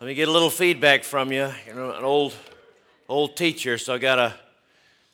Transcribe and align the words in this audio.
Let 0.00 0.06
me 0.06 0.14
get 0.14 0.28
a 0.28 0.30
little 0.30 0.48
feedback 0.48 1.02
from 1.02 1.32
you. 1.32 1.50
You 1.66 1.74
know, 1.74 1.90
an 1.90 2.04
old, 2.04 2.32
old 3.08 3.36
teacher, 3.36 3.78
so 3.78 3.94
I 3.94 3.98
gotta 3.98 4.32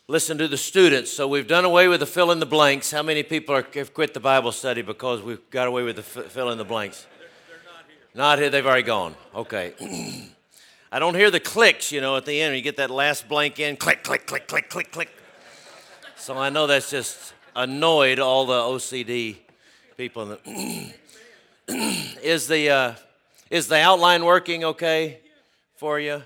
listen 0.09 0.37
to 0.37 0.47
the 0.47 0.59
students. 0.59 1.11
So 1.11 1.27
we've 1.27 1.49
done 1.49 1.65
away 1.65 1.89
with 1.89 2.01
the 2.01 2.07
fill 2.07 2.31
in 2.33 2.39
the 2.39 2.45
blanks. 2.45 2.91
How 2.91 3.03
many 3.03 3.23
people 3.23 3.55
are, 3.55 3.67
have 3.77 3.95
quit 3.95 4.13
the 4.13 4.21
Bible 4.21 4.53
study 4.53 4.83
because 4.83 5.23
we've 5.23 5.49
got 5.49 5.69
away 5.69 5.85
with 5.85 5.97
the 5.97 6.03
fill 6.03 6.51
in 6.51 6.59
the 6.59 6.67
blanks? 6.67 7.07
They're, 7.19 7.29
they're 7.49 7.65
not 7.65 7.87
here. 7.87 7.97
Not 8.15 8.39
here. 8.39 8.51
They've 8.51 8.67
already 8.67 8.83
gone. 8.83 9.15
Okay. 9.35 9.73
I 10.93 10.99
don't 10.99 11.15
hear 11.15 11.31
the 11.31 11.41
clicks, 11.41 11.91
you 11.91 12.03
know, 12.03 12.19
at 12.19 12.27
the 12.27 12.39
end. 12.39 12.55
You 12.55 12.61
get 12.61 12.77
that 12.77 12.91
last 12.91 13.27
blank 13.27 13.59
in, 13.59 13.79
click, 13.79 14.05
click, 14.05 14.27
click, 14.27 14.47
click, 14.49 14.69
click, 14.69 14.93
click. 14.93 15.09
So 16.17 16.37
I 16.37 16.51
know 16.51 16.67
that's 16.67 16.91
just 16.91 17.33
annoyed 17.57 18.19
all 18.19 18.45
the 18.45 18.61
OCD 18.61 19.39
people. 19.97 20.37
is 21.69 22.47
the 22.49 22.69
uh, 22.69 22.95
is 23.55 23.69
the 23.69 23.79
outline 23.79 24.25
working 24.25 24.65
okay 24.65 25.21
for 25.77 26.01
you? 26.01 26.21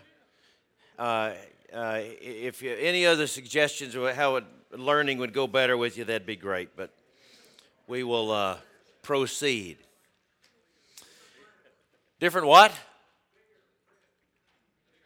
Uh, 0.98 1.32
uh, 1.74 2.00
if 2.22 2.62
you, 2.62 2.74
any 2.74 3.04
other 3.04 3.26
suggestions 3.26 3.94
of 3.94 4.16
how 4.16 4.36
it, 4.36 4.44
learning 4.72 5.18
would 5.18 5.34
go 5.34 5.46
better 5.46 5.76
with 5.76 5.98
you, 5.98 6.04
that'd 6.04 6.24
be 6.24 6.36
great. 6.36 6.74
But 6.74 6.90
we 7.86 8.02
will 8.02 8.30
uh, 8.30 8.56
proceed. 9.02 9.76
Different 12.18 12.46
what? 12.46 12.72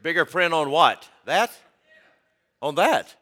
Bigger 0.01 0.25
print 0.25 0.55
on 0.55 0.71
what? 0.71 1.09
That? 1.25 1.51
On 2.61 2.77
that? 2.77 3.17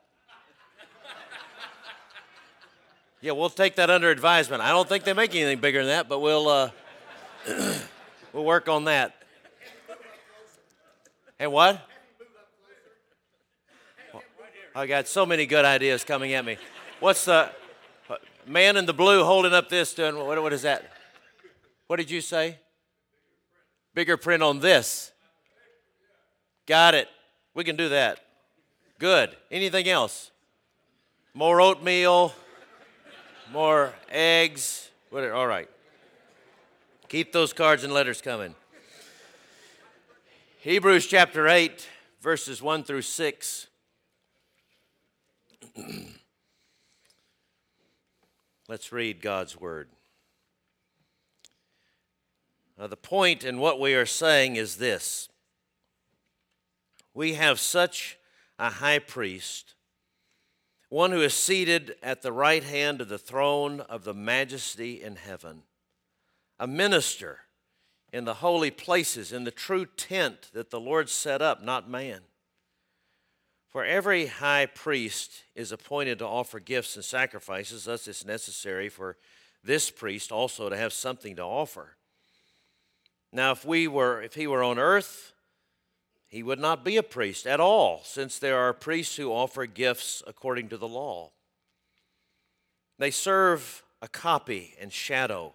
Yeah, 3.22 3.32
we'll 3.32 3.48
take 3.48 3.77
that 3.77 3.88
under 3.88 4.10
advisement. 4.10 4.60
I 4.60 4.69
don't 4.69 4.86
think 4.86 5.05
they 5.05 5.14
make 5.14 5.34
anything 5.34 5.58
bigger 5.58 5.78
than 5.78 5.88
that, 5.88 6.06
but 6.06 6.19
we'll 6.19 6.48
uh, 6.48 6.70
we'll 8.33 8.45
work 8.45 8.69
on 8.69 8.84
that. 8.84 9.15
And 11.39 11.52
what? 11.52 11.80
I 14.75 14.87
got 14.87 15.09
so 15.09 15.27
many 15.27 15.47
good 15.47 15.64
ideas 15.64 16.05
coming 16.05 16.33
at 16.34 16.45
me. 16.45 16.56
What's 17.00 17.25
the 17.25 17.50
uh, 18.09 18.17
man 18.47 18.77
in 18.77 18.87
the 18.87 18.92
blue 18.92 19.25
holding 19.25 19.53
up 19.53 19.69
this 19.69 19.95
doing? 19.95 20.17
What, 20.17 20.41
what 20.41 20.53
is 20.53 20.62
that? 20.62 20.92
What 21.87 21.97
did 21.97 22.11
you 22.11 22.20
say? 22.20 22.59
Bigger 23.95 24.17
print 24.17 24.42
on 24.42 24.61
this. 24.61 25.11
Got 26.67 26.94
it. 26.94 27.09
We 27.55 27.65
can 27.65 27.75
do 27.75 27.89
that. 27.89 28.20
Good. 29.00 29.37
Anything 29.50 29.89
else? 29.89 30.31
More 31.34 31.61
oatmeal, 31.61 32.33
more 33.53 33.92
eggs. 34.09 34.89
All 35.12 35.47
right. 35.47 35.69
Keep 37.11 37.33
those 37.33 37.53
cards 37.53 37.83
and 37.83 37.92
letters 37.92 38.22
coming. 38.22 38.55
Hebrews 40.61 41.08
chapter 41.08 41.48
8, 41.48 41.89
verses 42.20 42.62
1 42.62 42.84
through 42.84 43.03
6. 43.03 43.66
Let's 48.69 48.92
read 48.92 49.20
God's 49.20 49.61
word. 49.61 49.88
Now, 52.78 52.86
the 52.86 52.97
point 52.97 53.42
in 53.42 53.58
what 53.58 53.81
we 53.81 53.97
are 53.97 54.06
saying 54.06 54.55
is 54.55 54.77
this 54.77 55.28
we 57.12 57.34
have 57.34 57.58
such 57.58 58.19
a 58.56 58.70
high 58.70 59.00
priest, 59.00 59.75
one 60.91 61.11
who 61.11 61.22
is 61.22 61.34
seated 61.34 61.97
at 62.05 62.22
the 62.22 62.31
right 62.31 62.62
hand 62.62 63.00
of 63.00 63.08
the 63.08 63.19
throne 63.19 63.81
of 63.81 64.05
the 64.05 64.14
majesty 64.14 65.03
in 65.03 65.16
heaven 65.16 65.64
a 66.61 66.66
minister 66.66 67.39
in 68.12 68.27
the 68.27 68.34
holy 68.34 68.70
places, 68.70 69.33
in 69.33 69.44
the 69.44 69.50
true 69.50 69.86
tent 69.86 70.50
that 70.53 70.70
the 70.70 70.78
Lord 70.78 71.08
set 71.08 71.41
up, 71.41 71.64
not 71.64 71.89
man. 71.89 72.20
For 73.70 73.83
every 73.83 74.27
high 74.27 74.66
priest 74.66 75.44
is 75.55 75.72
appointed 75.72 76.19
to 76.19 76.27
offer 76.27 76.61
gifts 76.61 76.97
and 76.97 77.05
sacrifices, 77.05 77.84
thus 77.84 78.06
it's 78.06 78.26
necessary 78.26 78.91
for 78.91 79.16
this 79.65 79.91
priest 79.91 80.31
also 80.31 80.69
to 80.69 80.76
have 80.76 80.93
something 80.93 81.34
to 81.37 81.43
offer. 81.43 81.97
Now, 83.32 83.53
if 83.53 83.65
we 83.65 83.88
were, 83.88 84.21
if 84.21 84.34
he 84.34 84.47
were 84.47 84.62
on 84.62 84.78
earth, 84.78 85.32
he 86.27 86.42
would 86.42 86.59
not 86.59 86.84
be 86.84 86.97
a 86.97 87.03
priest 87.03 87.47
at 87.47 87.60
all, 87.60 88.03
since 88.04 88.38
there 88.38 88.59
are 88.59 88.75
priests 88.75 89.16
who 89.16 89.32
offer 89.32 89.65
gifts 89.66 90.22
according 90.27 90.69
to 90.69 90.77
the 90.77 90.88
law. 90.88 91.31
They 92.98 93.10
serve 93.10 93.82
a 94.03 94.09
copy 94.09 94.75
and 94.78 94.92
shadow 94.92 95.54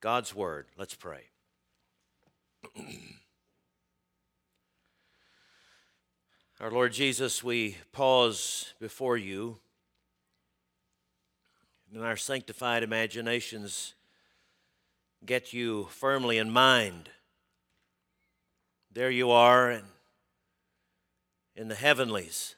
God's 0.00 0.34
Word. 0.34 0.66
Let's 0.78 0.94
pray. 0.94 1.24
Our 6.60 6.70
Lord 6.70 6.92
Jesus, 6.94 7.44
we 7.44 7.76
pause 7.92 8.72
before 8.80 9.18
you. 9.18 9.58
In 11.92 12.02
our 12.02 12.16
sanctified 12.16 12.82
imaginations, 12.82 13.94
get 15.26 15.52
you 15.52 15.88
firmly 15.90 16.38
in 16.38 16.50
mind. 16.50 17.10
There 18.92 19.10
you 19.10 19.30
are 19.30 19.70
in, 19.70 19.82
in 21.56 21.68
the 21.68 21.74
heavenlies, 21.74 22.54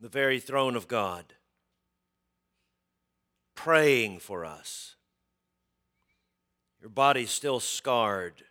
the 0.00 0.08
very 0.08 0.40
throne 0.40 0.74
of 0.74 0.88
God, 0.88 1.34
praying 3.54 4.20
for 4.20 4.44
us 4.44 4.94
your 6.84 6.90
body's 6.90 7.30
still 7.30 7.60
scarred. 7.60 8.44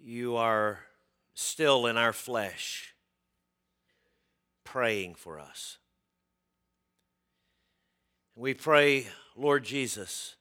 You 0.00 0.36
are 0.36 0.78
still 1.34 1.86
in 1.86 1.96
our 1.96 2.12
flesh, 2.12 2.94
praying 4.62 5.16
for 5.16 5.40
us. 5.40 5.78
We 8.36 8.54
pray, 8.54 9.08
Lord 9.34 9.64
Jesus, 9.64 10.36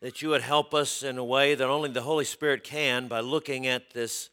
that 0.00 0.22
you 0.22 0.30
would 0.30 0.40
help 0.40 0.72
us 0.72 1.02
in 1.02 1.18
a 1.18 1.24
way 1.24 1.54
that 1.54 1.68
only 1.68 1.90
the 1.90 2.00
Holy 2.00 2.24
Spirit 2.24 2.64
can 2.64 3.08
by 3.08 3.20
looking 3.20 3.66
at 3.66 3.90
this, 3.90 4.30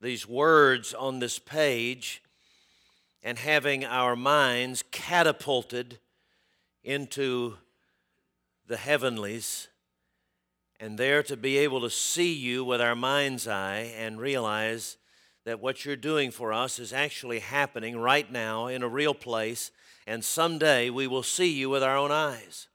these 0.00 0.26
words 0.26 0.94
on 0.94 1.18
this 1.18 1.38
page 1.38 2.22
and 3.22 3.36
having 3.36 3.84
our 3.84 4.16
minds 4.16 4.82
catapulted 4.90 5.98
into 6.82 7.58
the 8.66 8.76
heavenlies 8.76 9.68
and 10.80 10.98
there 10.98 11.22
to 11.22 11.36
be 11.36 11.58
able 11.58 11.80
to 11.80 11.90
see 11.90 12.32
you 12.32 12.64
with 12.64 12.80
our 12.80 12.94
mind's 12.94 13.46
eye 13.46 13.92
and 13.96 14.20
realize 14.20 14.96
that 15.44 15.60
what 15.60 15.84
you're 15.84 15.96
doing 15.96 16.30
for 16.30 16.52
us 16.52 16.78
is 16.78 16.92
actually 16.92 17.38
happening 17.38 17.98
right 17.98 18.30
now 18.30 18.66
in 18.66 18.82
a 18.82 18.88
real 18.88 19.14
place, 19.14 19.70
and 20.06 20.24
someday 20.24 20.90
we 20.90 21.06
will 21.06 21.22
see 21.22 21.52
you 21.52 21.68
with 21.68 21.82
our 21.82 21.96
own 21.96 22.10
eyes. 22.10 22.68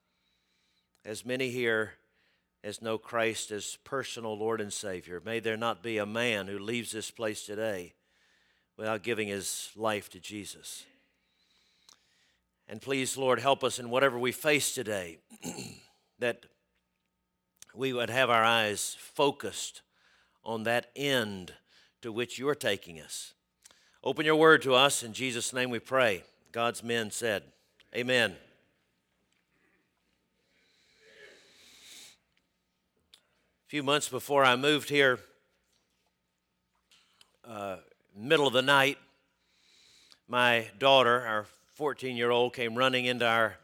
As 1.04 1.26
many 1.26 1.50
here 1.50 1.94
as 2.64 2.82
know 2.82 2.98
Christ 2.98 3.52
as 3.52 3.78
personal 3.84 4.38
Lord 4.38 4.62
and 4.62 4.72
Savior, 4.72 5.22
may 5.24 5.40
there 5.40 5.58
not 5.58 5.82
be 5.82 5.98
a 5.98 6.06
man 6.06 6.47
who 6.47 6.59
leaves 6.59 6.92
this 6.92 7.09
place 7.09 7.46
today 7.46 7.94
without 8.78 9.03
giving 9.03 9.28
his 9.28 9.72
life 9.76 10.09
to 10.09 10.20
Jesus. 10.20 10.85
And 12.68 12.82
please, 12.82 13.18
Lord, 13.18 13.40
help 13.40 13.64
us 13.64 13.80
in 13.80 13.90
whatever 13.90 14.20
we 14.20 14.32
face 14.32 14.74
today 14.74 15.18
that 16.20 16.46
we 17.74 17.94
would 17.94 18.10
have 18.10 18.30
our 18.30 18.44
eyes 18.44 18.96
focused 19.00 19.82
on 20.44 20.64
that 20.64 20.92
end 20.96 21.54
to 22.02 22.12
which 22.12 22.38
you're 22.38 22.56
taking 22.56 23.00
us. 23.00 23.34
Open 24.04 24.26
your 24.26 24.36
word 24.36 24.62
to 24.64 24.74
us. 24.74 25.04
In 25.04 25.14
Jesus' 25.14 25.54
name 25.54 25.70
we 25.70 25.80
pray. 25.80 26.24
God's 26.52 26.84
men 26.84 27.12
said, 27.12 27.44
Amen. 27.96 28.36
A 33.68 33.70
few 33.70 33.84
months 33.84 34.10
before 34.10 34.44
I 34.44 34.56
moved 34.56 34.90
here, 34.90 35.20
uh, 37.48 37.78
middle 38.16 38.48
of 38.48 38.54
the 38.54 38.62
night, 38.62 38.98
my 40.28 40.68
daughter, 40.80 41.26
our 41.26 41.46
14 41.76 42.16
year 42.16 42.32
old 42.32 42.54
came 42.54 42.76
running 42.76 43.06
into 43.06 43.28
our 43.28 43.58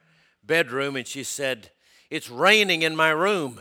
bedroom 0.44 0.96
and 0.96 1.08
she 1.08 1.24
said, 1.24 1.72
It's 2.10 2.30
raining 2.30 2.82
in 2.82 2.96
my 2.96 3.10
room. 3.10 3.60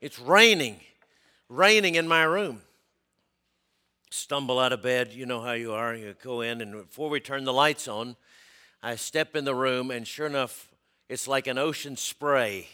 It's 0.00 0.18
raining 0.18 0.80
raining 1.48 1.94
in 1.94 2.08
my 2.08 2.22
room. 2.22 2.62
Stumble 4.10 4.58
out 4.58 4.72
of 4.72 4.82
bed, 4.82 5.12
you 5.12 5.26
know 5.26 5.40
how 5.40 5.52
you 5.52 5.72
are. 5.72 5.94
You 5.94 6.14
go 6.22 6.40
in, 6.40 6.60
and 6.60 6.72
before 6.72 7.10
we 7.10 7.20
turn 7.20 7.44
the 7.44 7.52
lights 7.52 7.88
on, 7.88 8.16
I 8.82 8.96
step 8.96 9.34
in 9.34 9.44
the 9.44 9.54
room, 9.54 9.90
and 9.90 10.06
sure 10.06 10.26
enough, 10.26 10.68
it's 11.08 11.26
like 11.26 11.46
an 11.46 11.58
ocean 11.58 11.96
spray 11.96 12.68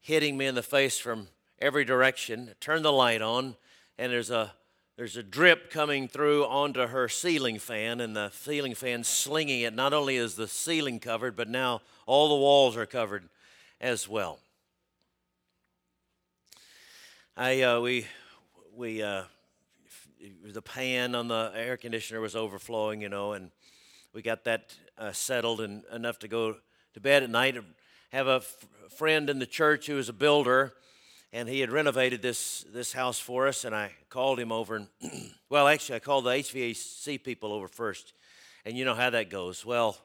hitting 0.00 0.36
me 0.36 0.46
in 0.46 0.54
the 0.54 0.62
face 0.62 0.98
from 0.98 1.28
every 1.60 1.84
direction. 1.84 2.54
Turn 2.60 2.82
the 2.82 2.92
light 2.92 3.22
on, 3.22 3.56
and 3.98 4.12
there's 4.12 4.30
a 4.30 4.52
there's 4.96 5.16
a 5.18 5.22
drip 5.22 5.70
coming 5.70 6.08
through 6.08 6.46
onto 6.46 6.86
her 6.86 7.06
ceiling 7.06 7.58
fan, 7.58 8.00
and 8.00 8.16
the 8.16 8.30
ceiling 8.30 8.74
fan 8.74 9.04
slinging 9.04 9.60
it. 9.60 9.74
Not 9.74 9.92
only 9.92 10.16
is 10.16 10.36
the 10.36 10.48
ceiling 10.48 11.00
covered, 11.00 11.36
but 11.36 11.50
now 11.50 11.82
all 12.06 12.30
the 12.30 12.34
walls 12.36 12.76
are 12.78 12.86
covered 12.86 13.28
as 13.80 14.08
well. 14.08 14.38
I 17.36 17.62
uh, 17.62 17.80
we 17.80 18.06
we 18.74 19.02
uh, 19.02 19.24
the 20.44 20.62
pan 20.62 21.14
on 21.14 21.28
the 21.28 21.52
air 21.54 21.76
conditioner 21.76 22.20
was 22.20 22.34
overflowing, 22.34 23.00
you 23.00 23.08
know, 23.08 23.32
and 23.32 23.50
we 24.12 24.22
got 24.22 24.44
that 24.44 24.74
uh, 24.96 25.12
settled 25.12 25.60
and 25.60 25.84
enough 25.92 26.18
to 26.20 26.28
go 26.28 26.56
to 26.94 27.00
bed 27.00 27.22
at 27.22 27.30
night. 27.30 27.56
Have 28.12 28.28
a 28.28 28.36
f- 28.36 28.66
friend 28.96 29.28
in 29.28 29.38
the 29.38 29.46
church 29.46 29.86
who 29.86 29.98
is 29.98 30.08
a 30.08 30.14
builder 30.14 30.72
and 31.32 31.48
he 31.48 31.60
had 31.60 31.70
renovated 31.70 32.22
this 32.22 32.64
this 32.72 32.92
house 32.92 33.18
for 33.18 33.46
us. 33.46 33.64
And 33.64 33.74
I 33.74 33.92
called 34.08 34.38
him 34.38 34.52
over, 34.52 34.76
and 34.76 34.88
well, 35.50 35.68
actually, 35.68 35.96
I 35.96 35.98
called 35.98 36.24
the 36.24 36.30
HVAC 36.30 37.22
people 37.22 37.52
over 37.52 37.68
first, 37.68 38.14
and 38.64 38.76
you 38.76 38.84
know 38.84 38.94
how 38.94 39.10
that 39.10 39.30
goes. 39.30 39.64
Well, 39.64 39.98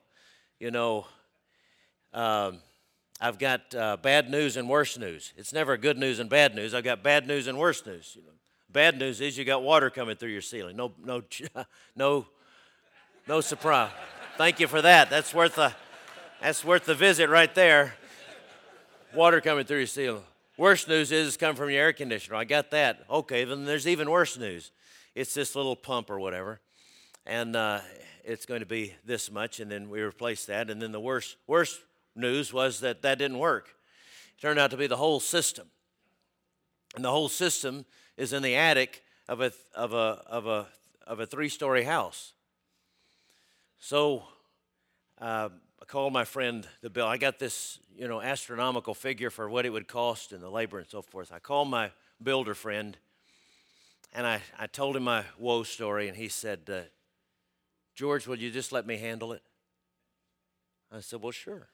you 0.60 0.72
know, 0.72 1.06
um, 2.14 2.60
I've 3.24 3.38
got 3.38 3.76
uh, 3.76 3.98
bad 3.98 4.32
news 4.32 4.58
and 4.58 4.68
worse 4.68 4.98
news. 4.98 5.32
It's 5.38 5.54
never 5.54 5.78
good 5.78 5.96
news 5.96 6.18
and 6.18 6.28
bad 6.28 6.56
news. 6.56 6.74
I've 6.74 6.84
got 6.84 7.04
bad 7.04 7.28
news 7.28 7.46
and 7.46 7.56
worse 7.56 7.86
news. 7.86 8.14
You 8.16 8.24
know, 8.24 8.32
bad 8.68 8.98
news 8.98 9.22
is 9.22 9.38
you 9.38 9.46
got 9.46 9.62
water 9.62 9.92
coming 9.92 10.16
through 10.16 10.32
your 10.32 10.42
ceiling. 10.42 10.76
No, 10.76 10.92
no, 11.06 11.22
no, 11.96 12.26
no 13.28 13.42
surprise. 13.42 13.92
Thank 14.40 14.60
you 14.60 14.68
for 14.68 14.82
that. 14.82 15.12
That's 15.12 15.36
worth 15.36 15.60
a 15.60 15.76
that's 16.42 16.66
worth 16.66 16.86
the 16.86 16.96
visit 16.96 17.30
right 17.30 17.54
there. 17.54 17.94
Water 19.14 19.40
coming 19.40 19.66
through 19.66 19.78
your 19.78 19.88
ceiling. 19.88 20.24
Worst 20.58 20.88
news 20.88 21.12
is 21.12 21.28
it's 21.28 21.38
coming 21.38 21.56
from 21.56 21.70
your 21.70 21.80
air 21.80 21.94
conditioner. 21.94 22.38
I 22.38 22.44
got 22.44 22.72
that. 22.72 23.06
Okay, 23.08 23.44
then 23.44 23.66
there's 23.66 23.88
even 23.88 24.10
worse 24.10 24.36
news. 24.36 24.72
It's 25.14 25.36
this 25.36 25.56
little 25.56 25.76
pump 25.76 26.10
or 26.10 26.20
whatever, 26.20 26.60
and 27.28 27.56
uh, 27.56 27.82
it's 28.24 28.48
going 28.48 28.62
to 28.62 28.66
be 28.66 28.96
this 29.06 29.30
much, 29.30 29.60
and 29.60 29.70
then 29.70 29.92
we 29.92 30.02
replace 30.02 30.46
that. 30.46 30.72
And 30.72 30.82
then 30.82 30.92
the 30.92 31.00
worst 31.00 31.36
worst 31.46 31.82
news 32.16 32.54
was 32.54 32.80
that 32.82 33.02
that 33.02 33.18
didn't 33.18 33.40
work. 33.40 33.76
It 34.38 34.42
turned 34.42 34.60
out 34.60 34.72
to 34.72 34.78
be 34.78 34.88
the 34.88 34.98
whole 34.98 35.20
system, 35.20 35.68
and 36.96 37.06
the 37.06 37.12
whole 37.12 37.30
system 37.30 37.86
is 38.18 38.34
in 38.34 38.44
the 38.44 38.56
attic 38.56 39.04
of 39.28 39.42
a 39.42 39.52
of 39.76 39.94
a 39.94 40.22
of 40.28 40.48
a 40.48 40.68
of 41.08 41.20
a 41.20 41.26
three-story 41.26 41.84
house. 41.84 42.34
So. 43.80 44.24
Uh, 45.20 45.50
I 45.80 45.86
called 45.86 46.14
my 46.14 46.26
friend 46.26 46.68
the 46.82 46.92
bill. 46.92 47.08
I 47.08 47.18
got 47.18 47.40
this, 47.40 47.80
you 47.96 48.08
know, 48.08 48.22
astronomical 48.22 48.94
figure 48.94 49.32
for 49.32 49.50
what 49.50 49.66
it 49.66 49.72
would 49.72 49.88
cost 49.88 50.32
and 50.32 50.42
the 50.42 50.50
labor 50.50 50.78
and 50.78 50.88
so 50.88 51.02
forth. 51.02 51.32
I 51.34 51.40
called 51.40 51.70
my 51.70 51.92
builder 52.22 52.54
friend 52.54 52.96
and 54.14 54.28
I, 54.28 54.42
I 54.60 54.68
told 54.68 54.96
him 54.98 55.04
my 55.04 55.24
woe 55.40 55.64
story, 55.64 56.08
and 56.08 56.18
he 56.18 56.28
said, 56.28 56.70
uh, 56.70 56.82
George, 57.96 58.28
will 58.28 58.38
you 58.38 58.52
just 58.52 58.72
let 58.72 58.86
me 58.86 58.98
handle 58.98 59.32
it? 59.32 59.42
I 60.92 61.00
said, 61.00 61.22
Well, 61.22 61.32
sure. 61.32 61.70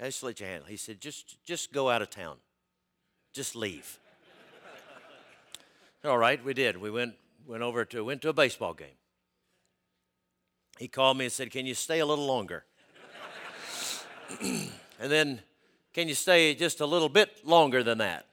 I 0.00 0.06
just 0.06 0.22
let 0.22 0.40
you 0.40 0.46
handle. 0.46 0.68
He 0.68 0.76
said, 0.76 1.00
Just, 1.00 1.44
just 1.44 1.72
go 1.72 1.88
out 1.88 2.02
of 2.02 2.10
town. 2.10 2.36
Just 3.32 3.54
leave. 3.54 3.98
All 6.04 6.18
right, 6.18 6.44
we 6.44 6.54
did. 6.54 6.76
We 6.76 6.90
went, 6.90 7.14
went 7.46 7.62
over 7.62 7.84
to 7.86 8.04
went 8.04 8.22
to 8.22 8.28
a 8.28 8.32
baseball 8.32 8.74
game. 8.74 8.96
He 10.78 10.88
called 10.88 11.16
me 11.16 11.26
and 11.26 11.32
said, 11.32 11.50
Can 11.50 11.66
you 11.66 11.74
stay 11.74 12.00
a 12.00 12.06
little 12.06 12.26
longer? 12.26 12.64
and 14.40 14.70
then, 14.98 15.40
can 15.92 16.08
you 16.08 16.14
stay 16.14 16.54
just 16.54 16.80
a 16.80 16.86
little 16.86 17.08
bit 17.08 17.46
longer 17.46 17.82
than 17.82 17.98
that? 17.98 18.26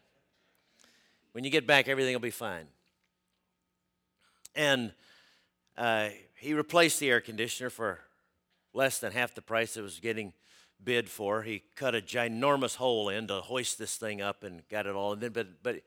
When 1.33 1.43
you 1.43 1.49
get 1.49 1.67
back, 1.67 1.87
everything 1.87 2.13
will 2.13 2.19
be 2.19 2.31
fine. 2.31 2.65
And 4.55 4.91
uh, 5.77 6.09
he 6.35 6.53
replaced 6.53 6.99
the 6.99 7.09
air 7.09 7.21
conditioner 7.21 7.69
for 7.69 7.99
less 8.73 8.99
than 8.99 9.11
half 9.11 9.35
the 9.35 9.41
price 9.41 9.77
it 9.77 9.81
was 9.81 9.99
getting 9.99 10.33
bid 10.83 11.09
for. 11.09 11.43
He 11.43 11.63
cut 11.75 11.95
a 11.95 12.01
ginormous 12.01 12.75
hole 12.75 13.09
in 13.09 13.27
to 13.27 13.41
hoist 13.41 13.77
this 13.77 13.97
thing 13.97 14.21
up 14.21 14.43
and 14.43 14.67
got 14.69 14.85
it 14.85 14.95
all. 14.95 15.13
And 15.13 15.21
then, 15.21 15.31
but, 15.31 15.63
but 15.63 15.81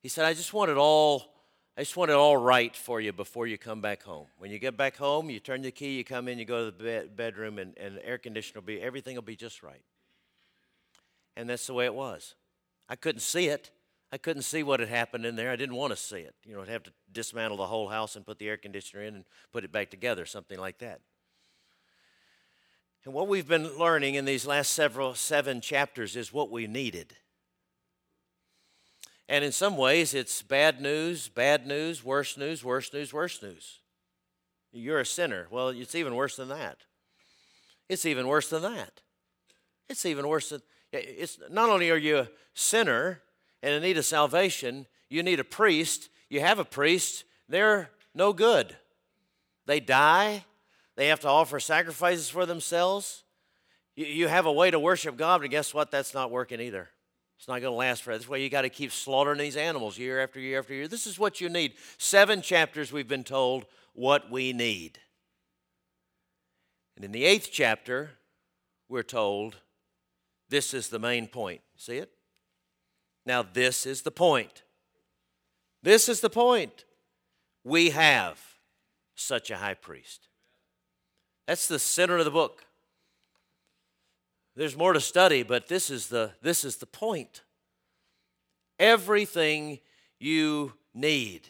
he 0.00 0.08
said, 0.08 0.24
I 0.24 0.34
just 0.34 0.52
want 0.52 0.70
it 0.70 0.76
all. 0.76 1.34
I 1.76 1.82
just 1.82 1.96
want 1.96 2.10
it 2.10 2.14
all 2.14 2.36
right 2.36 2.74
for 2.74 3.00
you 3.00 3.12
before 3.12 3.46
you 3.46 3.56
come 3.56 3.80
back 3.80 4.02
home. 4.02 4.26
When 4.38 4.50
you 4.50 4.58
get 4.58 4.76
back 4.76 4.96
home, 4.96 5.30
you 5.30 5.38
turn 5.38 5.62
the 5.62 5.70
key, 5.70 5.96
you 5.96 6.04
come 6.04 6.26
in, 6.26 6.38
you 6.38 6.44
go 6.44 6.58
to 6.58 6.76
the 6.76 6.84
bed, 6.84 7.16
bedroom, 7.16 7.58
and, 7.58 7.76
and 7.78 7.96
the 7.96 8.04
air 8.04 8.18
conditioner 8.18 8.60
will 8.60 8.66
be, 8.66 8.80
everything 8.80 9.14
will 9.14 9.22
be 9.22 9.36
just 9.36 9.62
right. 9.62 9.82
And 11.36 11.48
that's 11.48 11.68
the 11.68 11.74
way 11.74 11.84
it 11.84 11.94
was. 11.94 12.34
I 12.88 12.96
couldn't 12.96 13.20
see 13.20 13.46
it. 13.46 13.70
I 14.10 14.16
couldn't 14.16 14.42
see 14.42 14.62
what 14.62 14.80
had 14.80 14.88
happened 14.88 15.26
in 15.26 15.36
there. 15.36 15.50
I 15.52 15.56
didn't 15.56 15.76
want 15.76 15.92
to 15.92 15.96
see 15.96 16.20
it. 16.20 16.34
You 16.44 16.56
know, 16.56 16.62
I'd 16.62 16.68
have 16.68 16.82
to 16.84 16.92
dismantle 17.12 17.58
the 17.58 17.66
whole 17.66 17.88
house 17.88 18.16
and 18.16 18.24
put 18.24 18.38
the 18.38 18.48
air 18.48 18.56
conditioner 18.56 19.02
in 19.02 19.14
and 19.16 19.24
put 19.52 19.64
it 19.64 19.70
back 19.70 19.90
together, 19.90 20.24
something 20.24 20.58
like 20.58 20.78
that. 20.78 21.00
And 23.04 23.14
what 23.14 23.28
we've 23.28 23.48
been 23.48 23.78
learning 23.78 24.14
in 24.14 24.24
these 24.24 24.46
last 24.46 24.72
several 24.72 25.14
seven 25.14 25.60
chapters 25.60 26.16
is 26.16 26.32
what 26.32 26.50
we 26.50 26.66
needed. 26.66 27.16
And 29.28 29.44
in 29.44 29.52
some 29.52 29.76
ways, 29.76 30.14
it's 30.14 30.42
bad 30.42 30.80
news, 30.80 31.28
bad 31.28 31.66
news, 31.66 32.04
worse 32.04 32.36
news, 32.36 32.64
worse 32.64 32.92
news, 32.92 33.12
worse 33.12 33.42
news. 33.42 33.80
You're 34.72 35.00
a 35.00 35.06
sinner. 35.06 35.46
Well, 35.50 35.68
it's 35.68 35.94
even 35.94 36.14
worse 36.14 36.36
than 36.36 36.48
that. 36.48 36.78
It's 37.88 38.06
even 38.06 38.26
worse 38.26 38.50
than 38.50 38.62
that. 38.62 39.00
It's 39.88 40.04
even 40.04 40.28
worse 40.28 40.50
than 40.50 40.62
it's 40.92 41.38
not 41.50 41.68
only 41.68 41.90
are 41.90 41.96
you 41.96 42.18
a 42.18 42.28
sinner 42.54 43.20
and 43.62 43.74
in 43.74 43.82
need 43.82 43.98
of 43.98 44.04
salvation, 44.04 44.86
you 45.08 45.22
need 45.22 45.40
a 45.40 45.44
priest. 45.44 46.08
You 46.30 46.40
have 46.40 46.58
a 46.58 46.64
priest, 46.64 47.24
they're 47.48 47.90
no 48.14 48.32
good. 48.32 48.76
They 49.66 49.80
die, 49.80 50.44
they 50.98 51.06
have 51.06 51.20
to 51.20 51.28
offer 51.28 51.60
sacrifices 51.60 52.28
for 52.28 52.44
themselves. 52.44 53.22
You 53.94 54.26
have 54.26 54.46
a 54.46 54.52
way 54.52 54.72
to 54.72 54.80
worship 54.80 55.16
God, 55.16 55.42
but 55.42 55.50
guess 55.50 55.72
what? 55.72 55.92
That's 55.92 56.12
not 56.12 56.32
working 56.32 56.60
either. 56.60 56.88
It's 57.38 57.46
not 57.46 57.60
going 57.60 57.72
to 57.72 57.78
last 57.78 58.02
forever. 58.02 58.18
That's 58.18 58.28
why 58.28 58.38
you 58.38 58.50
got 58.50 58.62
to 58.62 58.68
keep 58.68 58.90
slaughtering 58.90 59.38
these 59.38 59.56
animals 59.56 59.96
year 59.96 60.20
after 60.20 60.40
year 60.40 60.58
after 60.58 60.74
year. 60.74 60.88
This 60.88 61.06
is 61.06 61.16
what 61.16 61.40
you 61.40 61.48
need. 61.48 61.74
Seven 61.98 62.42
chapters 62.42 62.90
we've 62.90 63.06
been 63.06 63.22
told 63.22 63.66
what 63.92 64.28
we 64.28 64.52
need. 64.52 64.98
And 66.96 67.04
in 67.04 67.12
the 67.12 67.24
eighth 67.24 67.50
chapter, 67.52 68.10
we're 68.88 69.04
told 69.04 69.54
this 70.48 70.74
is 70.74 70.88
the 70.88 70.98
main 70.98 71.28
point. 71.28 71.60
See 71.76 71.98
it? 71.98 72.10
Now, 73.24 73.44
this 73.44 73.86
is 73.86 74.02
the 74.02 74.10
point. 74.10 74.64
This 75.80 76.08
is 76.08 76.20
the 76.22 76.30
point. 76.30 76.86
We 77.62 77.90
have 77.90 78.40
such 79.14 79.48
a 79.52 79.58
high 79.58 79.74
priest. 79.74 80.27
That's 81.48 81.66
the 81.66 81.78
center 81.78 82.18
of 82.18 82.26
the 82.26 82.30
book. 82.30 82.66
There's 84.54 84.76
more 84.76 84.92
to 84.92 85.00
study, 85.00 85.42
but 85.42 85.66
this 85.66 85.88
is 85.88 86.08
the, 86.08 86.32
this 86.42 86.62
is 86.62 86.76
the 86.76 86.84
point. 86.84 87.40
Everything 88.78 89.78
you 90.18 90.74
need. 90.92 91.48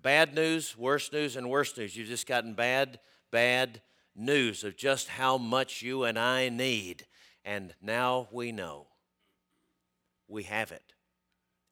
Bad 0.00 0.34
news, 0.34 0.74
worse 0.78 1.12
news, 1.12 1.36
and 1.36 1.50
worse 1.50 1.76
news. 1.76 1.94
You've 1.94 2.08
just 2.08 2.26
gotten 2.26 2.54
bad, 2.54 2.98
bad 3.30 3.82
news 4.14 4.64
of 4.64 4.74
just 4.74 5.08
how 5.08 5.36
much 5.36 5.82
you 5.82 6.04
and 6.04 6.18
I 6.18 6.48
need. 6.48 7.04
And 7.44 7.74
now 7.82 8.26
we 8.32 8.52
know. 8.52 8.86
We 10.28 10.44
have 10.44 10.72
it. 10.72 10.94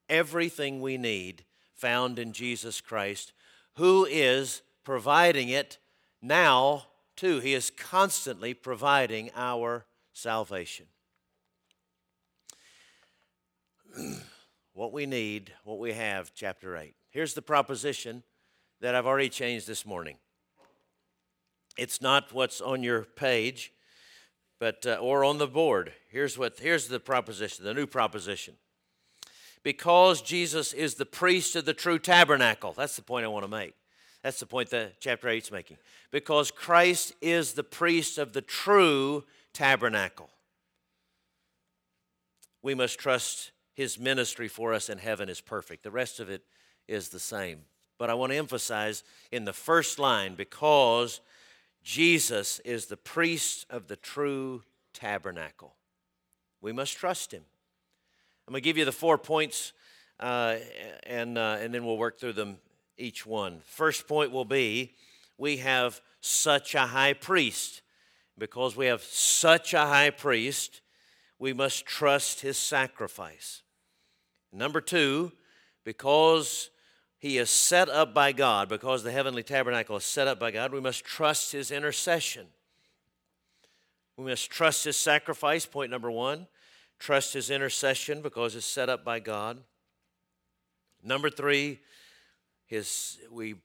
Everything 0.07 0.81
we 0.81 0.99
need 0.99 1.45
found 1.73 2.19
in 2.19 2.31
Jesus 2.31 2.79
Christ, 2.79 3.33
who 3.77 4.05
is 4.05 4.61
providing 4.83 5.49
it 5.49 5.79
now 6.21 6.85
too, 7.15 7.39
He 7.39 7.53
is 7.53 7.69
constantly 7.69 8.53
providing 8.53 9.31
our 9.35 9.85
salvation. 10.13 10.87
what 14.73 14.91
we 14.91 15.05
need, 15.05 15.53
what 15.63 15.79
we 15.79 15.93
have, 15.93 16.33
chapter 16.33 16.75
8. 16.75 16.93
Here's 17.09 17.33
the 17.33 17.41
proposition 17.41 18.23
that 18.81 18.95
I've 18.95 19.05
already 19.05 19.29
changed 19.29 19.67
this 19.67 19.85
morning. 19.85 20.17
It's 21.77 22.01
not 22.01 22.33
what's 22.33 22.61
on 22.61 22.83
your 22.83 23.03
page, 23.03 23.71
but 24.59 24.85
uh, 24.85 24.95
or 24.95 25.23
on 25.23 25.37
the 25.37 25.47
board. 25.47 25.93
Here's 26.09 26.37
what 26.37 26.59
here's 26.59 26.87
the 26.87 26.99
proposition, 26.99 27.65
the 27.65 27.73
new 27.73 27.87
proposition. 27.87 28.55
Because 29.63 30.21
Jesus 30.21 30.73
is 30.73 30.95
the 30.95 31.05
priest 31.05 31.55
of 31.55 31.65
the 31.65 31.73
true 31.73 31.99
tabernacle. 31.99 32.73
That's 32.73 32.95
the 32.95 33.01
point 33.01 33.25
I 33.25 33.29
want 33.29 33.45
to 33.45 33.51
make. 33.51 33.73
That's 34.25 34.39
the 34.39 34.47
point 34.47 34.71
that 34.71 34.99
chapter 34.99 35.29
8 35.29 35.43
is 35.43 35.51
making. 35.51 35.77
Because 36.09 36.49
Christ 36.49 37.13
is 37.21 37.53
the 37.53 37.63
priest 37.63 38.17
of 38.17 38.33
the 38.33 38.41
true 38.41 39.23
tabernacle. 39.53 40.31
We 42.63 42.73
must 42.73 42.97
trust 42.97 43.51
his 43.75 43.99
ministry 43.99 44.47
for 44.47 44.73
us 44.73 44.89
in 44.89 44.97
heaven 44.97 45.29
is 45.29 45.41
perfect. 45.41 45.83
The 45.83 45.91
rest 45.91 46.19
of 46.19 46.31
it 46.31 46.41
is 46.87 47.09
the 47.09 47.19
same. 47.19 47.65
But 47.99 48.09
I 48.09 48.15
want 48.15 48.31
to 48.31 48.37
emphasize 48.37 49.03
in 49.31 49.45
the 49.45 49.53
first 49.53 49.99
line 49.99 50.33
because 50.33 51.21
Jesus 51.83 52.57
is 52.61 52.87
the 52.87 52.97
priest 52.97 53.67
of 53.69 53.87
the 53.87 53.95
true 53.95 54.63
tabernacle. 54.91 55.75
We 56.61 56.71
must 56.71 56.97
trust 56.97 57.31
him. 57.31 57.43
I'm 58.47 58.53
going 58.53 58.63
to 58.63 58.67
give 58.67 58.77
you 58.77 58.85
the 58.85 58.91
four 58.91 59.19
points, 59.19 59.71
uh, 60.19 60.55
and, 61.03 61.37
uh, 61.37 61.57
and 61.59 61.71
then 61.71 61.85
we'll 61.85 61.99
work 61.99 62.19
through 62.19 62.33
them 62.33 62.57
each 62.97 63.25
one. 63.25 63.61
First 63.65 64.07
point 64.07 64.31
will 64.31 64.45
be 64.45 64.93
we 65.37 65.57
have 65.57 66.01
such 66.21 66.75
a 66.75 66.87
high 66.87 67.13
priest. 67.13 67.81
Because 68.37 68.75
we 68.75 68.87
have 68.87 69.01
such 69.01 69.73
a 69.73 69.85
high 69.85 70.09
priest, 70.09 70.81
we 71.39 71.53
must 71.53 71.85
trust 71.85 72.41
his 72.41 72.57
sacrifice. 72.57 73.61
Number 74.51 74.81
two, 74.81 75.31
because 75.85 76.69
he 77.17 77.37
is 77.37 77.49
set 77.49 77.87
up 77.87 78.13
by 78.13 78.33
God, 78.33 78.67
because 78.67 79.03
the 79.03 79.11
heavenly 79.11 79.43
tabernacle 79.43 79.95
is 79.95 80.03
set 80.03 80.27
up 80.27 80.39
by 80.39 80.51
God, 80.51 80.73
we 80.73 80.81
must 80.81 81.05
trust 81.05 81.53
his 81.53 81.71
intercession. 81.71 82.47
We 84.17 84.25
must 84.25 84.49
trust 84.49 84.83
his 84.83 84.97
sacrifice, 84.97 85.65
point 85.65 85.91
number 85.91 86.11
one. 86.11 86.47
Trust 86.99 87.33
his 87.33 87.49
intercession 87.49 88.21
because 88.21 88.55
it's 88.55 88.65
set 88.65 88.89
up 88.89 89.03
by 89.03 89.19
God. 89.19 89.59
Number 91.03 91.29
three, 91.29 91.79
his, 92.65 93.17
we, 93.31 93.55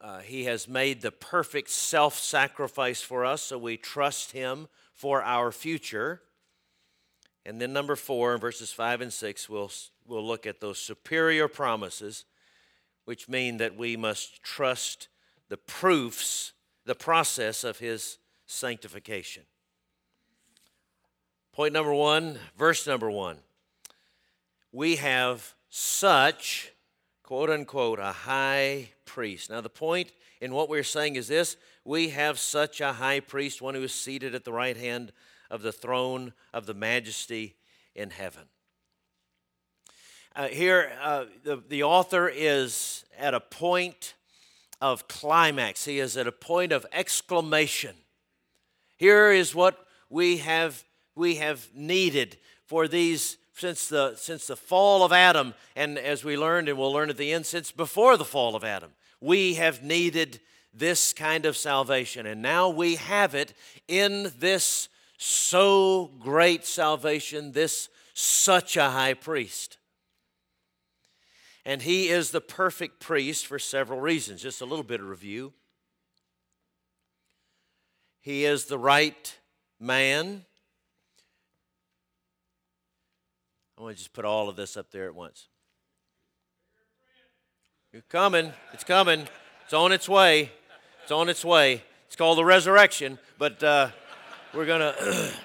uh, 0.00 0.20
he 0.20 0.44
has 0.44 0.68
made 0.68 1.00
the 1.00 1.10
perfect 1.10 1.70
self 1.70 2.18
sacrifice 2.18 3.00
for 3.00 3.24
us, 3.24 3.42
so 3.42 3.58
we 3.58 3.76
trust 3.76 4.32
him 4.32 4.68
for 4.92 5.22
our 5.22 5.50
future. 5.50 6.22
And 7.46 7.60
then, 7.60 7.72
number 7.72 7.96
four, 7.96 8.34
in 8.34 8.40
verses 8.40 8.72
five 8.72 9.00
and 9.00 9.12
six, 9.12 9.48
we'll, 9.48 9.70
we'll 10.06 10.26
look 10.26 10.46
at 10.46 10.60
those 10.60 10.78
superior 10.78 11.48
promises, 11.48 12.24
which 13.04 13.28
mean 13.28 13.58
that 13.58 13.76
we 13.76 13.96
must 13.96 14.42
trust 14.42 15.08
the 15.48 15.56
proofs, 15.56 16.52
the 16.86 16.94
process 16.94 17.64
of 17.64 17.78
his 17.78 18.18
sanctification. 18.46 19.42
Point 21.52 21.72
number 21.72 21.94
one, 21.94 22.38
verse 22.58 22.86
number 22.86 23.10
one. 23.10 23.38
We 24.72 24.96
have 24.96 25.54
such, 25.68 26.72
quote 27.34 27.50
unquote, 27.50 27.98
a 27.98 28.12
high 28.12 28.90
priest. 29.04 29.50
Now, 29.50 29.60
the 29.60 29.68
point 29.68 30.12
in 30.40 30.54
what 30.54 30.68
we're 30.68 30.84
saying 30.84 31.16
is 31.16 31.26
this 31.26 31.56
we 31.84 32.10
have 32.10 32.38
such 32.38 32.80
a 32.80 32.92
high 32.92 33.18
priest, 33.18 33.60
one 33.60 33.74
who 33.74 33.82
is 33.82 33.92
seated 33.92 34.36
at 34.36 34.44
the 34.44 34.52
right 34.52 34.76
hand 34.76 35.10
of 35.50 35.60
the 35.60 35.72
throne 35.72 36.32
of 36.52 36.66
the 36.66 36.74
majesty 36.74 37.56
in 37.92 38.10
heaven. 38.10 38.44
Uh, 40.36 40.46
here, 40.46 40.92
uh, 41.02 41.24
the, 41.42 41.60
the 41.68 41.82
author 41.82 42.30
is 42.32 43.04
at 43.18 43.34
a 43.34 43.40
point 43.40 44.14
of 44.80 45.08
climax, 45.08 45.86
he 45.86 45.98
is 45.98 46.16
at 46.16 46.28
a 46.28 46.32
point 46.32 46.70
of 46.70 46.86
exclamation. 46.92 47.96
Here 48.96 49.32
is 49.32 49.56
what 49.56 49.88
we 50.08 50.36
have 50.36 50.84
we 51.16 51.34
have 51.34 51.68
needed 51.74 52.38
for 52.64 52.86
these 52.86 53.38
since 53.54 53.88
the 53.88 54.14
since 54.16 54.46
the 54.46 54.56
fall 54.56 55.04
of 55.04 55.12
Adam 55.12 55.54
and 55.76 55.98
as 55.98 56.24
we 56.24 56.36
learned 56.36 56.68
and 56.68 56.78
we'll 56.78 56.92
learn 56.92 57.10
at 57.10 57.16
the 57.16 57.32
end 57.32 57.46
since 57.46 57.70
before 57.70 58.16
the 58.16 58.24
fall 58.24 58.54
of 58.56 58.64
Adam 58.64 58.90
we 59.20 59.54
have 59.54 59.82
needed 59.82 60.40
this 60.72 61.12
kind 61.12 61.46
of 61.46 61.56
salvation 61.56 62.26
and 62.26 62.42
now 62.42 62.68
we 62.68 62.96
have 62.96 63.34
it 63.34 63.54
in 63.88 64.32
this 64.38 64.88
so 65.16 66.10
great 66.20 66.64
salvation 66.64 67.52
this 67.52 67.88
such 68.14 68.76
a 68.76 68.90
high 68.90 69.14
priest. 69.14 69.78
And 71.66 71.82
he 71.82 72.08
is 72.08 72.30
the 72.30 72.40
perfect 72.40 73.00
priest 73.00 73.46
for 73.46 73.58
several 73.58 74.00
reasons. 74.00 74.42
Just 74.42 74.60
a 74.60 74.66
little 74.66 74.84
bit 74.84 75.00
of 75.00 75.08
review. 75.08 75.52
He 78.20 78.44
is 78.44 78.66
the 78.66 78.78
right 78.78 79.36
man 79.80 80.44
I 83.76 83.82
want 83.82 83.96
to 83.96 83.98
just 83.98 84.12
put 84.12 84.24
all 84.24 84.48
of 84.48 84.56
this 84.56 84.76
up 84.76 84.90
there 84.90 85.06
at 85.06 85.14
once. 85.14 85.48
You're 87.92 88.02
coming. 88.08 88.52
It's 88.72 88.84
coming. 88.84 89.26
It's 89.64 89.72
on 89.72 89.92
its 89.92 90.08
way. 90.08 90.50
It's 91.02 91.12
on 91.12 91.28
its 91.28 91.44
way. 91.44 91.82
It's 92.06 92.16
called 92.16 92.38
the 92.38 92.44
resurrection, 92.44 93.18
but 93.38 93.62
uh, 93.62 93.88
we're 94.52 94.66
going 94.66 94.80
to. 94.80 95.32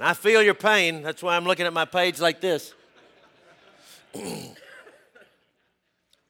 I 0.00 0.14
feel 0.14 0.42
your 0.42 0.54
pain. 0.54 1.02
That's 1.02 1.22
why 1.22 1.36
I'm 1.36 1.44
looking 1.44 1.66
at 1.66 1.72
my 1.72 1.84
page 1.84 2.20
like 2.20 2.40
this. 2.40 2.72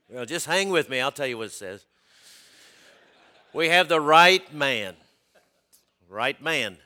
well, 0.09 0.25
just 0.25 0.47
hang 0.47 0.71
with 0.71 0.89
me. 0.89 1.01
I'll 1.01 1.13
tell 1.13 1.27
you 1.27 1.39
what 1.39 1.47
it 1.49 1.53
says. 1.53 1.85
We 3.53 3.69
have 3.69 3.89
the 3.89 4.01
right 4.01 4.53
man. 4.53 4.95
Right 6.09 6.41
man. 6.43 6.79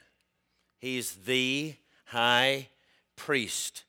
He's 0.78 1.12
the 1.12 1.74
high 2.06 2.68
priest. 3.22 3.84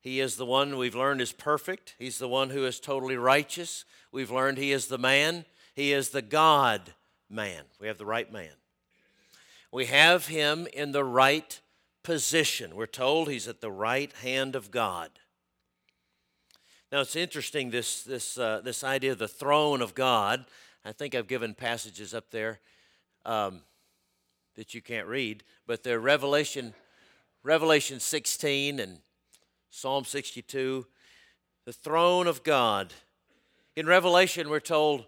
He 0.00 0.20
is 0.20 0.36
the 0.36 0.46
one 0.46 0.78
we've 0.78 0.94
learned 0.94 1.20
is 1.20 1.32
perfect. 1.32 1.96
He's 1.98 2.18
the 2.18 2.28
one 2.28 2.50
who 2.50 2.64
is 2.64 2.78
totally 2.78 3.16
righteous. 3.16 3.84
We've 4.12 4.30
learned 4.30 4.58
he 4.58 4.70
is 4.70 4.86
the 4.86 4.96
man. 4.96 5.44
He 5.74 5.92
is 5.92 6.10
the 6.10 6.22
God 6.22 6.94
man. 7.28 7.64
We 7.80 7.88
have 7.88 7.98
the 7.98 8.06
right 8.06 8.32
man. 8.32 8.52
We 9.72 9.86
have 9.86 10.28
him 10.28 10.68
in 10.72 10.92
the 10.92 11.02
right 11.02 11.60
position. 12.04 12.76
We're 12.76 12.86
told 12.86 13.28
he's 13.28 13.48
at 13.48 13.60
the 13.60 13.72
right 13.72 14.12
hand 14.12 14.54
of 14.54 14.70
God. 14.70 15.10
Now 16.92 17.00
it's 17.00 17.16
interesting 17.16 17.70
this 17.70 18.04
this 18.04 18.38
uh, 18.38 18.60
this 18.62 18.84
idea 18.84 19.10
of 19.10 19.18
the 19.18 19.26
throne 19.26 19.82
of 19.82 19.96
God. 19.96 20.44
I 20.84 20.92
think 20.92 21.16
I've 21.16 21.26
given 21.26 21.54
passages 21.54 22.14
up 22.14 22.30
there 22.30 22.60
um, 23.26 23.62
that 24.54 24.74
you 24.74 24.80
can't 24.80 25.08
read, 25.08 25.42
but 25.66 25.82
the 25.82 25.98
Revelation 25.98 26.72
Revelation 27.42 28.00
16 28.00 28.80
and 28.80 28.98
Psalm 29.70 30.04
62, 30.04 30.86
the 31.64 31.72
throne 31.72 32.26
of 32.26 32.42
God. 32.42 32.92
In 33.76 33.86
Revelation, 33.86 34.50
we're 34.50 34.60
told, 34.60 35.06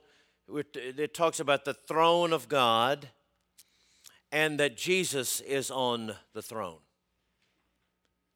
it 0.48 1.12
talks 1.12 1.40
about 1.40 1.64
the 1.64 1.74
throne 1.74 2.32
of 2.32 2.48
God 2.48 3.08
and 4.30 4.58
that 4.60 4.78
Jesus 4.78 5.40
is 5.40 5.70
on 5.70 6.14
the 6.32 6.40
throne. 6.40 6.78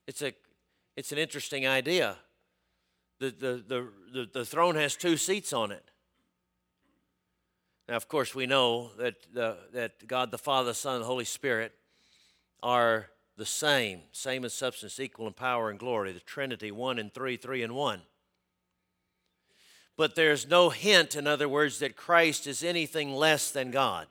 It's, 0.06 0.20
a, 0.20 0.34
it's 0.94 1.12
an 1.12 1.18
interesting 1.18 1.66
idea. 1.66 2.16
The, 3.18 3.30
the, 3.30 3.64
the, 3.66 3.88
the, 4.12 4.28
the 4.40 4.44
throne 4.44 4.74
has 4.74 4.94
two 4.94 5.16
seats 5.16 5.54
on 5.54 5.72
it. 5.72 5.90
Now, 7.88 7.96
of 7.96 8.08
course, 8.08 8.34
we 8.34 8.46
know 8.46 8.90
that, 8.98 9.14
the, 9.32 9.56
that 9.72 10.06
God 10.06 10.30
the 10.30 10.38
Father, 10.38 10.74
Son, 10.74 10.96
and 10.96 11.02
the 11.02 11.06
Holy 11.06 11.24
Spirit 11.24 11.72
are 12.62 13.06
the 13.36 13.46
same, 13.46 14.00
same 14.12 14.44
in 14.44 14.50
substance, 14.50 14.98
equal 14.98 15.26
in 15.26 15.32
power 15.32 15.70
and 15.70 15.78
glory, 15.78 16.12
the 16.12 16.20
Trinity, 16.20 16.70
one 16.70 16.98
and 16.98 17.12
three, 17.12 17.36
three 17.36 17.62
and 17.62 17.74
one. 17.74 18.00
But 19.96 20.14
there's 20.14 20.48
no 20.48 20.70
hint, 20.70 21.16
in 21.16 21.26
other 21.26 21.48
words, 21.48 21.78
that 21.78 21.96
Christ 21.96 22.46
is 22.46 22.62
anything 22.62 23.14
less 23.14 23.50
than 23.50 23.70
God, 23.70 24.06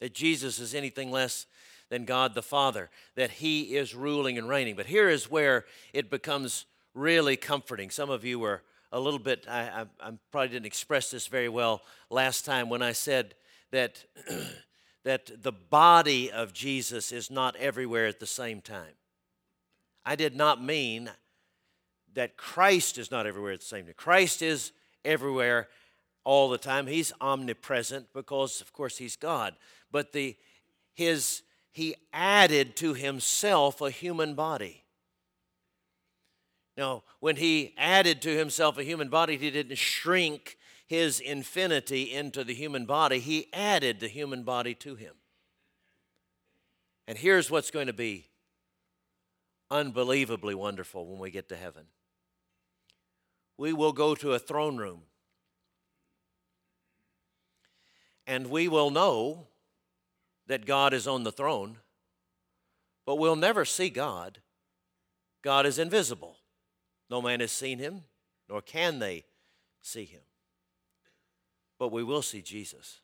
that 0.00 0.14
Jesus 0.14 0.58
is 0.58 0.74
anything 0.74 1.10
less 1.10 1.46
than 1.88 2.04
God 2.04 2.34
the 2.34 2.42
Father, 2.42 2.90
that 3.14 3.30
He 3.30 3.76
is 3.76 3.94
ruling 3.94 4.36
and 4.38 4.48
reigning. 4.48 4.76
But 4.76 4.86
here 4.86 5.08
is 5.08 5.30
where 5.30 5.64
it 5.92 6.10
becomes 6.10 6.66
really 6.94 7.36
comforting. 7.36 7.90
Some 7.90 8.10
of 8.10 8.24
you 8.24 8.38
were 8.38 8.62
a 8.92 9.00
little 9.00 9.18
bit, 9.18 9.46
I, 9.48 9.86
I, 10.00 10.08
I 10.08 10.12
probably 10.30 10.48
didn't 10.48 10.66
express 10.66 11.10
this 11.10 11.26
very 11.26 11.48
well 11.48 11.82
last 12.10 12.44
time 12.44 12.68
when 12.68 12.82
I 12.82 12.92
said 12.92 13.34
that 13.72 14.04
that 15.04 15.42
the 15.42 15.52
body 15.52 16.30
of 16.32 16.52
Jesus 16.52 17.12
is 17.12 17.30
not 17.30 17.56
everywhere 17.56 18.06
at 18.06 18.20
the 18.20 18.26
same 18.26 18.60
time. 18.60 18.94
I 20.04 20.16
did 20.16 20.34
not 20.34 20.62
mean 20.62 21.10
that 22.14 22.36
Christ 22.36 22.98
is 22.98 23.10
not 23.10 23.26
everywhere 23.26 23.52
at 23.52 23.60
the 23.60 23.66
same 23.66 23.84
time. 23.84 23.94
Christ 23.96 24.42
is 24.42 24.72
everywhere 25.04 25.68
all 26.24 26.48
the 26.48 26.58
time. 26.58 26.86
He's 26.86 27.12
omnipresent 27.20 28.06
because 28.12 28.60
of 28.60 28.72
course 28.72 28.98
he's 28.98 29.16
God. 29.16 29.54
But 29.90 30.12
the 30.12 30.36
his 30.94 31.42
he 31.70 31.96
added 32.12 32.76
to 32.76 32.94
himself 32.94 33.80
a 33.80 33.90
human 33.90 34.34
body. 34.34 34.84
Now, 36.76 37.02
when 37.20 37.36
he 37.36 37.74
added 37.76 38.22
to 38.22 38.36
himself 38.36 38.78
a 38.78 38.84
human 38.84 39.08
body, 39.08 39.36
he 39.36 39.50
didn't 39.50 39.76
shrink 39.76 40.56
his 40.94 41.20
infinity 41.20 42.12
into 42.12 42.44
the 42.44 42.54
human 42.54 42.86
body, 42.86 43.18
he 43.18 43.48
added 43.52 44.00
the 44.00 44.08
human 44.08 44.42
body 44.42 44.74
to 44.74 44.94
him. 44.94 45.14
And 47.06 47.18
here's 47.18 47.50
what's 47.50 47.70
going 47.70 47.86
to 47.86 47.92
be 47.92 48.26
unbelievably 49.70 50.54
wonderful 50.54 51.06
when 51.06 51.18
we 51.18 51.30
get 51.30 51.48
to 51.48 51.56
heaven 51.56 51.86
we 53.56 53.72
will 53.72 53.92
go 53.92 54.14
to 54.14 54.32
a 54.32 54.38
throne 54.38 54.76
room 54.76 55.02
and 58.26 58.48
we 58.48 58.68
will 58.68 58.90
know 58.90 59.46
that 60.46 60.66
God 60.66 60.92
is 60.92 61.06
on 61.06 61.24
the 61.24 61.32
throne, 61.32 61.76
but 63.06 63.16
we'll 63.16 63.36
never 63.36 63.64
see 63.64 63.90
God. 63.90 64.38
God 65.42 65.66
is 65.66 65.78
invisible. 65.78 66.36
No 67.10 67.20
man 67.20 67.40
has 67.40 67.52
seen 67.52 67.78
him, 67.78 68.02
nor 68.48 68.60
can 68.60 68.98
they 68.98 69.24
see 69.82 70.04
him. 70.04 70.22
But 71.78 71.92
we 71.92 72.04
will 72.04 72.22
see 72.22 72.42
Jesus. 72.42 73.00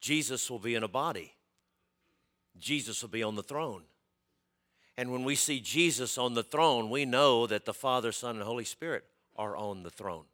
Jesus 0.00 0.50
will 0.50 0.58
be 0.58 0.74
in 0.74 0.82
a 0.82 0.88
body, 0.88 1.32
Jesus 2.58 3.02
will 3.02 3.08
be 3.08 3.22
on 3.22 3.36
the 3.36 3.42
throne. 3.42 3.82
And 4.96 5.10
when 5.10 5.24
we 5.24 5.34
see 5.34 5.58
Jesus 5.58 6.18
on 6.18 6.34
the 6.34 6.44
throne, 6.44 6.88
we 6.88 7.04
know 7.04 7.48
that 7.48 7.64
the 7.64 7.74
Father, 7.74 8.12
Son, 8.12 8.36
and 8.36 8.44
Holy 8.44 8.64
Spirit 8.64 9.04
are 9.34 9.56
on 9.56 9.82
the 9.82 9.90
throne. 9.90 10.24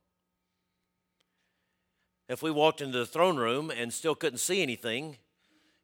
If 2.28 2.42
we 2.42 2.50
walked 2.50 2.80
into 2.80 2.98
the 2.98 3.06
throne 3.06 3.38
room 3.38 3.70
and 3.70 3.92
still 3.92 4.14
couldn't 4.14 4.38
see 4.38 4.62
anything, 4.62 5.16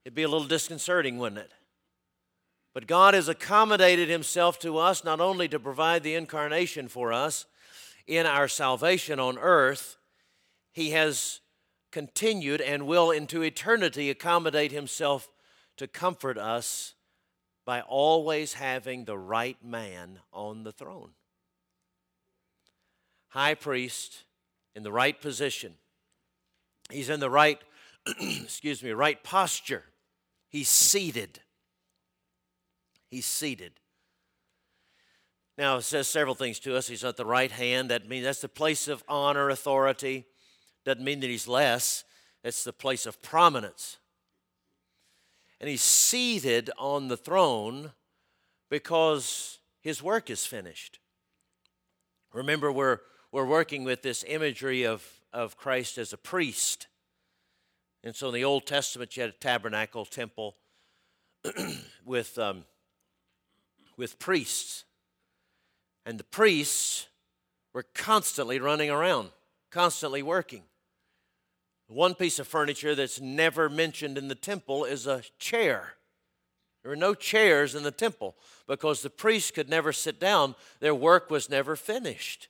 it'd 0.04 0.14
be 0.14 0.25
a 0.25 0.28
little 0.28 0.46
disconcerting, 0.46 1.18
wouldn't 1.18 1.40
it? 1.40 1.52
But 2.75 2.87
God 2.87 3.14
has 3.14 3.28
accommodated 3.28 4.11
Himself 4.11 4.58
to 4.58 4.76
us 4.76 5.02
not 5.02 5.20
only 5.20 5.49
to 5.49 5.58
provide 5.58 6.02
the 6.02 6.14
incarnation 6.14 6.88
for 6.88 7.12
us 7.12 7.46
in 8.06 8.26
our 8.26 8.46
salvation 8.46 9.18
on 9.18 9.38
earth, 9.38 9.96
He 10.76 10.90
has 10.90 11.40
continued 11.90 12.61
and 12.61 12.87
will 12.87 13.11
into 13.11 13.40
eternity 13.40 14.11
accommodate 14.11 14.73
Himself 14.73 15.30
to 15.78 15.88
comfort 15.88 16.37
us 16.37 16.92
by 17.64 17.80
always 17.80 18.52
having 18.52 19.06
the 19.06 19.16
right 19.16 19.56
man 19.64 20.18
on 20.35 20.64
the 20.64 20.73
throne. 20.73 21.12
High 23.28 23.54
priest 23.54 24.25
in 24.75 24.83
the 24.83 24.92
right 24.92 25.18
position. 25.18 25.73
He's 26.90 27.09
in 27.09 27.21
the 27.21 27.30
right, 27.30 27.59
excuse 28.21 28.83
me, 28.83 28.90
right 28.90 29.25
posture. 29.25 29.85
He's 30.50 30.68
seated. 30.68 31.40
He's 33.09 33.25
seated. 33.25 33.73
Now, 35.56 35.78
it 35.78 35.85
says 35.85 36.06
several 36.06 36.35
things 36.35 36.59
to 36.61 36.76
us. 36.76 36.87
He's 36.87 37.02
at 37.02 37.16
the 37.16 37.25
right 37.25 37.50
hand. 37.50 37.88
That 37.88 38.06
means 38.06 38.26
that's 38.26 38.42
the 38.42 38.49
place 38.50 38.88
of 38.88 39.02
honor, 39.09 39.49
authority. 39.49 40.26
Doesn't 40.87 41.05
mean 41.05 41.21
that 41.21 41.28
he's 41.28 41.47
less, 41.47 42.05
it's 42.43 42.64
the 42.64 42.73
place 42.73 43.05
of 43.05 43.21
prominence. 43.21 43.99
And 45.61 45.69
he's 45.69 45.83
seated 45.83 46.71
on 46.78 47.09
the 47.09 47.16
throne 47.19 47.93
because 48.71 49.59
his 49.83 50.02
work 50.02 50.31
is 50.31 50.47
finished. 50.47 50.99
Remember, 52.33 52.73
we're, 52.73 53.00
we're 53.33 53.45
working 53.45 53.85
with 53.85 54.00
this 54.00 54.25
imagery 54.26 54.85
of, 54.85 55.07
of 55.31 55.59
Christ 55.59 55.99
as 55.99 56.14
a 56.14 56.19
priest. 56.19 56.87
And 58.02 58.16
so 58.16 58.28
in 58.28 58.35
the 58.35 58.45
Old 58.45 58.66
Testament, 58.66 59.14
you 59.16 59.23
had 59.23 59.31
a 59.31 59.35
tabernacle, 59.35 60.07
temple 60.07 60.57
with. 62.07 62.38
Um, 62.38 62.64
with 63.97 64.19
priests. 64.19 64.85
And 66.05 66.19
the 66.19 66.25
priests 66.25 67.09
were 67.73 67.85
constantly 67.95 68.61
running 68.61 68.90
around, 68.90 69.31
constantly 69.71 70.23
working. 70.23 70.62
One 71.88 72.14
piece 72.14 72.38
of 72.38 72.49
furniture 72.49 72.95
that's 72.95 73.21
never 73.21 73.69
mentioned 73.69 74.19
in 74.19 74.28
the 74.28 74.35
temple 74.35 74.85
is 74.85 75.07
a 75.07 75.23
chair. 75.38 75.95
There 76.83 76.90
were 76.90 76.97
no 76.97 77.14
chairs 77.14 77.75
in 77.75 77.83
the 77.83 77.90
temple 77.90 78.37
because 78.66 79.02
the 79.02 79.11
priests 79.11 79.50
could 79.50 79.69
never 79.69 79.93
sit 79.93 80.21
down. 80.21 80.55
Their 80.81 80.95
work 80.95 81.31
was 81.31 81.50
never 81.50 81.76
finished. 81.76 82.49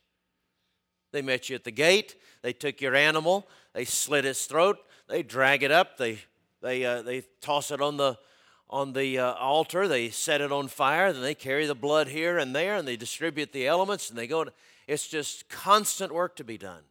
They 1.11 1.21
met 1.21 1.49
you 1.49 1.55
at 1.55 1.63
the 1.63 1.71
gate, 1.71 2.15
they 2.41 2.53
took 2.53 2.81
your 2.81 2.95
animal, 2.95 3.47
they 3.73 3.85
slit 3.85 4.25
its 4.25 4.45
throat, 4.45 4.77
they 5.07 5.23
drag 5.23 5.63
it 5.63 5.71
up, 5.71 5.97
they, 5.97 6.19
they, 6.61 6.83
uh, 6.85 7.01
they 7.01 7.23
toss 7.41 7.71
it 7.71 7.81
on 7.81 7.97
the, 7.97 8.17
on 8.69 8.93
the 8.93 9.17
uh, 9.17 9.33
altar, 9.33 9.87
they 9.87 10.09
set 10.09 10.41
it 10.41 10.51
on 10.51 10.67
fire, 10.67 11.13
then 11.13 11.21
they 11.21 11.33
carry 11.33 11.65
the 11.65 11.75
blood 11.75 12.09
here 12.09 12.37
and 12.37 12.53
there, 12.53 12.75
and 12.75 12.87
they 12.87 12.97
distribute 12.97 13.53
the 13.53 13.65
elements, 13.65 14.09
and 14.09 14.19
they 14.19 14.27
go. 14.27 14.45
It's 14.85 15.07
just 15.07 15.49
constant 15.49 16.13
work 16.13 16.35
to 16.35 16.43
be 16.43 16.57
done. 16.57 16.83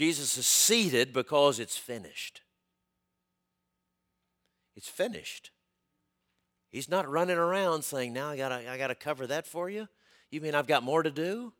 Jesus 0.00 0.38
is 0.38 0.46
seated 0.46 1.12
because 1.12 1.60
it's 1.60 1.76
finished. 1.76 2.40
It's 4.74 4.88
finished. 4.88 5.50
He's 6.70 6.88
not 6.88 7.06
running 7.06 7.36
around 7.36 7.84
saying, 7.84 8.14
Now 8.14 8.30
I 8.30 8.38
gotta, 8.38 8.70
I 8.70 8.78
gotta 8.78 8.94
cover 8.94 9.26
that 9.26 9.46
for 9.46 9.68
you. 9.68 9.88
You 10.30 10.40
mean 10.40 10.54
I've 10.54 10.66
got 10.66 10.82
more 10.82 11.02
to 11.02 11.10
do? 11.10 11.52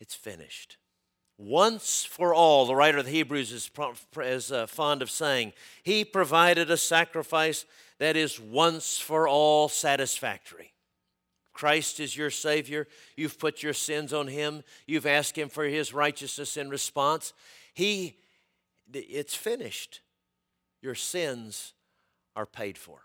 It's 0.00 0.14
finished. 0.14 0.78
Once 1.36 2.02
for 2.02 2.32
all, 2.32 2.64
the 2.64 2.74
writer 2.74 2.96
of 2.96 3.04
the 3.04 3.10
Hebrews 3.10 3.52
is, 3.52 3.70
is 4.22 4.50
uh, 4.50 4.66
fond 4.66 5.02
of 5.02 5.10
saying, 5.10 5.52
He 5.82 6.02
provided 6.02 6.70
a 6.70 6.78
sacrifice 6.78 7.66
that 7.98 8.16
is 8.16 8.40
once 8.40 8.98
for 8.98 9.28
all 9.28 9.68
satisfactory. 9.68 10.73
Christ 11.54 12.00
is 12.00 12.16
your 12.16 12.30
Savior. 12.30 12.86
You've 13.16 13.38
put 13.38 13.62
your 13.62 13.72
sins 13.72 14.12
on 14.12 14.26
Him. 14.26 14.62
You've 14.86 15.06
asked 15.06 15.38
Him 15.38 15.48
for 15.48 15.64
His 15.64 15.94
righteousness 15.94 16.56
in 16.56 16.68
response. 16.68 17.32
He, 17.72 18.18
it's 18.92 19.34
finished. 19.34 20.00
Your 20.82 20.96
sins 20.96 21.72
are 22.36 22.44
paid 22.44 22.76
for. 22.76 22.98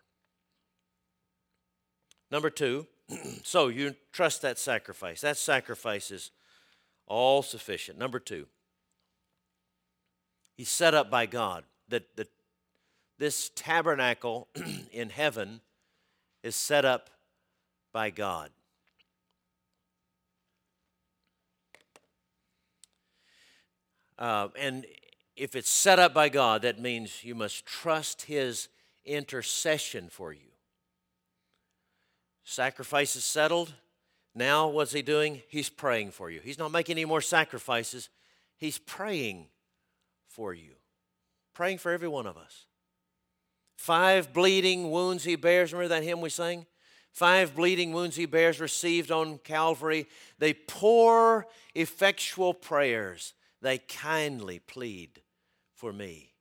Number 2.32 2.50
two, 2.50 2.88
so 3.44 3.68
you 3.68 3.96
trust 4.12 4.42
that 4.42 4.58
sacrifice. 4.58 5.22
That 5.22 5.38
sacrifice 5.38 6.12
is 6.12 6.32
all 7.08 7.42
sufficient. 7.44 7.98
Number 7.98 8.20
two, 8.20 8.48
he's 10.58 10.70
set 10.70 10.94
up 10.94 11.10
by 11.10 11.28
God. 11.28 11.64
That 11.88 12.16
the, 12.16 12.28
this 13.20 13.52
tabernacle 13.56 14.48
in 14.92 15.10
heaven 15.10 15.62
is 16.44 16.56
set 16.56 16.86
up 16.86 17.10
by 17.92 18.10
God. 18.10 18.50
Uh, 24.18 24.50
and 24.58 24.86
if 25.36 25.56
it's 25.56 25.70
set 25.70 26.00
up 26.00 26.14
by 26.14 26.30
God, 26.30 26.64
that 26.64 26.80
means 26.80 27.24
you 27.24 27.36
must 27.36 27.66
trust 27.66 28.24
His 28.24 28.68
intercession 29.06 30.10
for 30.10 30.34
you. 30.34 30.52
Sacrifice 32.44 33.16
is 33.16 33.24
settled, 33.24 33.74
now, 34.36 34.68
what's 34.68 34.92
he 34.92 35.02
doing? 35.02 35.42
He's 35.48 35.70
praying 35.70 36.12
for 36.12 36.30
you. 36.30 36.40
He's 36.40 36.60
not 36.60 36.72
making 36.72 36.94
any 36.94 37.06
more 37.06 37.22
sacrifices. 37.22 38.10
He's 38.58 38.78
praying 38.78 39.48
for 40.28 40.54
you, 40.54 40.72
praying 41.54 41.80
for 41.80 41.92
every 41.92 42.08
one 42.08 42.28
of 42.28 42.38
us. 42.38 42.66
Five 43.76 44.34
bleeding 44.34 44.92
wounds 44.92 45.24
he 45.24 45.36
bears. 45.36 45.74
Remember 45.74 45.90
that 45.90 46.04
hymn 46.04 46.22
we 46.22 46.30
sang? 46.30 46.66
Five 47.12 47.56
bleeding 47.56 47.92
wounds 47.92 48.16
he 48.16 48.26
bears, 48.26 48.60
received 48.60 49.12
on 49.12 49.40
Calvary. 49.40 50.08
They 50.38 50.54
pour 50.54 51.48
effectual 51.76 52.54
prayers. 52.54 53.34
They 53.62 53.80
kindly 53.80 54.60
plead 54.60 55.22
for 55.76 55.92
me. 55.92 56.34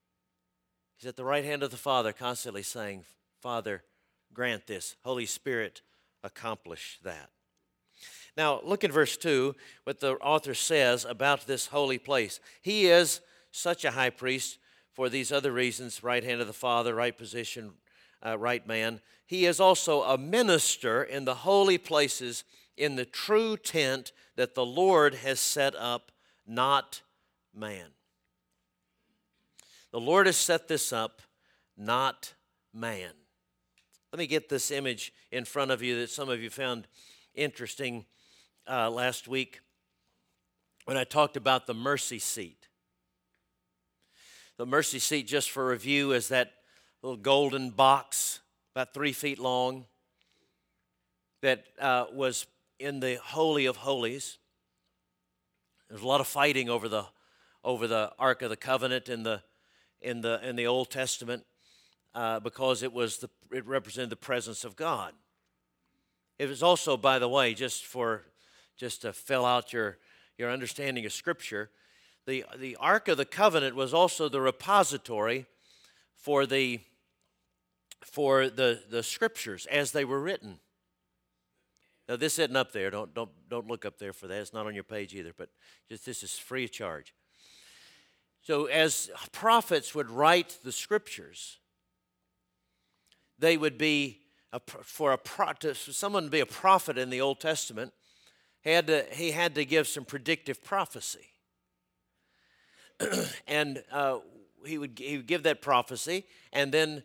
He's 0.96 1.08
at 1.08 1.16
the 1.16 1.24
right 1.24 1.44
hand 1.44 1.62
of 1.62 1.70
the 1.70 1.76
Father, 1.76 2.12
constantly 2.12 2.62
saying, 2.62 3.04
Father, 3.40 3.82
grant 4.32 4.66
this. 4.66 4.96
Holy 5.04 5.26
Spirit, 5.26 5.82
accomplish 6.22 6.98
that. 7.04 7.30
Now, 8.36 8.60
look 8.62 8.84
at 8.84 8.92
verse 8.92 9.16
2, 9.16 9.54
what 9.84 10.00
the 10.00 10.14
author 10.14 10.54
says 10.54 11.04
about 11.04 11.46
this 11.46 11.66
holy 11.66 11.98
place. 11.98 12.38
He 12.62 12.86
is 12.86 13.20
such 13.50 13.84
a 13.84 13.92
high 13.92 14.10
priest 14.10 14.58
for 14.92 15.08
these 15.08 15.32
other 15.32 15.52
reasons 15.52 16.02
right 16.02 16.22
hand 16.22 16.40
of 16.40 16.46
the 16.46 16.52
Father, 16.52 16.94
right 16.94 17.16
position, 17.16 17.72
uh, 18.24 18.38
right 18.38 18.66
man. 18.66 19.00
He 19.26 19.44
is 19.46 19.60
also 19.60 20.02
a 20.02 20.16
minister 20.18 21.02
in 21.02 21.24
the 21.24 21.36
holy 21.36 21.78
places 21.78 22.44
in 22.76 22.96
the 22.96 23.04
true 23.04 23.56
tent 23.56 24.12
that 24.36 24.54
the 24.54 24.64
Lord 24.64 25.16
has 25.16 25.40
set 25.40 25.74
up, 25.76 26.12
not 26.46 27.02
man. 27.54 27.88
The 29.90 30.00
Lord 30.00 30.26
has 30.26 30.36
set 30.36 30.68
this 30.68 30.92
up, 30.92 31.22
not 31.76 32.34
man. 32.72 33.10
Let 34.12 34.18
me 34.18 34.26
get 34.26 34.48
this 34.48 34.70
image 34.70 35.12
in 35.30 35.44
front 35.44 35.70
of 35.70 35.82
you 35.82 35.98
that 36.00 36.10
some 36.10 36.28
of 36.28 36.40
you 36.40 36.50
found 36.50 36.86
interesting 37.34 38.06
uh, 38.68 38.90
last 38.90 39.28
week 39.28 39.60
when 40.84 40.96
I 40.96 41.04
talked 41.04 41.36
about 41.36 41.66
the 41.66 41.74
mercy 41.74 42.18
seat. 42.18 42.68
The 44.56 44.66
mercy 44.66 44.98
seat, 44.98 45.26
just 45.26 45.50
for 45.50 45.68
review, 45.68 46.12
is 46.12 46.28
that 46.28 46.52
little 47.02 47.16
golden 47.16 47.70
box 47.70 48.40
about 48.74 48.92
three 48.92 49.12
feet 49.12 49.38
long 49.38 49.84
that 51.42 51.64
uh, 51.80 52.06
was 52.12 52.46
in 52.80 53.00
the 53.00 53.18
Holy 53.22 53.66
of 53.66 53.76
Holies. 53.76 54.38
There's 55.88 56.02
a 56.02 56.06
lot 56.06 56.20
of 56.20 56.26
fighting 56.26 56.68
over 56.68 56.88
the, 56.88 57.04
over 57.62 57.86
the 57.86 58.12
Ark 58.18 58.42
of 58.42 58.50
the 58.50 58.56
Covenant 58.56 59.08
in 59.08 59.22
the, 59.22 59.42
in 60.00 60.22
the, 60.22 60.40
in 60.46 60.56
the 60.56 60.66
Old 60.66 60.90
Testament 60.90 61.44
uh, 62.14 62.40
because 62.40 62.82
it, 62.82 62.92
was 62.92 63.18
the, 63.18 63.30
it 63.52 63.64
represented 63.66 64.10
the 64.10 64.16
presence 64.16 64.64
of 64.64 64.74
God. 64.74 65.12
It 66.38 66.48
was 66.48 66.62
also, 66.62 66.96
by 66.96 67.18
the 67.18 67.28
way, 67.28 67.54
just 67.54 67.84
for 67.84 68.22
just 68.76 69.02
to 69.02 69.12
fill 69.12 69.44
out 69.44 69.72
your, 69.72 69.98
your 70.36 70.50
understanding 70.50 71.04
of 71.04 71.12
Scripture, 71.12 71.70
the, 72.26 72.44
the 72.58 72.76
Ark 72.76 73.08
of 73.08 73.16
the 73.16 73.24
Covenant 73.24 73.74
was 73.74 73.92
also 73.92 74.28
the 74.28 74.40
repository 74.40 75.46
for 76.14 76.46
the, 76.46 76.80
for 78.02 78.48
the, 78.48 78.80
the 78.90 79.02
Scriptures 79.02 79.66
as 79.66 79.92
they 79.92 80.04
were 80.04 80.20
written. 80.20 80.60
Now 82.08 82.16
this 82.16 82.38
isn't 82.38 82.56
up 82.56 82.72
there. 82.72 82.90
Don't 82.90 83.12
don't 83.12 83.30
don't 83.50 83.68
look 83.68 83.84
up 83.84 83.98
there 83.98 84.14
for 84.14 84.26
that. 84.28 84.40
It's 84.40 84.54
not 84.54 84.66
on 84.66 84.74
your 84.74 84.84
page 84.84 85.14
either. 85.14 85.32
But 85.36 85.50
just 85.88 86.06
this 86.06 86.22
is 86.22 86.38
free 86.38 86.64
of 86.64 86.72
charge. 86.72 87.14
So 88.40 88.64
as 88.64 89.10
prophets 89.32 89.94
would 89.94 90.10
write 90.10 90.58
the 90.64 90.72
scriptures, 90.72 91.58
they 93.38 93.58
would 93.58 93.76
be 93.76 94.20
a, 94.52 94.60
for 94.60 95.12
a 95.12 95.18
to, 95.60 95.74
someone 95.74 96.24
to 96.24 96.30
be 96.30 96.40
a 96.40 96.46
prophet 96.46 96.96
in 96.96 97.10
the 97.10 97.20
Old 97.20 97.40
Testament. 97.40 97.92
He 98.62 98.70
had 98.70 98.86
to 98.86 99.04
he 99.12 99.32
had 99.32 99.54
to 99.56 99.64
give 99.66 99.86
some 99.86 100.04
predictive 100.04 100.64
prophecy, 100.64 101.26
and 103.46 103.82
uh, 103.92 104.18
he 104.64 104.78
would 104.78 104.98
he 104.98 105.18
would 105.18 105.26
give 105.26 105.42
that 105.42 105.60
prophecy, 105.60 106.24
and 106.52 106.72
then 106.72 107.02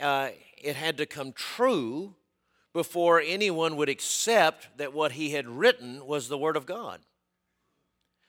uh, 0.00 0.30
it 0.62 0.76
had 0.76 0.96
to 0.98 1.06
come 1.06 1.32
true 1.32 2.14
before 2.72 3.20
anyone 3.20 3.76
would 3.76 3.88
accept 3.88 4.68
that 4.76 4.92
what 4.92 5.12
he 5.12 5.30
had 5.30 5.48
written 5.48 6.06
was 6.06 6.28
the 6.28 6.38
Word 6.38 6.56
of 6.56 6.66
God. 6.66 7.00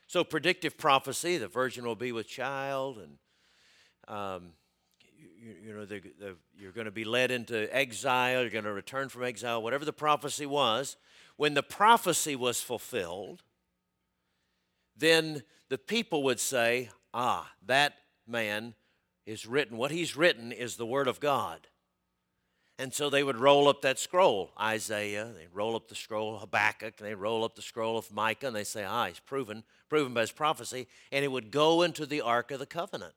So, 0.08 0.24
predictive 0.24 0.78
prophecy 0.78 1.38
the 1.38 1.50
virgin 1.50 1.86
will 1.86 1.96
be 1.96 2.14
with 2.14 2.28
child, 2.28 2.98
and 2.98 3.18
um, 4.08 4.52
you, 5.18 5.56
you, 5.66 5.74
know, 5.74 5.86
the, 5.86 6.00
the, 6.00 6.36
you're 6.58 6.72
going 6.72 6.86
to 6.86 6.92
be 6.92 7.04
led 7.04 7.30
into 7.30 7.74
exile, 7.76 8.42
you're 8.42 8.50
going 8.50 8.64
to 8.64 8.72
return 8.72 9.10
from 9.10 9.24
exile, 9.24 9.62
whatever 9.62 9.84
the 9.84 9.94
prophecy 9.94 10.46
was. 10.46 10.96
When 11.36 11.54
the 11.54 11.64
prophecy 11.64 12.36
was 12.36 12.62
fulfilled, 12.62 13.44
then 14.96 15.44
the 15.70 15.78
people 15.78 16.24
would 16.24 16.40
say, 16.40 16.90
Ah, 17.14 17.52
that 17.66 17.94
man 18.26 18.74
is 19.28 19.46
written. 19.46 19.78
What 19.78 19.92
he's 19.92 20.16
written 20.16 20.52
is 20.52 20.78
the 20.78 20.86
Word 20.86 21.08
of 21.08 21.20
God. 21.20 21.68
And 22.80 22.94
so 22.94 23.10
they 23.10 23.24
would 23.24 23.38
roll 23.38 23.68
up 23.68 23.82
that 23.82 24.00
scroll, 24.00 24.52
Isaiah, 24.60 25.32
they 25.36 25.48
roll 25.52 25.76
up 25.76 25.88
the 25.88 25.96
scroll 25.96 26.38
Habakkuk, 26.38 26.98
they 26.98 27.16
roll 27.16 27.44
up 27.44 27.56
the 27.56 27.62
scroll 27.62 27.98
of 27.98 28.12
Micah, 28.14 28.48
and 28.48 28.56
they 28.56 28.64
say, 28.64 28.84
ah, 28.84 29.08
he's 29.08 29.20
proven, 29.20 29.64
proven 29.90 30.14
by 30.14 30.22
his 30.22 30.32
prophecy, 30.32 30.88
and 31.12 31.26
it 31.26 31.32
would 31.32 31.50
go 31.50 31.82
into 31.82 32.06
the 32.06 32.22
Ark 32.22 32.52
of 32.52 32.60
the 32.60 32.68
Covenant. 32.68 33.16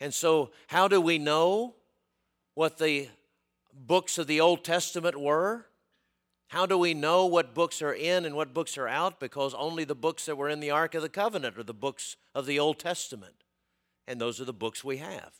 And 0.00 0.14
so, 0.14 0.50
how 0.68 0.88
do 0.88 0.98
we 1.00 1.18
know 1.18 1.74
what 2.54 2.78
the 2.78 3.08
books 3.74 4.16
of 4.16 4.26
the 4.26 4.40
Old 4.40 4.64
Testament 4.64 5.20
were? 5.20 5.66
How 6.48 6.64
do 6.64 6.78
we 6.78 6.94
know 6.94 7.26
what 7.26 7.54
books 7.54 7.82
are 7.82 7.92
in 7.92 8.24
and 8.24 8.34
what 8.34 8.54
books 8.54 8.78
are 8.78 8.88
out? 8.88 9.20
Because 9.20 9.54
only 9.54 9.84
the 9.84 9.94
books 9.94 10.26
that 10.26 10.36
were 10.36 10.48
in 10.48 10.60
the 10.60 10.70
Ark 10.70 10.94
of 10.94 11.02
the 11.02 11.08
Covenant 11.08 11.58
are 11.58 11.62
the 11.62 11.74
books 11.74 12.16
of 12.34 12.46
the 12.46 12.58
Old 12.58 12.78
Testament. 12.78 13.44
And 14.06 14.20
those 14.20 14.40
are 14.40 14.46
the 14.46 14.52
books 14.54 14.82
we 14.82 14.96
have. 14.96 15.32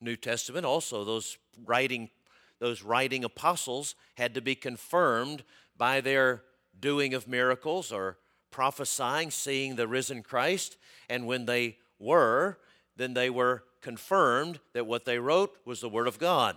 New 0.00 0.16
Testament 0.16 0.64
also 0.64 1.04
those 1.04 1.38
writing 1.64 2.10
those 2.58 2.82
writing 2.82 3.24
apostles 3.24 3.94
had 4.16 4.34
to 4.34 4.40
be 4.40 4.54
confirmed 4.54 5.44
by 5.76 6.00
their 6.00 6.42
doing 6.78 7.12
of 7.12 7.28
miracles 7.28 7.92
or 7.92 8.16
prophesying, 8.50 9.30
seeing 9.30 9.76
the 9.76 9.86
risen 9.86 10.22
Christ, 10.22 10.78
and 11.10 11.26
when 11.26 11.44
they 11.44 11.76
were, 11.98 12.58
then 12.96 13.12
they 13.12 13.28
were 13.28 13.64
confirmed 13.82 14.60
that 14.72 14.86
what 14.86 15.04
they 15.04 15.18
wrote 15.18 15.56
was 15.66 15.80
the 15.80 15.88
Word 15.88 16.08
of 16.08 16.18
God. 16.18 16.56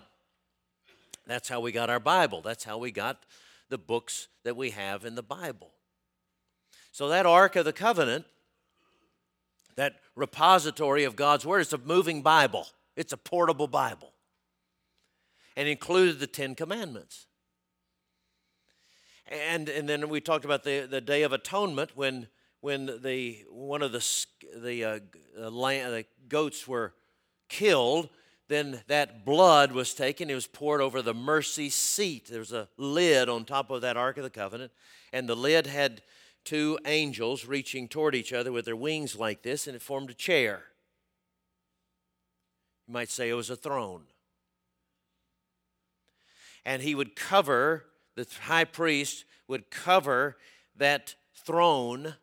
That's 1.29 1.47
how 1.47 1.59
we 1.59 1.71
got 1.71 1.89
our 1.89 1.99
Bible. 1.99 2.41
That's 2.41 2.63
how 2.63 2.79
we 2.79 2.91
got 2.91 3.23
the 3.69 3.77
books 3.77 4.27
that 4.43 4.57
we 4.57 4.71
have 4.71 5.05
in 5.05 5.13
the 5.13 5.23
Bible. 5.23 5.71
So, 6.91 7.09
that 7.09 7.27
Ark 7.27 7.55
of 7.55 7.65
the 7.65 7.73
Covenant, 7.73 8.25
that 9.75 9.97
repository 10.15 11.03
of 11.03 11.15
God's 11.15 11.45
Word, 11.45 11.59
is 11.59 11.71
a 11.71 11.77
moving 11.77 12.23
Bible. 12.23 12.65
It's 12.95 13.13
a 13.13 13.17
portable 13.17 13.67
Bible. 13.67 14.11
And 15.55 15.67
included 15.67 16.19
the 16.19 16.27
Ten 16.27 16.55
Commandments. 16.55 17.27
And, 19.27 19.69
and 19.69 19.87
then 19.87 20.09
we 20.09 20.21
talked 20.21 20.45
about 20.45 20.63
the, 20.63 20.87
the 20.89 21.01
Day 21.01 21.21
of 21.21 21.31
Atonement 21.31 21.91
when, 21.93 22.27
when 22.61 22.87
the, 23.03 23.45
one 23.51 23.83
of 23.83 23.91
the, 23.91 24.25
the, 24.57 24.83
uh, 24.83 25.49
lamb, 25.49 25.91
the 25.91 26.05
goats 26.27 26.67
were 26.67 26.93
killed, 27.49 28.09
then 28.49 28.81
that 28.87 29.23
blood 29.25 29.71
was 29.71 29.93
taken. 29.93 30.29
It 30.29 30.33
was 30.35 30.47
poured 30.47 30.81
over 30.81 31.01
the 31.01 31.13
mercy 31.13 31.69
seat. 31.69 32.25
There 32.29 32.39
was 32.39 32.51
a 32.51 32.67
lid 32.77 33.29
on 33.29 33.45
top 33.45 33.69
of 33.69 33.81
that 33.81 33.95
Ark 33.95 34.17
of 34.17 34.23
the 34.23 34.29
Covenant, 34.29 34.71
and 35.13 35.29
the 35.29 35.35
lid 35.35 35.67
had 35.67 36.01
two 36.43 36.79
angels 36.85 37.45
reaching 37.45 37.87
toward 37.87 38.15
each 38.15 38.33
other 38.33 38.51
with 38.51 38.65
their 38.65 38.75
wings 38.75 39.15
like 39.15 39.43
this, 39.43 39.67
and 39.67 39.75
it 39.75 39.81
formed 39.81 40.09
a 40.09 40.15
chair. 40.15 40.63
You 42.87 42.93
might 42.93 43.09
say 43.09 43.29
it 43.29 43.35
was 43.35 43.51
a 43.51 43.55
throne. 43.55 44.01
And 46.65 46.81
he 46.81 46.95
would 46.95 47.15
cover, 47.15 47.85
the 48.15 48.27
high 48.41 48.65
priest 48.65 49.25
would 49.47 49.69
cover 49.69 50.37
that 50.75 51.13
throne 51.45 52.15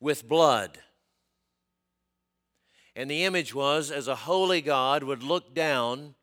with 0.00 0.26
blood. 0.26 0.78
And 3.00 3.10
the 3.10 3.24
image 3.24 3.54
was 3.54 3.90
as 3.90 4.08
a 4.08 4.14
holy 4.14 4.60
God 4.60 5.04
would 5.04 5.22
look 5.22 5.54
down 5.54 6.16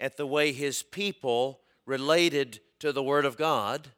at 0.00 0.16
the 0.16 0.26
way 0.26 0.50
his 0.50 0.82
people 0.82 1.60
related 1.86 2.58
to 2.80 2.90
the 2.90 3.00
Word 3.00 3.24
of 3.24 3.36
God, 3.36 3.92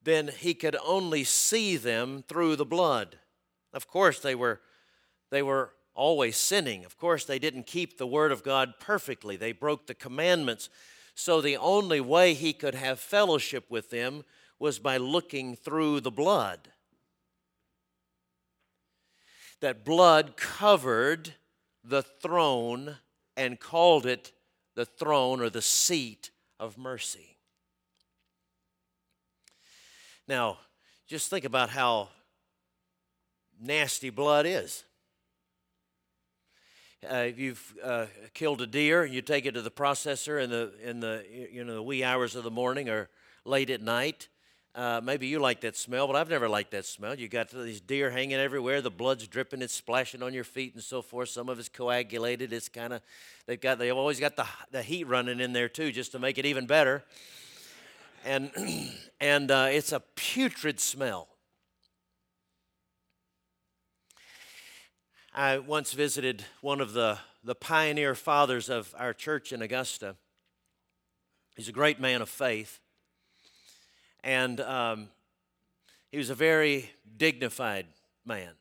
then 0.00 0.28
he 0.28 0.54
could 0.54 0.76
only 0.86 1.24
see 1.24 1.76
them 1.76 2.22
through 2.28 2.54
the 2.54 2.64
blood. 2.64 3.18
Of 3.72 3.88
course, 3.88 4.20
they 4.20 4.36
were, 4.36 4.60
they 5.32 5.42
were 5.42 5.72
always 5.92 6.36
sinning. 6.36 6.84
Of 6.84 6.96
course, 6.96 7.24
they 7.24 7.40
didn't 7.40 7.66
keep 7.66 7.98
the 7.98 8.06
Word 8.06 8.30
of 8.30 8.44
God 8.44 8.74
perfectly, 8.78 9.34
they 9.34 9.50
broke 9.50 9.88
the 9.88 9.94
commandments. 9.94 10.70
So 11.16 11.40
the 11.40 11.56
only 11.56 12.00
way 12.00 12.34
he 12.34 12.52
could 12.52 12.76
have 12.76 13.00
fellowship 13.00 13.64
with 13.68 13.90
them 13.90 14.22
was 14.56 14.78
by 14.78 14.98
looking 14.98 15.56
through 15.56 16.02
the 16.02 16.12
blood. 16.12 16.68
That 19.60 19.84
blood 19.84 20.36
covered 20.36 21.34
the 21.84 22.02
throne 22.02 22.96
and 23.36 23.60
called 23.60 24.06
it 24.06 24.32
the 24.74 24.86
throne 24.86 25.40
or 25.40 25.50
the 25.50 25.62
seat 25.62 26.30
of 26.58 26.78
mercy. 26.78 27.36
Now, 30.26 30.58
just 31.06 31.28
think 31.28 31.44
about 31.44 31.70
how 31.70 32.08
nasty 33.60 34.10
blood 34.10 34.46
is. 34.46 34.84
Uh, 37.04 37.16
if 37.16 37.38
you've 37.38 37.74
uh, 37.82 38.06
killed 38.34 38.60
a 38.62 38.66
deer, 38.66 39.02
and 39.04 39.12
you 39.12 39.22
take 39.22 39.46
it 39.46 39.52
to 39.52 39.62
the 39.62 39.70
processor 39.70 40.42
in 40.42 40.50
the 40.50 40.72
in 40.82 41.00
the 41.00 41.24
you 41.50 41.64
know 41.64 41.74
the 41.74 41.82
wee 41.82 42.04
hours 42.04 42.36
of 42.36 42.44
the 42.44 42.50
morning 42.50 42.88
or 42.88 43.08
late 43.44 43.70
at 43.70 43.80
night. 43.82 44.28
Uh, 44.74 45.00
maybe 45.02 45.26
you 45.26 45.40
like 45.40 45.62
that 45.62 45.76
smell, 45.76 46.06
but 46.06 46.14
I've 46.14 46.30
never 46.30 46.48
liked 46.48 46.70
that 46.70 46.84
smell. 46.84 47.14
You 47.16 47.28
got 47.28 47.50
these 47.50 47.80
deer 47.80 48.10
hanging 48.10 48.38
everywhere, 48.38 48.80
the 48.80 48.90
blood's 48.90 49.26
dripping, 49.26 49.62
it's 49.62 49.74
splashing 49.74 50.22
on 50.22 50.32
your 50.32 50.44
feet 50.44 50.74
and 50.74 50.82
so 50.82 51.02
forth. 51.02 51.28
Some 51.28 51.48
of 51.48 51.58
it's 51.58 51.68
coagulated. 51.68 52.52
It's 52.52 52.68
kind 52.68 52.92
of 52.92 53.02
they've 53.46 53.60
got 53.60 53.78
they've 53.78 53.96
always 53.96 54.20
got 54.20 54.36
the 54.36 54.46
the 54.70 54.82
heat 54.82 55.08
running 55.08 55.40
in 55.40 55.52
there 55.52 55.68
too, 55.68 55.90
just 55.90 56.12
to 56.12 56.20
make 56.20 56.38
it 56.38 56.46
even 56.46 56.66
better. 56.66 57.02
And 58.24 58.50
and 59.20 59.50
uh, 59.50 59.68
it's 59.70 59.90
a 59.90 60.00
putrid 60.14 60.78
smell. 60.78 61.26
I 65.32 65.58
once 65.58 65.92
visited 65.92 66.44
one 66.60 66.80
of 66.80 66.92
the, 66.92 67.18
the 67.44 67.54
pioneer 67.54 68.16
fathers 68.16 68.68
of 68.68 68.92
our 68.98 69.14
church 69.14 69.52
in 69.52 69.62
Augusta. 69.62 70.16
He's 71.54 71.68
a 71.68 71.72
great 71.72 72.00
man 72.00 72.20
of 72.20 72.28
faith. 72.28 72.80
And 74.22 74.60
um, 74.60 75.08
he 76.10 76.18
was 76.18 76.30
a 76.30 76.34
very 76.34 76.90
dignified 77.16 77.86
man. 78.24 78.52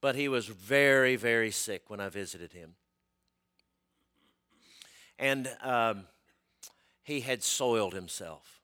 But 0.00 0.16
he 0.16 0.28
was 0.28 0.46
very, 0.46 1.16
very 1.16 1.50
sick 1.50 1.88
when 1.88 2.00
I 2.00 2.08
visited 2.08 2.52
him. 2.52 2.74
And 5.18 5.48
um, 5.62 6.04
he 7.02 7.20
had 7.20 7.42
soiled 7.42 7.94
himself. 7.94 8.60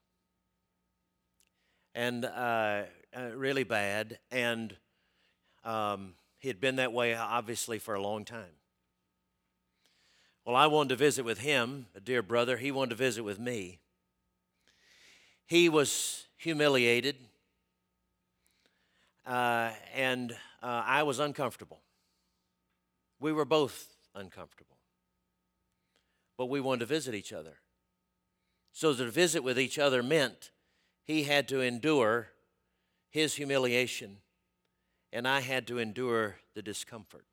And 1.94 2.24
uh, 2.24 2.82
uh, 3.16 3.30
really 3.34 3.64
bad. 3.64 4.18
And 4.30 4.76
um, 5.64 6.14
he 6.38 6.48
had 6.48 6.60
been 6.60 6.76
that 6.76 6.92
way, 6.92 7.14
obviously, 7.14 7.78
for 7.78 7.94
a 7.94 8.02
long 8.02 8.24
time. 8.24 8.56
Well, 10.44 10.56
I 10.56 10.66
wanted 10.66 10.90
to 10.90 10.96
visit 10.96 11.24
with 11.24 11.38
him, 11.38 11.86
a 11.94 12.00
dear 12.00 12.22
brother. 12.22 12.56
He 12.56 12.70
wanted 12.70 12.90
to 12.90 12.96
visit 12.96 13.22
with 13.22 13.38
me. 13.38 13.78
He 15.50 15.68
was 15.68 16.28
humiliated, 16.36 17.16
uh, 19.26 19.72
and 19.92 20.30
uh, 20.62 20.84
I 20.86 21.02
was 21.02 21.18
uncomfortable. 21.18 21.80
We 23.18 23.32
were 23.32 23.44
both 23.44 23.88
uncomfortable, 24.14 24.76
but 26.38 26.46
we 26.46 26.60
wanted 26.60 26.78
to 26.78 26.86
visit 26.86 27.16
each 27.16 27.32
other. 27.32 27.56
So 28.70 28.94
to 28.94 29.10
visit 29.10 29.42
with 29.42 29.58
each 29.58 29.76
other 29.76 30.04
meant 30.04 30.52
he 31.02 31.24
had 31.24 31.48
to 31.48 31.60
endure 31.60 32.28
his 33.10 33.34
humiliation 33.34 34.18
and 35.12 35.26
I 35.26 35.40
had 35.40 35.66
to 35.66 35.80
endure 35.80 36.36
the 36.54 36.62
discomfort. 36.62 37.24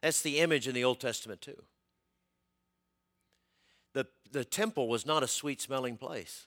That's 0.00 0.20
the 0.20 0.40
image 0.40 0.66
in 0.66 0.74
the 0.74 0.82
Old 0.82 0.98
Testament, 0.98 1.40
too. 1.40 1.62
The, 3.94 4.06
the 4.30 4.44
temple 4.44 4.88
was 4.88 5.04
not 5.04 5.22
a 5.22 5.28
sweet 5.28 5.60
smelling 5.60 5.96
place. 5.96 6.46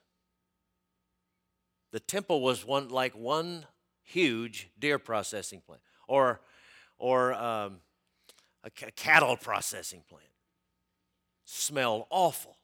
The 1.92 2.00
temple 2.00 2.42
was 2.42 2.66
one 2.66 2.90
like 2.90 3.16
one 3.16 3.66
huge 4.04 4.70
deer 4.78 5.00
processing 5.00 5.62
plant 5.62 5.82
or, 6.08 6.42
or 6.98 7.34
um, 7.34 7.78
a 8.64 8.72
c- 8.76 8.92
cattle 8.96 9.38
processing 9.38 10.04
plant. 10.10 10.28
Smelled 11.46 12.06
awful. 12.10 12.58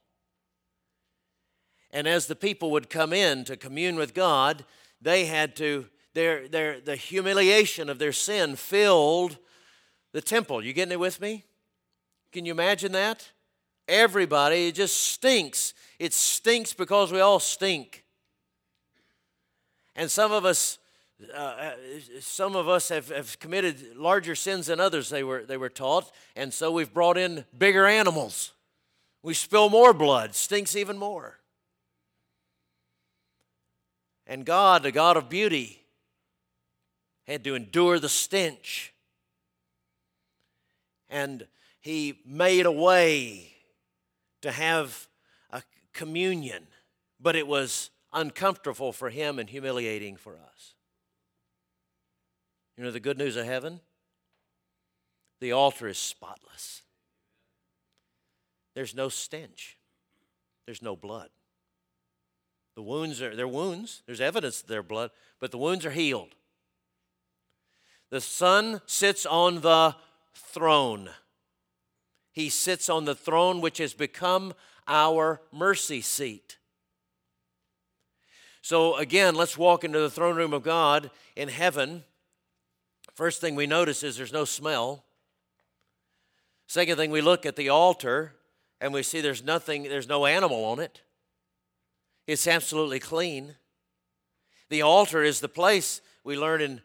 And 1.91 2.08
as 2.08 2.28
the 2.28 2.36
people 2.36 2.72
would 2.72 2.89
come 2.89 3.13
in 3.13 3.44
to 3.46 3.58
commune 3.58 3.96
with 3.96 4.13
God, 4.13 4.65
they 5.02 5.26
had 5.26 5.56
to, 5.58 5.88
their, 6.13 6.48
their, 6.48 6.80
the 6.80 6.96
humiliation 6.96 7.89
of 7.89 8.00
their 8.00 8.13
sin 8.13 8.56
filled 8.56 9.38
the 10.13 10.22
temple. 10.22 10.63
You 10.63 10.74
getting 10.74 10.94
it 10.94 11.00
with 11.00 11.22
me? 11.22 11.46
Can 12.32 12.46
you 12.46 12.52
imagine 12.52 12.91
that? 12.94 13.30
Everybody, 13.91 14.69
it 14.69 14.75
just 14.75 14.95
stinks. 14.95 15.73
It 15.99 16.13
stinks 16.13 16.71
because 16.71 17.12
we 17.12 17.19
all 17.19 17.41
stink. 17.41 18.06
And 19.97 20.10
some 20.10 20.32
of 20.32 20.45
us, 20.45 20.77
uh, 21.36 21.38
uh, 21.38 21.71
some 22.21 22.56
of 22.56 22.69
us 22.69 22.88
have, 22.88 23.10
have 23.10 23.38
committed 23.39 23.97
larger 23.97 24.34
sins 24.34 24.67
than 24.67 24.80
others, 24.80 25.10
they 25.10 25.25
were, 25.25 25.43
they 25.43 25.58
were 25.58 25.67
taught, 25.67 26.10
and 26.38 26.54
so 26.54 26.71
we've 26.71 26.93
brought 26.93 27.17
in 27.17 27.43
bigger 27.58 27.86
animals. 27.86 28.54
We 29.23 29.34
spill 29.34 29.69
more 29.69 29.93
blood, 29.93 30.36
stinks 30.36 30.73
even 30.77 30.97
more. 30.97 31.39
And 34.25 34.45
God, 34.45 34.84
the 34.84 34.93
God 34.93 35.17
of 35.17 35.27
beauty, 35.27 35.82
had 37.27 37.43
to 37.43 37.56
endure 37.56 37.99
the 37.99 38.08
stench. 38.08 38.93
And 41.10 41.45
He 41.82 42.21
made 42.25 42.65
a 42.65 42.71
way 42.71 43.50
to 44.41 44.51
have 44.51 45.08
a 45.49 45.63
communion, 45.93 46.67
but 47.19 47.36
it 47.36 47.47
was 47.47 47.89
uncomfortable 48.13 48.91
for 48.91 49.10
Him 49.10 49.39
and 49.39 49.49
humiliating 49.49 50.15
for 50.15 50.34
us. 50.34 50.75
You 52.77 52.84
know 52.84 52.91
the 52.91 52.99
good 52.99 53.17
news 53.17 53.36
of 53.36 53.45
heaven? 53.45 53.82
The 55.39 55.51
altar 55.51 55.88
is 55.88 55.97
spotless. 55.97 56.84
There's 58.73 58.95
no 58.95 59.10
stench. 59.10 59.77
There's 60.65 60.82
no 60.82 60.95
blood. 60.95 61.30
The 62.75 62.82
wounds 62.82 63.21
are, 63.21 63.36
they're 63.36 63.47
wounds. 63.47 64.01
There's 64.06 64.21
evidence 64.21 64.62
of 64.62 64.67
their 64.67 64.84
blood, 64.84 65.12
but 65.39 65.51
the 65.51 65.58
wounds 65.58 65.86
are 65.86 65.91
healed. 65.91 66.36
The 68.10 68.21
Son 68.21 68.82
sits 68.86 69.25
on 69.25 69.62
the 69.62 69.95
throne. 70.34 71.10
He 72.32 72.50
sits 72.50 72.89
on 72.89 73.06
the 73.06 73.15
throne 73.15 73.62
which 73.62 73.78
has 73.80 73.94
become 73.94 74.54
our 74.88 75.41
mercy 75.52 76.02
seat. 76.02 76.58
So, 78.62 78.96
again, 78.96 79.36
let's 79.36 79.58
walk 79.58 79.84
into 79.84 80.00
the 80.00 80.10
throne 80.10 80.36
room 80.36 80.54
of 80.54 80.63
God 80.63 81.10
in 81.36 81.50
heaven. 81.50 82.04
First 83.15 83.41
thing 83.41 83.56
we 83.56 83.67
notice 83.67 84.04
is 84.04 84.17
there's 84.17 84.32
no 84.32 84.46
smell. 84.46 85.04
Second 86.67 86.98
thing, 86.98 87.12
we 87.12 87.22
look 87.22 87.46
at 87.46 87.56
the 87.56 87.70
altar 87.70 88.34
and 88.80 88.94
we 88.94 89.04
see 89.04 89.20
there's 89.20 89.44
nothing, 89.44 89.84
there's 89.84 90.08
no 90.08 90.26
animal 90.26 90.63
on 90.63 90.80
it. 90.80 91.02
It's 92.28 92.48
absolutely 92.48 93.00
clean. 93.00 93.56
The 94.70 94.84
altar 94.84 95.24
is 95.24 95.39
the 95.39 95.50
place 95.50 96.02
we 96.24 96.38
learn 96.38 96.62
in, 96.62 96.82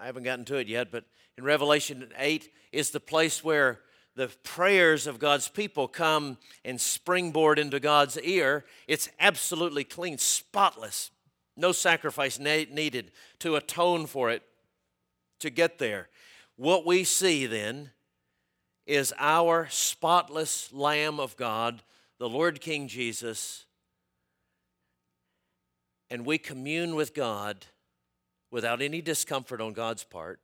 I 0.00 0.06
haven't 0.06 0.22
gotten 0.22 0.44
to 0.46 0.56
it 0.56 0.68
yet, 0.68 0.90
but 0.90 1.04
in 1.36 1.44
Revelation 1.44 2.08
8 2.16 2.48
is 2.72 2.90
the 2.90 3.00
place 3.00 3.44
where 3.44 3.80
the 4.16 4.28
prayers 4.42 5.06
of 5.06 5.18
God's 5.18 5.48
people 5.48 5.88
come 5.88 6.38
and 6.64 6.80
springboard 6.80 7.58
into 7.58 7.80
God's 7.80 8.18
ear. 8.20 8.64
It's 8.88 9.08
absolutely 9.18 9.84
clean, 9.84 10.18
spotless, 10.18 11.10
no 11.56 11.72
sacrifice 11.72 12.38
needed 12.38 13.12
to 13.40 13.56
atone 13.56 14.06
for 14.06 14.30
it 14.30 14.42
to 15.40 15.50
get 15.50 15.78
there. 15.78 16.08
What 16.56 16.84
we 16.84 17.04
see 17.04 17.46
then 17.46 17.90
is 18.86 19.14
our 19.18 19.68
spotless 19.70 20.72
Lamb 20.72 21.20
of 21.20 21.36
God, 21.36 21.82
the 22.18 22.28
Lord 22.28 22.60
King 22.60 22.88
Jesus 22.88 23.64
and 26.10 26.26
we 26.26 26.38
commune 26.38 26.96
with 26.96 27.14
God 27.14 27.66
without 28.50 28.82
any 28.82 29.00
discomfort 29.00 29.60
on 29.60 29.72
God's 29.72 30.04
part 30.04 30.40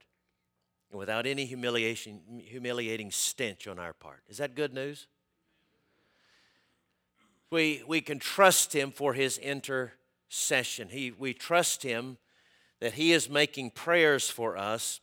without 0.92 1.26
any 1.26 1.44
humiliation, 1.44 2.20
humiliating 2.44 3.10
stench 3.10 3.66
on 3.66 3.78
our 3.78 3.92
part. 3.92 4.22
Is 4.28 4.38
that 4.38 4.54
good 4.54 4.72
news? 4.72 5.06
We, 7.50 7.82
we 7.86 8.00
can 8.00 8.18
trust 8.18 8.72
Him 8.74 8.90
for 8.90 9.14
His 9.14 9.38
intercession. 9.38 10.88
He, 10.88 11.10
we 11.10 11.32
trust 11.32 11.82
Him 11.82 12.18
that 12.80 12.94
He 12.94 13.12
is 13.12 13.28
making 13.28 13.70
prayers 13.70 14.28
for 14.28 14.56
us 14.56 15.00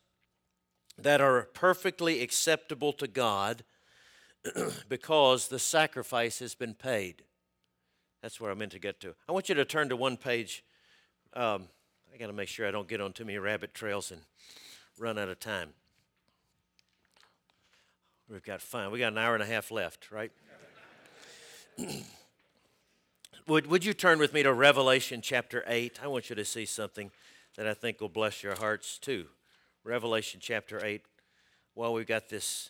that 0.97 1.21
are 1.21 1.49
perfectly 1.53 2.21
acceptable 2.21 2.93
to 2.93 3.07
God 3.07 3.63
because 4.89 5.47
the 5.47 5.59
sacrifice 5.59 6.39
has 6.39 6.53
been 6.53 6.73
paid. 6.73 7.23
That's 8.21 8.39
where 8.39 8.51
I 8.51 8.53
meant 8.53 8.71
to 8.73 8.79
get 8.79 8.99
to. 9.01 9.15
I 9.27 9.31
want 9.31 9.49
you 9.49 9.55
to 9.55 9.65
turn 9.65 9.89
to 9.89 9.95
one 9.95 10.17
page. 10.17 10.63
Um, 11.33 11.67
I 12.13 12.17
got 12.17 12.27
to 12.27 12.33
make 12.33 12.47
sure 12.47 12.67
I 12.67 12.71
don't 12.71 12.87
get 12.87 13.01
on 13.01 13.11
too 13.11 13.25
many 13.25 13.37
rabbit 13.37 13.73
trails 13.73 14.11
and 14.11 14.21
run 14.97 15.17
out 15.17 15.29
of 15.29 15.39
time. 15.39 15.69
We've 18.29 18.43
got 18.43 18.61
fine. 18.61 18.91
We 18.91 18.99
got 18.99 19.11
an 19.11 19.17
hour 19.17 19.33
and 19.33 19.43
a 19.43 19.47
half 19.47 19.69
left, 19.71 20.11
right? 20.11 20.31
would, 23.47 23.67
would 23.67 23.85
you 23.85 23.93
turn 23.93 24.19
with 24.19 24.33
me 24.33 24.43
to 24.43 24.53
Revelation 24.53 25.21
chapter 25.21 25.63
8? 25.67 25.99
I 26.01 26.07
want 26.07 26.29
you 26.29 26.35
to 26.35 26.45
see 26.45 26.65
something 26.65 27.11
that 27.57 27.67
I 27.67 27.73
think 27.73 28.01
will 28.01 28.09
bless 28.09 28.41
your 28.43 28.55
hearts 28.55 28.97
too. 28.97 29.25
Revelation 29.83 30.39
chapter 30.41 30.83
8. 30.83 31.01
While 31.73 31.93
we've 31.93 32.07
got 32.07 32.29
this, 32.29 32.69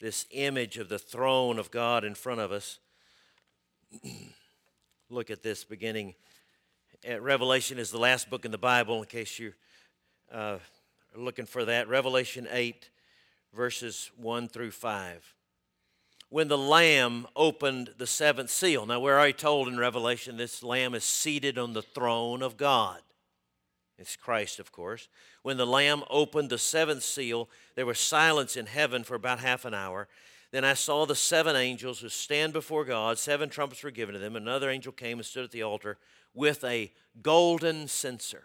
this 0.00 0.26
image 0.32 0.78
of 0.78 0.88
the 0.88 0.98
throne 0.98 1.58
of 1.58 1.70
God 1.70 2.04
in 2.04 2.14
front 2.14 2.40
of 2.40 2.52
us. 2.52 2.78
look 5.10 5.30
at 5.30 5.42
this 5.42 5.64
beginning. 5.64 6.14
At 7.04 7.22
Revelation 7.22 7.78
is 7.78 7.90
the 7.90 7.98
last 7.98 8.30
book 8.30 8.44
in 8.44 8.50
the 8.50 8.58
Bible, 8.58 9.00
in 9.00 9.06
case 9.06 9.38
you 9.38 9.52
uh, 10.32 10.58
looking 11.16 11.46
for 11.46 11.64
that. 11.64 11.88
Revelation 11.88 12.46
8, 12.50 12.90
verses 13.54 14.10
1 14.16 14.48
through 14.48 14.70
5. 14.70 15.34
When 16.28 16.48
the 16.48 16.58
Lamb 16.58 17.26
opened 17.34 17.94
the 17.98 18.06
seventh 18.06 18.50
seal. 18.50 18.86
Now, 18.86 19.00
we're 19.00 19.16
already 19.16 19.32
told 19.32 19.66
in 19.66 19.78
Revelation 19.78 20.36
this 20.36 20.62
Lamb 20.62 20.94
is 20.94 21.04
seated 21.04 21.58
on 21.58 21.72
the 21.72 21.82
throne 21.82 22.42
of 22.42 22.56
God. 22.56 23.00
It's 23.98 24.16
Christ, 24.16 24.60
of 24.60 24.72
course. 24.72 25.08
When 25.42 25.56
the 25.56 25.66
Lamb 25.66 26.04
opened 26.08 26.50
the 26.50 26.58
seventh 26.58 27.02
seal, 27.02 27.50
there 27.74 27.84
was 27.84 27.98
silence 27.98 28.56
in 28.56 28.66
heaven 28.66 29.04
for 29.04 29.14
about 29.14 29.40
half 29.40 29.64
an 29.64 29.74
hour. 29.74 30.08
Then 30.52 30.64
I 30.64 30.74
saw 30.74 31.04
the 31.04 31.14
seven 31.14 31.54
angels 31.54 32.00
who 32.00 32.08
stand 32.08 32.52
before 32.52 32.84
God. 32.84 33.18
Seven 33.18 33.48
trumpets 33.50 33.82
were 33.82 33.90
given 33.90 34.14
to 34.14 34.18
them. 34.18 34.36
Another 34.36 34.70
angel 34.70 34.92
came 34.92 35.18
and 35.18 35.26
stood 35.26 35.44
at 35.44 35.50
the 35.50 35.62
altar 35.62 35.98
with 36.34 36.64
a 36.64 36.92
golden 37.22 37.88
censer. 37.88 38.44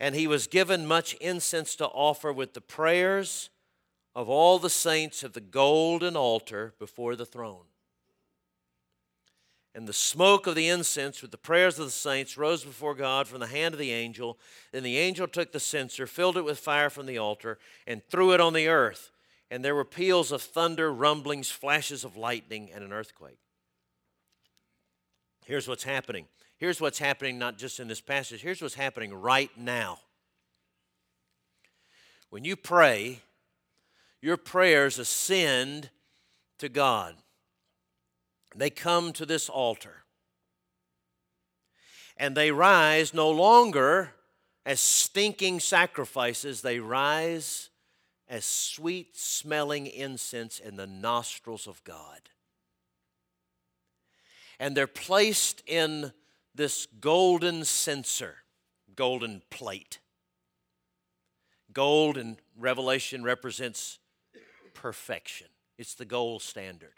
And 0.00 0.14
he 0.14 0.26
was 0.26 0.46
given 0.46 0.86
much 0.86 1.14
incense 1.14 1.76
to 1.76 1.86
offer 1.86 2.32
with 2.32 2.54
the 2.54 2.60
prayers 2.60 3.50
of 4.14 4.28
all 4.28 4.58
the 4.58 4.70
saints 4.70 5.22
of 5.22 5.32
the 5.32 5.40
golden 5.40 6.16
altar 6.16 6.74
before 6.78 7.16
the 7.16 7.26
throne. 7.26 7.64
And 9.74 9.88
the 9.88 9.92
smoke 9.92 10.46
of 10.46 10.54
the 10.54 10.68
incense 10.68 11.20
with 11.20 11.32
the 11.32 11.38
prayers 11.38 11.78
of 11.78 11.86
the 11.86 11.90
saints 11.90 12.36
rose 12.36 12.64
before 12.64 12.94
God 12.94 13.26
from 13.26 13.40
the 13.40 13.48
hand 13.48 13.74
of 13.74 13.80
the 13.80 13.90
angel. 13.90 14.38
Then 14.72 14.84
the 14.84 14.98
angel 14.98 15.26
took 15.26 15.50
the 15.50 15.58
censer, 15.58 16.06
filled 16.06 16.36
it 16.36 16.44
with 16.44 16.60
fire 16.60 16.90
from 16.90 17.06
the 17.06 17.18
altar, 17.18 17.58
and 17.86 18.02
threw 18.04 18.32
it 18.32 18.40
on 18.40 18.52
the 18.52 18.68
earth 18.68 19.10
and 19.54 19.64
there 19.64 19.76
were 19.76 19.84
peals 19.84 20.32
of 20.32 20.42
thunder, 20.42 20.92
rumblings, 20.92 21.48
flashes 21.48 22.02
of 22.02 22.16
lightning, 22.16 22.70
and 22.74 22.82
an 22.82 22.92
earthquake. 22.92 23.38
Here's 25.46 25.68
what's 25.68 25.84
happening. 25.84 26.26
Here's 26.64 26.80
what's 26.80 26.98
happening 26.98 27.38
not 27.38 27.58
just 27.58 27.78
in 27.78 27.88
this 27.88 28.00
passage, 28.00 28.40
here's 28.40 28.62
what's 28.62 28.72
happening 28.72 29.12
right 29.12 29.50
now. 29.54 29.98
When 32.30 32.42
you 32.42 32.56
pray, 32.56 33.20
your 34.22 34.38
prayers 34.38 34.98
ascend 34.98 35.90
to 36.56 36.70
God. 36.70 37.16
They 38.56 38.70
come 38.70 39.12
to 39.12 39.26
this 39.26 39.50
altar. 39.50 40.04
And 42.16 42.34
they 42.34 42.50
rise 42.50 43.12
no 43.12 43.30
longer 43.30 44.14
as 44.64 44.80
stinking 44.80 45.60
sacrifices, 45.60 46.62
they 46.62 46.78
rise 46.78 47.68
as 48.26 48.46
sweet 48.46 49.18
smelling 49.18 49.86
incense 49.86 50.60
in 50.60 50.76
the 50.76 50.86
nostrils 50.86 51.66
of 51.66 51.84
God. 51.84 52.30
And 54.58 54.74
they're 54.74 54.86
placed 54.86 55.62
in 55.66 56.14
this 56.54 56.86
golden 57.00 57.64
censer, 57.64 58.36
golden 58.94 59.42
plate. 59.50 59.98
Gold 61.72 62.16
in 62.16 62.36
Revelation 62.56 63.24
represents 63.24 63.98
perfection, 64.74 65.48
it's 65.78 65.94
the 65.94 66.04
gold 66.04 66.42
standard. 66.42 66.94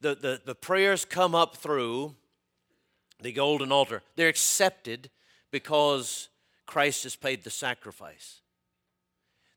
The, 0.00 0.14
the, 0.14 0.40
the 0.44 0.54
prayers 0.54 1.04
come 1.04 1.34
up 1.34 1.56
through 1.56 2.14
the 3.20 3.32
golden 3.32 3.70
altar, 3.70 4.02
they're 4.16 4.28
accepted 4.28 5.10
because 5.50 6.28
Christ 6.66 7.02
has 7.02 7.16
paid 7.16 7.44
the 7.44 7.50
sacrifice. 7.50 8.40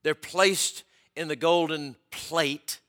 They're 0.03 0.15
placed 0.15 0.83
in 1.15 1.29
the 1.29 1.35
golden 1.35 1.95
plate 2.11 2.79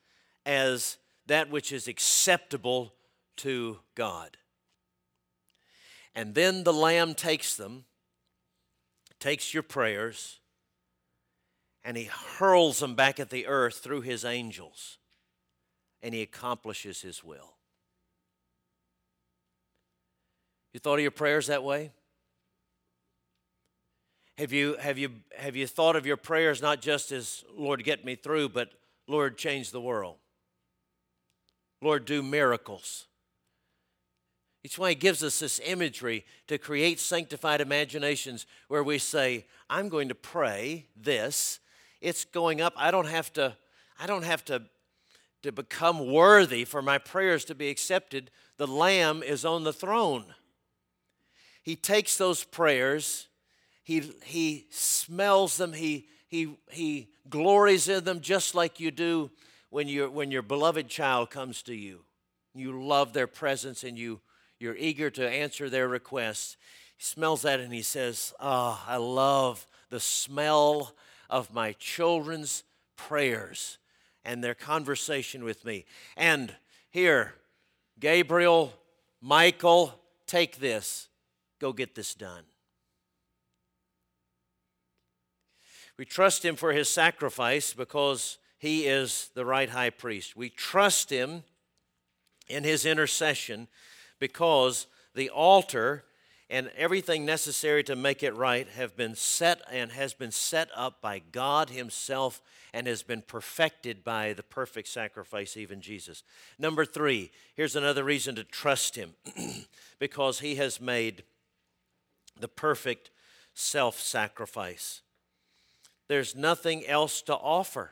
as 0.44 0.98
that 1.26 1.50
which 1.50 1.72
is 1.72 1.86
acceptable 1.86 2.92
to 3.36 3.78
God. 3.94 4.36
And 6.14 6.34
then 6.34 6.64
the 6.64 6.72
Lamb 6.72 7.14
takes 7.14 7.56
them, 7.56 7.84
takes 9.18 9.52
your 9.52 9.62
prayers, 9.62 10.38
and 11.84 11.96
he 11.96 12.04
hurls 12.04 12.78
them 12.78 12.94
back 12.94 13.18
at 13.18 13.30
the 13.30 13.46
earth 13.46 13.78
through 13.78 14.02
his 14.02 14.24
angels, 14.24 14.98
and 16.02 16.14
he 16.14 16.22
accomplishes 16.22 17.02
his 17.02 17.24
will. 17.24 17.54
You 20.72 20.80
thought 20.80 20.94
of 20.94 21.02
your 21.02 21.10
prayers 21.10 21.48
that 21.48 21.62
way? 21.62 21.90
Have 24.38 24.52
you, 24.52 24.76
have 24.80 24.98
you, 24.98 25.10
have 25.36 25.54
you 25.54 25.66
thought 25.66 25.94
of 25.94 26.06
your 26.06 26.16
prayers 26.16 26.60
not 26.60 26.82
just 26.82 27.12
as, 27.12 27.44
Lord, 27.56 27.84
get 27.84 28.04
me 28.04 28.16
through, 28.16 28.48
but 28.48 28.70
Lord, 29.06 29.38
change 29.38 29.70
the 29.70 29.80
world? 29.80 30.16
Lord, 31.80 32.04
do 32.04 32.22
miracles. 32.22 33.06
It's 34.64 34.78
why 34.78 34.88
He 34.88 34.94
gives 34.94 35.22
us 35.22 35.38
this 35.38 35.60
imagery 35.62 36.24
to 36.48 36.58
create 36.58 36.98
sanctified 36.98 37.60
imaginations 37.60 38.46
where 38.68 38.82
we 38.82 38.98
say, 38.98 39.46
I'm 39.68 39.90
going 39.90 40.08
to 40.08 40.14
pray 40.14 40.86
this. 40.96 41.60
It's 42.00 42.24
going 42.24 42.60
up. 42.60 42.72
I 42.76 42.90
don't 42.90 43.06
have 43.06 43.32
to, 43.34 43.56
I 44.00 44.06
don't 44.06 44.24
have 44.24 44.44
to, 44.46 44.62
to 45.42 45.52
become 45.52 46.10
worthy 46.10 46.64
for 46.64 46.80
my 46.80 46.96
prayers 46.96 47.44
to 47.44 47.54
be 47.54 47.68
accepted. 47.68 48.30
The 48.56 48.66
Lamb 48.66 49.22
is 49.22 49.44
on 49.44 49.64
the 49.64 49.72
throne. 49.72 50.24
He 51.62 51.76
takes 51.76 52.16
those 52.16 52.44
prayers, 52.44 53.28
he, 53.82 54.12
he 54.24 54.66
smells 54.70 55.56
them, 55.56 55.72
he, 55.72 56.08
he, 56.28 56.58
he 56.70 57.08
glories 57.30 57.88
in 57.88 58.04
them 58.04 58.20
just 58.20 58.54
like 58.54 58.80
you 58.80 58.90
do 58.90 59.30
when, 59.70 59.88
you 59.88 60.10
when 60.10 60.30
your 60.30 60.42
beloved 60.42 60.88
child 60.88 61.30
comes 61.30 61.62
to 61.62 61.74
you. 61.74 62.00
You 62.54 62.82
love 62.82 63.14
their 63.14 63.26
presence 63.26 63.82
and 63.82 63.98
you, 63.98 64.20
you're 64.64 64.74
eager 64.76 65.10
to 65.10 65.28
answer 65.28 65.68
their 65.68 65.86
requests. 65.86 66.56
He 66.96 67.04
smells 67.04 67.42
that 67.42 67.60
and 67.60 67.70
he 67.70 67.82
says, 67.82 68.32
Ah, 68.40 68.82
oh, 68.88 68.92
I 68.92 68.96
love 68.96 69.66
the 69.90 70.00
smell 70.00 70.94
of 71.28 71.52
my 71.52 71.72
children's 71.72 72.64
prayers 72.96 73.76
and 74.24 74.42
their 74.42 74.54
conversation 74.54 75.44
with 75.44 75.66
me. 75.66 75.84
And 76.16 76.56
here, 76.90 77.34
Gabriel, 78.00 78.72
Michael, 79.20 80.00
take 80.26 80.56
this. 80.56 81.08
Go 81.60 81.74
get 81.74 81.94
this 81.94 82.14
done. 82.14 82.44
We 85.98 86.06
trust 86.06 86.42
him 86.42 86.56
for 86.56 86.72
his 86.72 86.88
sacrifice 86.88 87.74
because 87.74 88.38
he 88.56 88.86
is 88.86 89.30
the 89.34 89.44
right 89.44 89.68
high 89.68 89.90
priest. 89.90 90.36
We 90.36 90.48
trust 90.48 91.10
him 91.10 91.44
in 92.48 92.64
his 92.64 92.86
intercession 92.86 93.68
because 94.24 94.86
the 95.14 95.28
altar 95.28 96.02
and 96.48 96.70
everything 96.78 97.26
necessary 97.26 97.84
to 97.84 97.94
make 97.94 98.22
it 98.22 98.34
right 98.34 98.66
have 98.68 98.96
been 98.96 99.14
set 99.14 99.60
and 99.70 99.92
has 99.92 100.14
been 100.14 100.30
set 100.30 100.70
up 100.74 101.02
by 101.02 101.18
God 101.18 101.68
himself 101.68 102.40
and 102.72 102.86
has 102.86 103.02
been 103.02 103.20
perfected 103.20 104.02
by 104.02 104.32
the 104.32 104.42
perfect 104.42 104.88
sacrifice 104.88 105.58
even 105.58 105.82
Jesus. 105.82 106.22
Number 106.58 106.86
3, 106.86 107.30
here's 107.54 107.76
another 107.76 108.02
reason 108.02 108.34
to 108.36 108.44
trust 108.44 108.96
him 108.96 109.12
because 109.98 110.40
he 110.40 110.54
has 110.54 110.80
made 110.80 111.22
the 112.40 112.48
perfect 112.48 113.10
self 113.52 114.00
sacrifice. 114.00 115.02
There's 116.08 116.34
nothing 116.34 116.86
else 116.86 117.20
to 117.22 117.34
offer. 117.34 117.90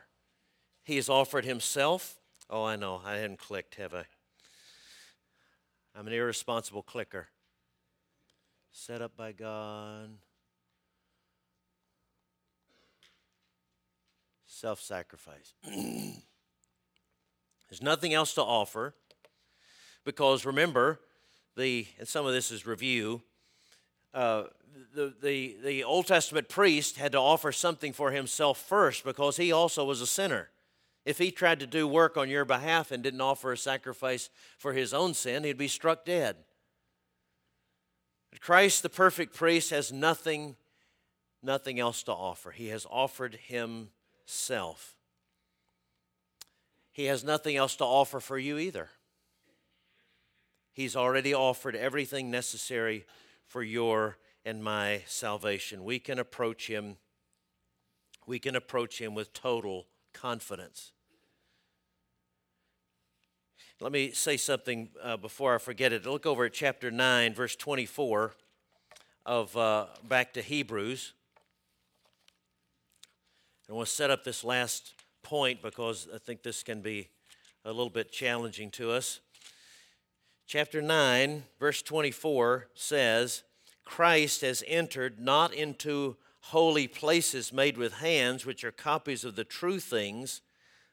He 0.82 0.96
has 0.96 1.10
offered 1.10 1.44
himself. 1.44 2.16
Oh, 2.48 2.64
I 2.64 2.76
know. 2.76 3.02
I 3.04 3.16
hadn't 3.16 3.38
clicked, 3.38 3.74
have 3.74 3.92
I? 3.92 4.06
I'm 5.94 6.06
an 6.06 6.12
irresponsible 6.12 6.82
clicker. 6.82 7.28
Set 8.70 9.02
up 9.02 9.16
by 9.16 9.32
God. 9.32 10.10
Self 14.46 14.80
sacrifice. 14.80 15.54
There's 15.64 16.22
nothing 17.82 18.14
else 18.14 18.34
to 18.34 18.42
offer 18.42 18.94
because 20.04 20.44
remember, 20.44 21.00
the, 21.56 21.86
and 21.98 22.08
some 22.08 22.26
of 22.26 22.32
this 22.32 22.50
is 22.50 22.66
review, 22.66 23.22
uh, 24.14 24.44
the, 24.94 25.14
the, 25.22 25.56
the 25.62 25.84
Old 25.84 26.06
Testament 26.06 26.48
priest 26.48 26.96
had 26.96 27.12
to 27.12 27.18
offer 27.18 27.52
something 27.52 27.92
for 27.92 28.10
himself 28.10 28.58
first 28.58 29.04
because 29.04 29.36
he 29.36 29.52
also 29.52 29.84
was 29.84 30.00
a 30.00 30.06
sinner. 30.06 30.48
If 31.04 31.18
he 31.18 31.30
tried 31.30 31.60
to 31.60 31.66
do 31.66 31.88
work 31.88 32.16
on 32.16 32.28
your 32.28 32.44
behalf 32.44 32.92
and 32.92 33.02
didn't 33.02 33.20
offer 33.20 33.52
a 33.52 33.56
sacrifice 33.56 34.30
for 34.58 34.72
his 34.72 34.94
own 34.94 35.14
sin, 35.14 35.44
he'd 35.44 35.58
be 35.58 35.68
struck 35.68 36.04
dead. 36.04 36.36
But 38.30 38.40
Christ, 38.40 38.82
the 38.82 38.88
perfect 38.88 39.34
priest, 39.34 39.70
has 39.70 39.92
nothing, 39.92 40.56
nothing 41.42 41.80
else 41.80 42.02
to 42.04 42.12
offer. 42.12 42.52
He 42.52 42.68
has 42.68 42.86
offered 42.88 43.38
himself. 43.46 44.96
He 46.92 47.06
has 47.06 47.24
nothing 47.24 47.56
else 47.56 47.74
to 47.76 47.84
offer 47.84 48.20
for 48.20 48.38
you 48.38 48.58
either. 48.58 48.90
He's 50.72 50.96
already 50.96 51.34
offered 51.34 51.74
everything 51.74 52.30
necessary 52.30 53.04
for 53.46 53.62
your 53.62 54.18
and 54.44 54.62
my 54.62 55.02
salvation. 55.06 55.84
We 55.84 55.98
can 55.98 56.18
approach 56.18 56.68
him 56.68 56.96
we 58.24 58.38
can 58.38 58.54
approach 58.54 59.00
him 59.00 59.14
with 59.14 59.32
total 59.32 59.86
confidence. 60.12 60.92
Let 63.80 63.90
me 63.90 64.12
say 64.12 64.36
something 64.36 64.90
uh, 65.02 65.16
before 65.16 65.54
I 65.56 65.58
forget 65.58 65.92
it. 65.92 66.06
Look 66.06 66.24
over 66.24 66.44
at 66.44 66.52
chapter 66.52 66.90
9, 66.90 67.34
verse 67.34 67.56
24 67.56 68.32
of 69.26 69.56
uh, 69.56 69.86
back 70.08 70.32
to 70.34 70.42
Hebrews. 70.42 71.14
I 73.68 73.72
want 73.72 73.88
to 73.88 73.92
set 73.94 74.10
up 74.10 74.22
this 74.22 74.44
last 74.44 74.94
point 75.22 75.62
because 75.62 76.08
I 76.14 76.18
think 76.18 76.42
this 76.42 76.62
can 76.62 76.80
be 76.80 77.08
a 77.64 77.70
little 77.70 77.90
bit 77.90 78.12
challenging 78.12 78.70
to 78.72 78.90
us. 78.90 79.20
Chapter 80.46 80.82
9, 80.82 81.44
verse 81.58 81.82
24 81.82 82.68
says, 82.74 83.42
Christ 83.84 84.42
has 84.42 84.62
entered 84.66 85.18
not 85.18 85.54
into 85.54 86.16
holy 86.46 86.86
places 86.86 87.52
made 87.52 87.76
with 87.76 87.94
hands, 87.94 88.44
which 88.44 88.64
are 88.64 88.72
copies 88.72 89.24
of 89.24 89.36
the 89.36 89.44
true 89.44 89.78
things, 89.78 90.40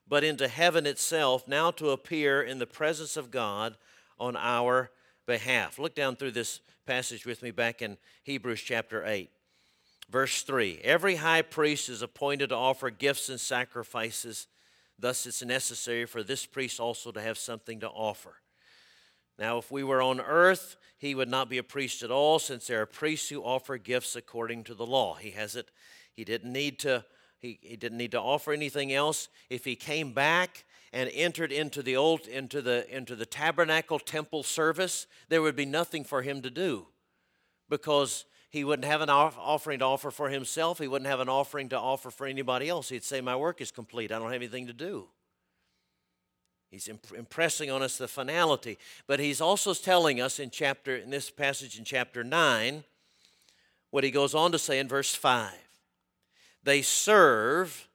but 0.08 0.24
into 0.24 0.48
heaven 0.48 0.86
itself, 0.86 1.48
now 1.48 1.72
to 1.72 1.90
appear 1.90 2.42
in 2.42 2.60
the 2.60 2.68
presence 2.68 3.18
of 3.18 3.32
God 3.32 3.78
on 4.20 4.36
our 4.36 4.92
behalf. 5.26 5.78
Look 5.78 5.96
down 5.96 6.16
through 6.16 6.32
this 6.32 6.62
passage 6.86 7.26
with 7.26 7.44
me 7.44 7.52
back 7.52 7.82
in 7.82 7.98
Hebrews 8.24 8.62
chapter 8.62 9.06
8. 9.06 9.30
Verse 10.10 10.42
3 10.44 10.82
Every 10.84 11.16
high 11.16 11.44
priest 11.44 11.90
is 11.90 12.02
appointed 12.02 12.50
to 12.50 12.56
offer 12.56 12.90
gifts 12.90 13.30
and 13.30 13.40
sacrifices. 13.40 14.48
Thus, 14.98 15.26
it's 15.26 15.44
necessary 15.44 16.06
for 16.06 16.24
this 16.24 16.46
priest 16.46 16.80
also 16.80 17.12
to 17.12 17.22
have 17.22 17.38
something 17.38 17.80
to 17.80 17.90
offer. 17.90 18.36
Now, 19.40 19.58
if 19.58 19.72
we 19.72 19.84
were 19.86 20.02
on 20.02 20.20
earth, 20.20 20.76
he 20.98 21.16
would 21.16 21.30
not 21.30 21.50
be 21.50 21.58
a 21.58 21.64
priest 21.64 22.04
at 22.04 22.12
all, 22.12 22.40
since 22.40 22.68
there 22.68 22.82
are 22.82 22.86
priests 22.86 23.30
who 23.30 23.42
offer 23.42 23.78
gifts 23.78 24.18
according 24.18 24.66
to 24.66 24.76
the 24.76 24.86
law. 24.86 25.16
He 25.16 25.32
has 25.32 25.56
it. 25.56 25.72
He 26.14 26.26
didn't 26.26 26.52
need 26.52 26.78
to. 26.80 27.06
He, 27.40 27.58
he 27.62 27.78
didn't 27.78 27.98
need 27.98 28.12
to 28.12 28.20
offer 28.20 28.52
anything 28.52 28.92
else. 28.92 29.30
If 29.50 29.64
he 29.64 29.78
came 29.78 30.12
back 30.12 30.66
and 30.92 31.10
entered 31.14 31.54
into 31.54 31.82
the 31.82 31.96
old 31.96 32.28
into 32.28 32.62
the 32.62 32.86
into 32.94 33.16
the 33.16 33.26
tabernacle 33.26 33.98
temple 33.98 34.44
service, 34.44 35.08
there 35.30 35.42
would 35.42 35.56
be 35.56 35.66
nothing 35.66 36.04
for 36.04 36.22
him 36.22 36.42
to 36.42 36.50
do, 36.50 36.88
because 37.70 38.26
he 38.50 38.66
wouldn't 38.66 38.88
have 38.88 39.00
an 39.00 39.10
offering 39.10 39.80
to 39.80 39.86
offer 39.86 40.12
for 40.12 40.28
himself. 40.28 40.80
He 40.80 40.90
wouldn't 40.90 41.10
have 41.10 41.22
an 41.22 41.30
offering 41.30 41.70
to 41.70 41.80
offer 41.80 42.12
for 42.12 42.28
anybody 42.28 42.68
else. 42.68 42.90
He'd 42.90 43.06
say, 43.06 43.22
"My 43.22 43.38
work 43.38 43.62
is 43.62 43.72
complete. 43.72 44.12
I 44.12 44.20
don't 44.20 44.34
have 44.34 44.42
anything 44.42 44.68
to 44.68 44.74
do." 44.74 45.08
He's 46.70 46.88
imp- 46.88 47.14
impressing 47.18 47.72
on 47.72 47.82
us 47.82 47.98
the 47.98 48.08
finality, 48.08 48.78
but 49.08 49.20
he's 49.20 49.42
also 49.42 49.74
telling 49.74 50.22
us 50.22 50.40
in 50.40 50.52
chapter 50.52 50.96
in 50.96 51.10
this 51.10 51.30
passage 51.30 51.78
in 51.78 51.84
chapter 51.84 52.24
9 52.24 52.84
what 53.90 54.04
he 54.04 54.12
goes 54.12 54.36
on 54.36 54.52
to 54.52 54.60
say 54.60 54.78
in 54.78 54.88
verse 54.88 55.16
5. 55.16 55.52
They 56.64 56.82
serve 56.82 57.88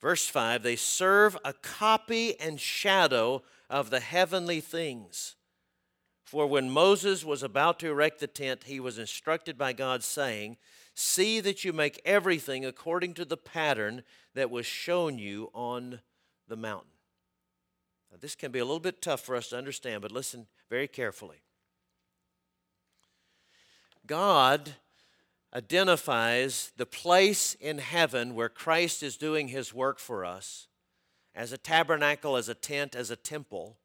verse 0.00 0.28
5, 0.28 0.62
they 0.62 0.76
serve 0.76 1.36
a 1.44 1.52
copy 1.52 2.38
and 2.38 2.60
shadow 2.60 3.42
of 3.68 3.90
the 3.90 4.00
heavenly 4.00 4.60
things, 4.60 5.36
For 6.24 6.46
when 6.46 6.70
Moses 6.70 7.24
was 7.24 7.42
about 7.42 7.78
to 7.80 7.88
erect 7.88 8.20
the 8.20 8.26
tent, 8.26 8.64
he 8.64 8.80
was 8.80 8.98
instructed 8.98 9.56
by 9.56 9.72
God, 9.72 10.02
saying, 10.02 10.56
See 10.94 11.40
that 11.40 11.64
you 11.64 11.72
make 11.72 12.00
everything 12.04 12.64
according 12.64 13.14
to 13.14 13.24
the 13.24 13.36
pattern 13.36 14.02
that 14.34 14.50
was 14.50 14.66
shown 14.66 15.18
you 15.18 15.50
on 15.54 16.00
the 16.48 16.56
mountain. 16.56 16.95
Now, 18.16 18.20
this 18.22 18.34
can 18.34 18.50
be 18.50 18.60
a 18.60 18.64
little 18.64 18.80
bit 18.80 19.02
tough 19.02 19.20
for 19.20 19.36
us 19.36 19.50
to 19.50 19.58
understand, 19.58 20.00
but 20.00 20.10
listen 20.10 20.46
very 20.70 20.88
carefully. 20.88 21.42
God 24.06 24.76
identifies 25.52 26.72
the 26.78 26.86
place 26.86 27.52
in 27.60 27.76
heaven 27.76 28.34
where 28.34 28.48
Christ 28.48 29.02
is 29.02 29.18
doing 29.18 29.48
his 29.48 29.74
work 29.74 29.98
for 29.98 30.24
us 30.24 30.66
as 31.34 31.52
a 31.52 31.58
tabernacle, 31.58 32.38
as 32.38 32.48
a 32.48 32.54
tent, 32.54 32.96
as 32.96 33.10
a 33.10 33.16
temple, 33.16 33.76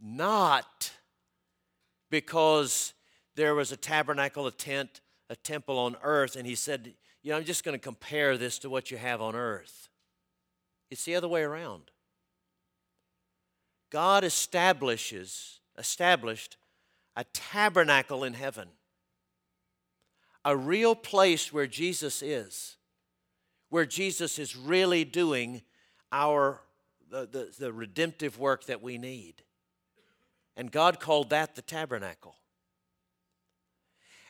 not 0.00 0.92
because 2.10 2.92
there 3.34 3.56
was 3.56 3.72
a 3.72 3.76
tabernacle, 3.76 4.46
a 4.46 4.52
tent, 4.52 5.00
a 5.28 5.34
temple 5.34 5.80
on 5.80 5.96
earth, 6.04 6.36
and 6.36 6.46
he 6.46 6.54
said, 6.54 6.94
You 7.24 7.32
know, 7.32 7.38
I'm 7.38 7.44
just 7.44 7.64
going 7.64 7.76
to 7.76 7.82
compare 7.82 8.38
this 8.38 8.60
to 8.60 8.70
what 8.70 8.92
you 8.92 8.98
have 8.98 9.20
on 9.20 9.34
earth. 9.34 9.88
It's 10.92 11.04
the 11.04 11.16
other 11.16 11.26
way 11.26 11.42
around. 11.42 11.90
God 13.94 14.24
establishes, 14.24 15.60
established 15.78 16.56
a 17.14 17.22
tabernacle 17.32 18.24
in 18.24 18.34
heaven, 18.34 18.66
a 20.44 20.56
real 20.56 20.96
place 20.96 21.52
where 21.52 21.68
Jesus 21.68 22.20
is, 22.20 22.76
where 23.68 23.86
Jesus 23.86 24.40
is 24.40 24.56
really 24.56 25.04
doing 25.04 25.62
our 26.10 26.60
the, 27.08 27.28
the, 27.30 27.54
the 27.56 27.72
redemptive 27.72 28.36
work 28.36 28.66
that 28.66 28.82
we 28.82 28.98
need. 28.98 29.34
And 30.56 30.72
God 30.72 30.98
called 30.98 31.30
that 31.30 31.54
the 31.54 31.62
tabernacle. 31.62 32.34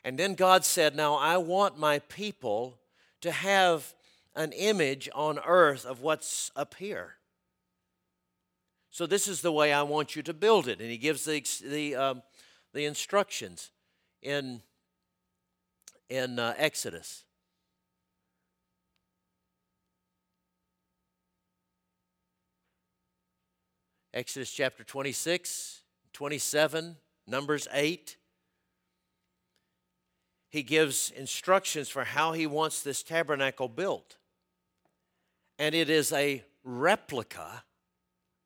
And 0.05 0.19
then 0.19 0.35
God 0.35 0.67
said, 0.67 0.95
Now 0.95 1.15
I 1.15 1.39
want 1.39 1.79
my 1.79 2.01
people 2.01 2.77
to 3.23 3.33
have 3.33 3.95
an 4.35 4.53
image 4.53 5.09
on 5.15 5.39
earth 5.39 5.87
of 5.87 6.03
what's 6.03 6.51
up 6.55 6.75
here. 6.75 7.15
So 8.95 9.07
this 9.07 9.27
is 9.27 9.41
the 9.41 9.51
way 9.51 9.73
I 9.73 9.83
want 9.83 10.15
you 10.15 10.23
to 10.23 10.33
build 10.33 10.69
it. 10.69 10.79
And 10.79 10.89
he 10.89 10.99
gives 10.99 11.25
the, 11.25 11.43
the, 11.65 11.97
um, 11.97 12.23
the 12.73 12.85
instructions 12.85 13.73
in, 14.23 14.63
in 16.09 16.39
uh, 16.39 16.55
Exodus. 16.57 17.25
Exodus 24.13 24.53
chapter 24.53 24.85
26, 24.85 25.81
27, 26.13 26.95
Numbers 27.27 27.67
8. 27.73 28.17
He 30.51 30.63
gives 30.63 31.11
instructions 31.11 31.89
for 31.89 32.05
how 32.05 32.31
he 32.31 32.47
wants 32.47 32.83
this 32.83 33.03
tabernacle 33.03 33.69
built. 33.69 34.19
And 35.59 35.75
it 35.75 35.91
is 35.91 36.13
a 36.13 36.45
replica 36.63 37.65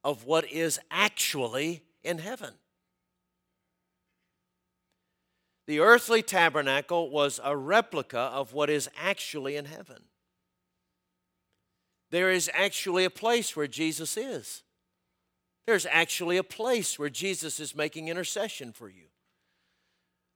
of 0.05 0.24
what 0.24 0.51
is 0.51 0.78
actually 0.90 1.82
in 2.03 2.18
heaven. 2.18 2.55
The 5.66 5.80
earthly 5.80 6.22
tabernacle 6.22 7.11
was 7.11 7.40
a 7.44 7.57
replica 7.57 8.18
of 8.18 8.55
what 8.55 8.70
is 8.70 8.88
actually 8.96 9.57
in 9.57 9.66
heaven. 9.66 10.05
There 12.11 12.30
is 12.30 12.51
actually 12.55 13.05
a 13.05 13.11
place 13.11 13.55
where 13.55 13.66
Jesus 13.66 14.16
is. 14.16 14.62
There's 15.66 15.84
actually 15.84 16.38
a 16.38 16.42
place 16.42 16.99
where 16.99 17.11
Jesus 17.11 17.61
is 17.61 17.76
making 17.76 18.09
intercession 18.09 18.72
for 18.72 18.88
you. 18.88 19.09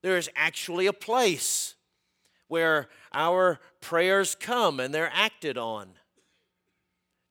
There 0.03 0.19
is 0.19 0.29
actually 0.37 0.87
a 0.87 0.93
place 0.93 1.77
where 2.49 2.91
our 3.15 3.59
prayers 3.81 4.35
come 4.35 4.79
and 4.79 4.93
they're 4.93 5.11
acted 5.15 5.57
on 5.57 5.95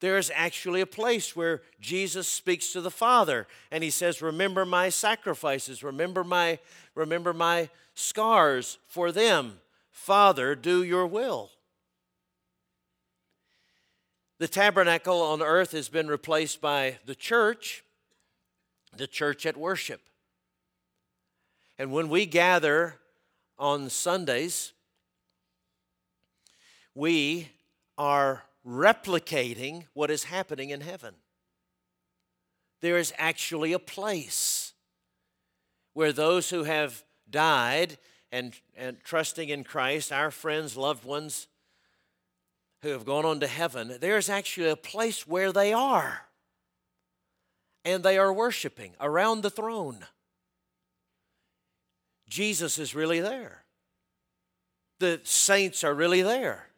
there 0.01 0.17
is 0.17 0.31
actually 0.35 0.81
a 0.81 0.87
place 0.87 1.35
where 1.35 1.61
Jesus 1.79 2.27
speaks 2.27 2.73
to 2.73 2.81
the 2.81 2.91
Father 2.91 3.47
and 3.71 3.83
he 3.83 3.91
says, 3.91 4.21
Remember 4.21 4.65
my 4.65 4.89
sacrifices, 4.89 5.83
remember 5.83 6.23
my, 6.23 6.59
remember 6.95 7.33
my 7.33 7.69
scars 7.93 8.79
for 8.87 9.11
them. 9.11 9.59
Father, 9.91 10.55
do 10.55 10.81
your 10.81 11.05
will. 11.05 11.51
The 14.39 14.47
tabernacle 14.47 15.21
on 15.21 15.43
earth 15.43 15.71
has 15.73 15.87
been 15.87 16.07
replaced 16.07 16.61
by 16.61 16.97
the 17.05 17.13
church, 17.13 17.83
the 18.97 19.05
church 19.05 19.45
at 19.45 19.55
worship. 19.55 20.01
And 21.77 21.91
when 21.91 22.09
we 22.09 22.25
gather 22.25 22.95
on 23.59 23.91
Sundays, 23.91 24.73
we 26.95 27.49
are 27.99 28.43
replicating 28.65 29.85
what 29.93 30.11
is 30.11 30.25
happening 30.25 30.69
in 30.69 30.81
heaven. 30.81 31.15
There 32.81 32.97
is 32.97 33.13
actually 33.17 33.73
a 33.73 33.79
place 33.79 34.73
where 35.93 36.11
those 36.11 36.49
who 36.49 36.63
have 36.63 37.03
died 37.29 37.97
and, 38.31 38.55
and 38.75 38.97
trusting 39.03 39.49
in 39.49 39.63
Christ, 39.63 40.11
our 40.11 40.31
friends, 40.31 40.77
loved 40.77 41.05
ones 41.05 41.47
who 42.81 42.89
have 42.89 43.05
gone 43.05 43.25
on 43.25 43.39
to 43.39 43.47
heaven, 43.47 43.97
there's 44.01 44.29
actually 44.29 44.69
a 44.69 44.75
place 44.75 45.27
where 45.27 45.51
they 45.51 45.71
are. 45.71 46.27
And 47.85 48.03
they 48.03 48.17
are 48.17 48.33
worshiping 48.33 48.93
around 48.99 49.41
the 49.41 49.49
throne. 49.49 50.05
Jesus 52.27 52.79
is 52.79 52.95
really 52.95 53.19
there. 53.19 53.65
The 54.99 55.19
saints 55.23 55.83
are 55.83 55.93
really 55.93 56.21
there. 56.21 56.70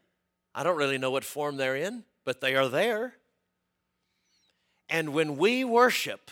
I 0.56 0.64
don't 0.64 0.78
really 0.78 0.98
know 0.98 1.12
what 1.12 1.24
form 1.24 1.58
they're 1.58 1.76
in, 1.76 2.04
but 2.26 2.42
they 2.42 2.56
are 2.56 2.68
there. 2.68 3.16
And 4.90 5.14
when 5.14 5.38
we 5.38 5.64
worship, 5.64 6.30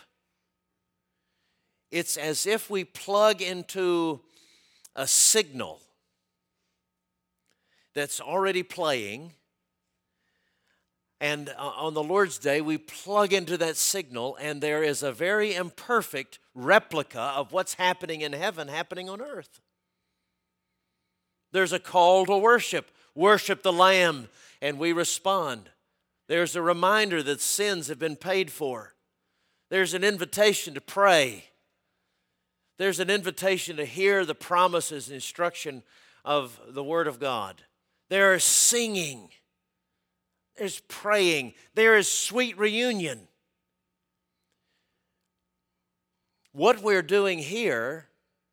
it's 1.90 2.18
as 2.18 2.46
if 2.46 2.70
we 2.70 2.84
plug 2.84 3.42
into 3.42 4.22
a 4.96 5.08
signal 5.08 5.82
that's 7.94 8.22
already 8.22 8.64
playing. 8.64 9.34
And 11.20 11.50
uh, 11.50 11.54
on 11.58 11.94
the 11.94 12.04
Lord's 12.04 12.38
Day, 12.38 12.62
we 12.62 12.78
plug 12.78 13.34
into 13.34 13.58
that 13.58 13.78
signal, 13.78 14.38
and 14.40 14.62
there 14.62 14.84
is 14.84 15.04
a 15.04 15.12
very 15.12 15.54
imperfect 15.56 16.40
replica 16.56 17.20
of 17.20 17.52
what's 17.52 17.76
happening 17.76 18.22
in 18.22 18.34
heaven 18.34 18.68
happening 18.68 19.10
on 19.10 19.22
earth. 19.22 19.60
There's 21.52 21.74
a 21.74 21.80
call 21.80 22.26
to 22.26 22.38
worship 22.38 22.92
worship 23.16 23.64
the 23.64 23.74
Lamb, 23.74 24.30
and 24.62 24.80
we 24.80 24.94
respond. 24.94 25.70
There's 26.28 26.56
a 26.56 26.62
reminder 26.62 27.22
that 27.24 27.42
sins 27.42 27.88
have 27.88 28.00
been 28.00 28.16
paid 28.16 28.52
for. 28.52 28.94
There's 29.70 29.94
an 29.94 30.04
invitation 30.04 30.74
to 30.76 30.82
pray. 30.82 31.46
There's 32.78 33.00
an 33.00 33.10
invitation 33.10 33.78
to 33.78 33.86
hear 33.86 34.26
the 34.26 34.36
promises 34.36 35.08
and 35.08 35.16
instruction 35.16 35.84
of 36.24 36.60
the 36.70 36.84
Word 36.84 37.08
of 37.08 37.20
God. 37.20 37.64
There 38.10 38.34
is 38.34 38.44
singing. 38.44 39.30
There's 40.58 40.80
praying. 40.88 41.54
There 41.74 41.98
is 41.98 42.12
sweet 42.12 42.58
reunion. 42.58 43.28
What 46.54 46.82
we're 46.82 47.02
doing 47.02 47.40
here, 47.40 48.08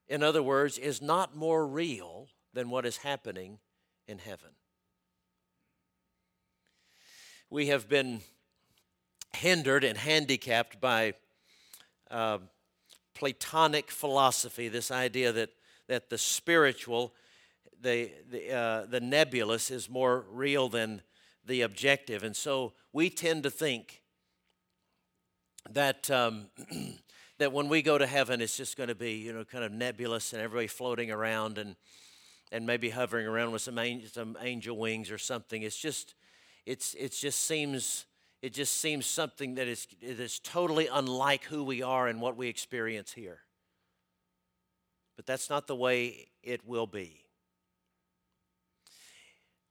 in 0.08 0.22
other 0.22 0.42
words, 0.42 0.78
is 0.78 1.02
not 1.02 1.36
more 1.36 1.66
real 1.66 2.28
than 2.58 2.70
what 2.70 2.84
is 2.84 2.96
happening 2.96 3.60
in 4.08 4.18
heaven. 4.18 4.48
We 7.50 7.68
have 7.68 7.88
been 7.88 8.22
hindered 9.32 9.84
and 9.84 9.96
handicapped 9.96 10.80
by 10.80 11.12
uh, 12.10 12.38
Platonic 13.14 13.92
philosophy, 13.92 14.66
this 14.66 14.90
idea 14.90 15.30
that, 15.30 15.50
that 15.86 16.10
the 16.10 16.18
spiritual, 16.18 17.14
the, 17.80 18.10
the, 18.28 18.52
uh, 18.52 18.86
the 18.86 19.00
nebulous, 19.00 19.70
is 19.70 19.88
more 19.88 20.24
real 20.28 20.68
than 20.68 21.02
the 21.46 21.60
objective. 21.60 22.24
And 22.24 22.34
so 22.34 22.72
we 22.92 23.08
tend 23.08 23.44
to 23.44 23.50
think 23.50 24.02
that, 25.70 26.10
um, 26.10 26.46
that 27.38 27.52
when 27.52 27.68
we 27.68 27.82
go 27.82 27.98
to 27.98 28.06
heaven, 28.06 28.40
it's 28.40 28.56
just 28.56 28.76
going 28.76 28.88
to 28.88 28.96
be, 28.96 29.12
you 29.12 29.32
know, 29.32 29.44
kind 29.44 29.62
of 29.62 29.70
nebulous 29.70 30.32
and 30.32 30.42
everybody 30.42 30.66
floating 30.66 31.12
around 31.12 31.56
and 31.56 31.76
and 32.50 32.66
maybe 32.66 32.90
hovering 32.90 33.26
around 33.26 33.52
with 33.52 33.62
some 33.62 33.78
angel, 33.78 34.08
some 34.10 34.36
angel 34.40 34.76
wings 34.76 35.10
or 35.10 35.18
something. 35.18 35.62
It's 35.62 35.78
just, 35.78 36.14
it's, 36.66 36.94
it 36.94 37.12
just 37.12 37.46
seems, 37.46 38.06
it 38.42 38.52
just 38.52 38.80
seems 38.80 39.06
something 39.06 39.54
that 39.56 39.68
is, 39.68 39.86
it 40.00 40.20
is 40.20 40.38
totally 40.38 40.88
unlike 40.90 41.44
who 41.44 41.64
we 41.64 41.82
are 41.82 42.08
and 42.08 42.20
what 42.20 42.36
we 42.36 42.48
experience 42.48 43.12
here. 43.12 43.40
But 45.16 45.26
that's 45.26 45.50
not 45.50 45.66
the 45.66 45.76
way 45.76 46.28
it 46.42 46.66
will 46.66 46.86
be. 46.86 47.24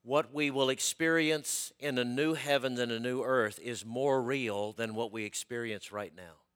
What 0.03 0.33
we 0.33 0.51
will 0.51 0.69
experience 0.69 1.73
in 1.79 1.97
a 1.97 2.05
new 2.05 2.33
heaven 2.33 2.77
and 2.79 2.91
a 2.91 2.99
new 2.99 3.23
earth 3.23 3.59
is 3.61 3.85
more 3.85 4.21
real 4.21 4.71
than 4.71 4.95
what 4.95 5.11
we 5.11 5.25
experience 5.25 5.91
right 5.91 6.13
now. 6.15 6.46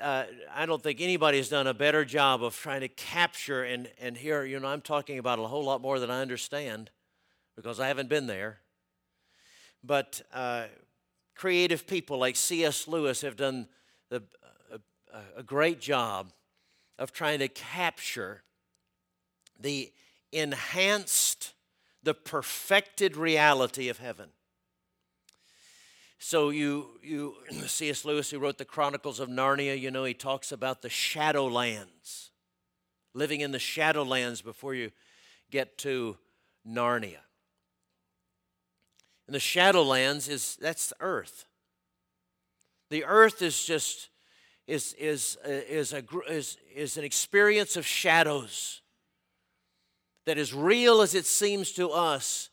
Uh, 0.00 0.24
I 0.54 0.66
don't 0.66 0.82
think 0.82 1.00
anybody 1.00 1.38
has 1.38 1.48
done 1.48 1.66
a 1.66 1.74
better 1.74 2.04
job 2.04 2.42
of 2.42 2.56
trying 2.56 2.80
to 2.80 2.88
capture 2.88 3.64
and, 3.64 3.88
and 4.00 4.16
here, 4.16 4.44
you 4.44 4.58
know, 4.58 4.68
I'm 4.68 4.80
talking 4.80 5.18
about 5.18 5.38
a 5.38 5.46
whole 5.46 5.64
lot 5.64 5.80
more 5.80 5.98
than 5.98 6.10
I 6.10 6.20
understand 6.20 6.90
because 7.56 7.78
I 7.80 7.88
haven't 7.88 8.08
been 8.08 8.26
there. 8.26 8.60
But 9.82 10.22
uh, 10.32 10.64
creative 11.34 11.86
people 11.86 12.18
like 12.18 12.36
C.S. 12.36 12.86
Lewis 12.86 13.22
have 13.22 13.36
done 13.36 13.68
the, 14.08 14.22
a, 14.72 15.40
a 15.40 15.42
great 15.42 15.80
job 15.80 16.32
of 16.98 17.12
trying 17.12 17.38
to 17.38 17.48
capture 17.48 18.42
the 19.58 19.92
enhanced, 20.32 21.54
the 22.02 22.14
perfected 22.14 23.16
reality 23.16 23.88
of 23.88 23.98
heaven. 23.98 24.30
So 26.22 26.50
you 26.50 26.98
you 27.02 27.34
C.S. 27.66 28.04
Lewis, 28.04 28.30
who 28.30 28.38
wrote 28.38 28.58
the 28.58 28.64
Chronicles 28.66 29.20
of 29.20 29.30
Narnia, 29.30 29.78
you 29.78 29.90
know 29.90 30.04
he 30.04 30.14
talks 30.14 30.52
about 30.52 30.82
the 30.82 30.88
Shadowlands, 30.88 32.28
living 33.14 33.40
in 33.40 33.52
the 33.52 33.58
Shadowlands 33.58 34.44
before 34.44 34.74
you 34.74 34.90
get 35.50 35.78
to 35.78 36.18
Narnia. 36.68 37.22
And 39.26 39.34
the 39.34 39.38
Shadowlands 39.38 40.28
is 40.28 40.58
that's 40.60 40.92
earth. 41.00 41.46
The 42.90 43.04
earth 43.06 43.40
is 43.40 43.64
just 43.64 44.10
is 44.66 44.92
is 44.98 45.38
uh, 45.42 45.48
is 45.50 45.94
a 45.94 46.04
is 46.28 46.58
is 46.74 46.98
an 46.98 47.04
experience 47.04 47.78
of 47.78 47.86
shadows 47.86 48.82
that 50.26 50.36
as 50.36 50.52
real 50.52 51.00
as 51.00 51.14
it 51.14 51.24
seems 51.24 51.72
to 51.72 51.88
us, 51.88 52.50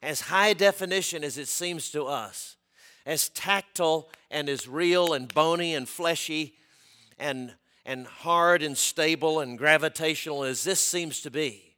as 0.00 0.22
high 0.22 0.54
definition 0.54 1.22
as 1.22 1.36
it 1.36 1.48
seems 1.48 1.90
to 1.90 2.06
us, 2.06 2.56
as 3.10 3.28
tactile 3.30 4.08
and 4.30 4.48
as 4.48 4.68
real 4.68 5.12
and 5.14 5.34
bony 5.34 5.74
and 5.74 5.88
fleshy 5.88 6.54
and, 7.18 7.52
and 7.84 8.06
hard 8.06 8.62
and 8.62 8.78
stable 8.78 9.40
and 9.40 9.58
gravitational 9.58 10.44
as 10.44 10.62
this 10.62 10.80
seems 10.80 11.20
to 11.20 11.28
be. 11.28 11.74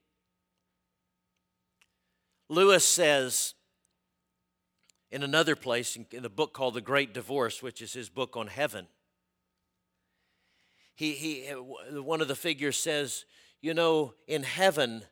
Lewis 2.50 2.86
says 2.86 3.54
in 5.10 5.22
another 5.22 5.56
place, 5.56 5.96
in 6.10 6.22
the 6.22 6.28
book 6.28 6.52
called 6.52 6.74
The 6.74 6.82
Great 6.82 7.14
Divorce, 7.14 7.62
which 7.62 7.80
is 7.80 7.94
his 7.94 8.10
book 8.10 8.36
on 8.36 8.48
heaven, 8.48 8.86
he, 10.94 11.12
he, 11.12 11.46
one 11.48 12.20
of 12.20 12.28
the 12.28 12.34
figures 12.34 12.76
says, 12.76 13.24
You 13.62 13.72
know, 13.72 14.12
in 14.26 14.42
heaven, 14.42 15.04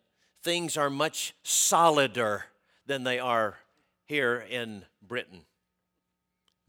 things 0.43 0.77
are 0.77 0.91
much 0.91 1.33
solider 1.43 2.45
than 2.85 3.05
they 3.05 3.19
are 3.19 3.57
here 4.05 4.45
in 4.51 4.85
Britain. 5.01 5.47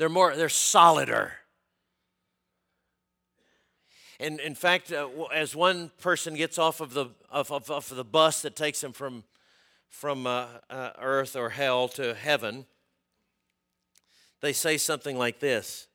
They're 0.02 0.10
more, 0.10 0.36
they're 0.36 0.50
solider. 0.50 1.34
And 4.20 4.40
in 4.40 4.56
fact, 4.56 4.92
uh, 4.92 5.08
as 5.32 5.56
one 5.56 5.92
person 6.00 6.34
gets 6.34 6.58
off 6.58 6.82
of 6.82 6.96
the, 6.96 7.10
off, 7.32 7.52
off, 7.52 7.70
off 7.70 7.92
of 7.92 7.98
the 7.98 8.04
bus 8.04 8.42
that 8.42 8.56
takes 8.56 8.84
him 8.84 8.94
from, 8.94 9.24
from 9.90 10.26
uh, 10.26 10.48
uh, 10.72 10.90
earth 11.00 11.36
or 11.36 11.50
hell 11.50 11.88
to 11.90 12.16
heaven, 12.16 12.66
they 14.42 14.54
say 14.54 14.76
something 14.76 15.20
like 15.20 15.40
this 15.40 15.86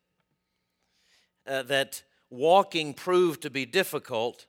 uh, 1.48 1.64
that 1.64 2.04
walking 2.30 2.94
proved 2.94 3.42
to 3.42 3.50
be 3.50 3.66
difficult, 3.66 4.46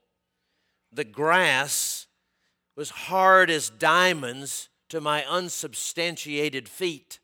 the 0.93 1.03
grass 1.03 2.05
was 2.75 2.91
hard 2.91 3.49
as 3.49 3.71
diamonds 3.71 4.69
to 4.89 5.01
my 5.01 5.25
unsubstantiated 5.25 6.69
feet. 6.69 7.17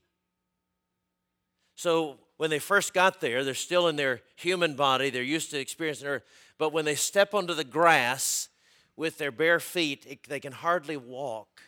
So 1.75 2.17
when 2.43 2.49
they 2.49 2.59
first 2.59 2.93
got 2.93 3.21
there, 3.21 3.45
they're 3.45 3.53
still 3.53 3.87
in 3.87 3.95
their 3.95 4.19
human 4.35 4.75
body, 4.75 5.09
they're 5.09 5.23
used 5.23 5.49
to 5.49 5.57
experiencing 5.57 6.09
earth, 6.09 6.25
but 6.57 6.73
when 6.73 6.83
they 6.83 6.93
step 6.93 7.33
onto 7.33 7.53
the 7.53 7.63
grass 7.63 8.49
with 8.97 9.17
their 9.17 9.31
bare 9.31 9.61
feet, 9.61 10.05
it, 10.05 10.27
they 10.27 10.41
can 10.41 10.51
hardly 10.51 10.97
walk 10.97 11.61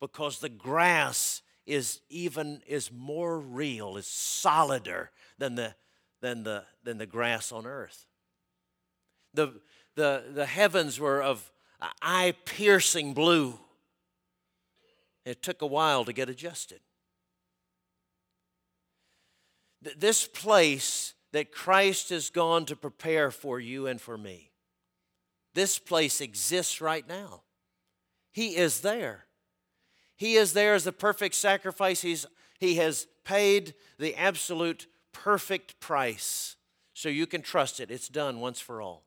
because 0.00 0.38
the 0.38 0.48
grass 0.48 1.42
is 1.66 1.98
even 2.10 2.62
is 2.64 2.92
more 2.92 3.40
real, 3.40 3.96
is 3.96 4.06
solider 4.06 5.10
than 5.36 5.56
the 5.56 5.74
than 6.20 6.44
the 6.44 6.62
than 6.84 6.98
the 6.98 7.04
grass 7.04 7.50
on 7.50 7.66
earth. 7.66 8.06
The 9.34 9.60
the 9.96 10.22
the 10.32 10.46
heavens 10.46 11.00
were 11.00 11.20
of 11.20 11.50
eye 12.00 12.34
piercing 12.44 13.14
blue. 13.14 13.58
It 15.24 15.42
took 15.42 15.60
a 15.60 15.66
while 15.66 16.04
to 16.04 16.12
get 16.12 16.28
adjusted. 16.28 16.82
This 19.82 20.26
place 20.26 21.14
that 21.32 21.52
Christ 21.52 22.10
has 22.10 22.30
gone 22.30 22.64
to 22.66 22.76
prepare 22.76 23.30
for 23.30 23.60
you 23.60 23.86
and 23.86 24.00
for 24.00 24.18
me, 24.18 24.50
this 25.54 25.78
place 25.78 26.20
exists 26.20 26.80
right 26.80 27.06
now. 27.08 27.42
He 28.32 28.56
is 28.56 28.80
there. 28.80 29.24
He 30.16 30.34
is 30.34 30.52
there 30.52 30.74
as 30.74 30.84
the 30.84 30.92
perfect 30.92 31.34
sacrifice. 31.34 32.02
He's, 32.02 32.26
he 32.58 32.76
has 32.76 33.06
paid 33.24 33.74
the 33.98 34.16
absolute 34.16 34.86
perfect 35.12 35.78
price 35.80 36.56
so 36.94 37.08
you 37.08 37.26
can 37.26 37.42
trust 37.42 37.78
it. 37.78 37.90
It's 37.90 38.08
done 38.08 38.40
once 38.40 38.60
for 38.60 38.82
all. 38.82 39.04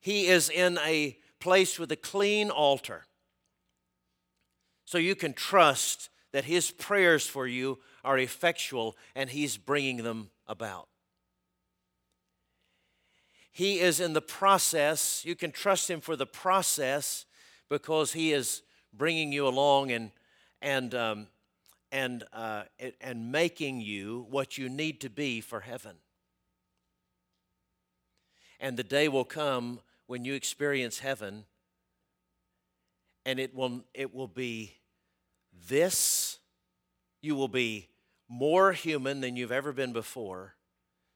He 0.00 0.26
is 0.26 0.50
in 0.50 0.78
a 0.84 1.16
place 1.40 1.78
with 1.78 1.90
a 1.90 1.96
clean 1.96 2.50
altar. 2.50 3.04
So 4.84 4.98
you 4.98 5.14
can 5.14 5.32
trust 5.32 6.10
that 6.32 6.44
His 6.44 6.70
prayers 6.70 7.26
for 7.26 7.46
you 7.46 7.78
are 8.04 8.18
effectual 8.18 8.96
and 9.14 9.30
He's 9.30 9.56
bringing 9.56 9.98
them 9.98 10.30
about. 10.46 10.88
He 13.50 13.78
is 13.78 14.00
in 14.00 14.14
the 14.14 14.20
process. 14.20 15.24
You 15.24 15.36
can 15.36 15.52
trust 15.52 15.88
Him 15.88 16.00
for 16.00 16.16
the 16.16 16.26
process 16.26 17.24
because 17.68 18.12
He 18.12 18.32
is 18.32 18.62
bringing 18.92 19.32
you 19.32 19.46
along 19.46 19.92
and, 19.92 20.10
and, 20.60 20.94
um, 20.94 21.26
and, 21.92 22.24
uh, 22.32 22.64
and 23.00 23.30
making 23.30 23.80
you 23.80 24.26
what 24.28 24.58
you 24.58 24.68
need 24.68 25.00
to 25.02 25.10
be 25.10 25.40
for 25.40 25.60
heaven. 25.60 25.96
And 28.58 28.76
the 28.76 28.84
day 28.84 29.08
will 29.08 29.24
come 29.24 29.80
when 30.06 30.24
you 30.24 30.34
experience 30.34 30.98
heaven, 30.98 31.44
and 33.24 33.38
it 33.38 33.54
will, 33.54 33.84
it 33.94 34.14
will 34.14 34.28
be 34.28 34.74
this. 35.68 36.38
You 37.22 37.36
will 37.36 37.48
be 37.48 37.88
more 38.28 38.72
human 38.72 39.20
than 39.20 39.36
you've 39.36 39.52
ever 39.52 39.72
been 39.72 39.92
before. 39.92 40.54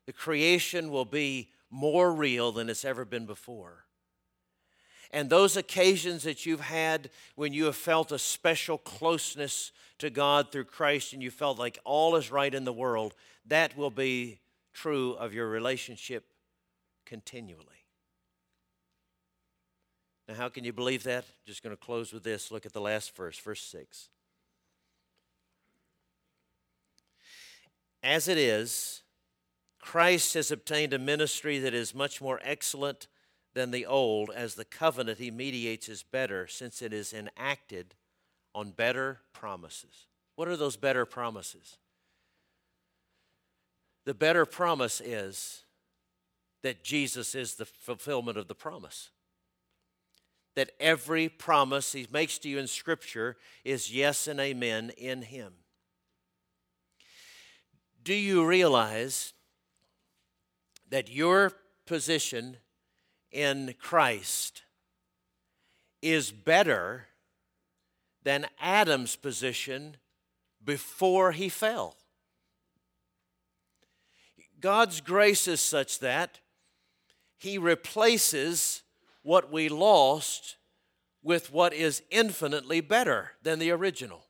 The 0.07 0.13
creation 0.13 0.91
will 0.91 1.05
be 1.05 1.51
more 1.71 2.13
real 2.13 2.53
than 2.53 2.69
it's 2.69 2.85
ever 2.85 3.05
been 3.05 3.27
before. 3.27 3.85
And 5.11 5.31
those 5.31 5.57
occasions 5.57 6.23
that 6.25 6.45
you've 6.45 6.61
had 6.61 7.11
when 7.35 7.53
you 7.53 7.65
have 7.65 7.77
felt 7.77 8.13
a 8.13 8.19
special 8.19 8.77
closeness 8.79 9.73
to 9.99 10.11
God 10.11 10.53
through 10.53 10.65
Christ 10.65 11.13
and 11.13 11.23
you 11.23 11.31
felt 11.31 11.59
like 11.59 11.79
all 11.85 12.17
is 12.17 12.31
right 12.31 12.55
in 12.55 12.65
the 12.65 12.73
world, 12.73 13.15
that 13.47 13.77
will 13.77 13.91
be 13.91 14.41
true 14.75 15.13
of 15.15 15.33
your 15.33 15.49
relationship 15.49 16.25
continually. 17.07 17.65
Now, 20.29 20.35
how 20.35 20.49
can 20.51 20.63
you 20.65 20.75
believe 20.75 21.05
that? 21.05 21.25
Just 21.47 21.63
going 21.63 21.75
to 21.75 21.83
close 21.83 22.13
with 22.13 22.23
this. 22.23 22.51
Look 22.51 22.67
at 22.67 22.75
the 22.75 22.81
last 22.81 23.17
verse, 23.17 23.39
verse 23.39 23.63
6. 23.63 24.11
As 28.03 28.29
it 28.29 28.39
is, 28.39 29.03
Christ 29.81 30.35
has 30.35 30.51
obtained 30.51 30.93
a 30.93 30.99
ministry 30.99 31.59
that 31.59 31.75
is 31.75 31.95
much 31.95 32.21
more 32.21 32.41
excellent 32.43 33.09
than 33.55 33.71
the 33.71 33.87
old, 33.87 34.31
as 34.35 34.55
the 34.55 34.65
covenant 34.65 35.19
he 35.19 35.31
mediates 35.31 35.89
is 35.89 36.03
better, 36.03 36.47
since 36.47 36.83
it 36.83 36.93
is 36.93 37.13
enacted 37.13 37.95
on 38.55 38.71
better 38.71 39.21
promises. 39.33 40.07
What 40.37 40.49
are 40.49 40.57
those 40.57 40.77
better 40.77 41.05
promises? 41.05 41.79
The 44.05 44.15
better 44.15 44.47
promise 44.47 45.01
is 45.01 45.65
that 46.63 46.85
Jesus 46.85 47.35
is 47.35 47.55
the 47.55 47.67
fulfillment 47.67 48.39
of 48.39 48.49
the 48.49 48.55
promise 48.55 49.11
that 50.59 50.73
every 50.81 51.29
promise 51.29 51.93
he 51.93 52.05
makes 52.11 52.37
to 52.37 52.49
you 52.49 52.59
in 52.59 52.67
Scripture 52.67 53.37
is 53.65 53.95
yes 53.95 54.27
and 54.27 54.41
amen 54.41 54.91
in 54.99 55.23
him. 55.23 55.53
Do 58.09 58.15
you 58.15 58.47
realize 58.47 59.35
that 60.89 61.11
your 61.11 61.53
position 61.85 62.57
in 63.31 63.75
Christ 63.79 64.63
is 66.01 66.31
better 66.31 67.09
than 68.23 68.47
Adam's 68.59 69.15
position 69.15 69.99
before 70.65 71.33
he 71.33 71.51
fell? 71.51 71.97
God's 74.59 75.03
grace 75.03 75.47
is 75.47 75.61
such 75.61 75.99
that 75.99 76.41
he 77.37 77.59
replaces 77.59 78.85
what 79.21 79.53
we 79.53 79.69
lost 79.69 80.57
with 81.23 81.53
what 81.53 81.75
is 81.75 82.03
infinitely 82.11 82.81
better 82.81 83.33
than 83.43 83.59
the 83.59 83.71
original. 83.71 84.25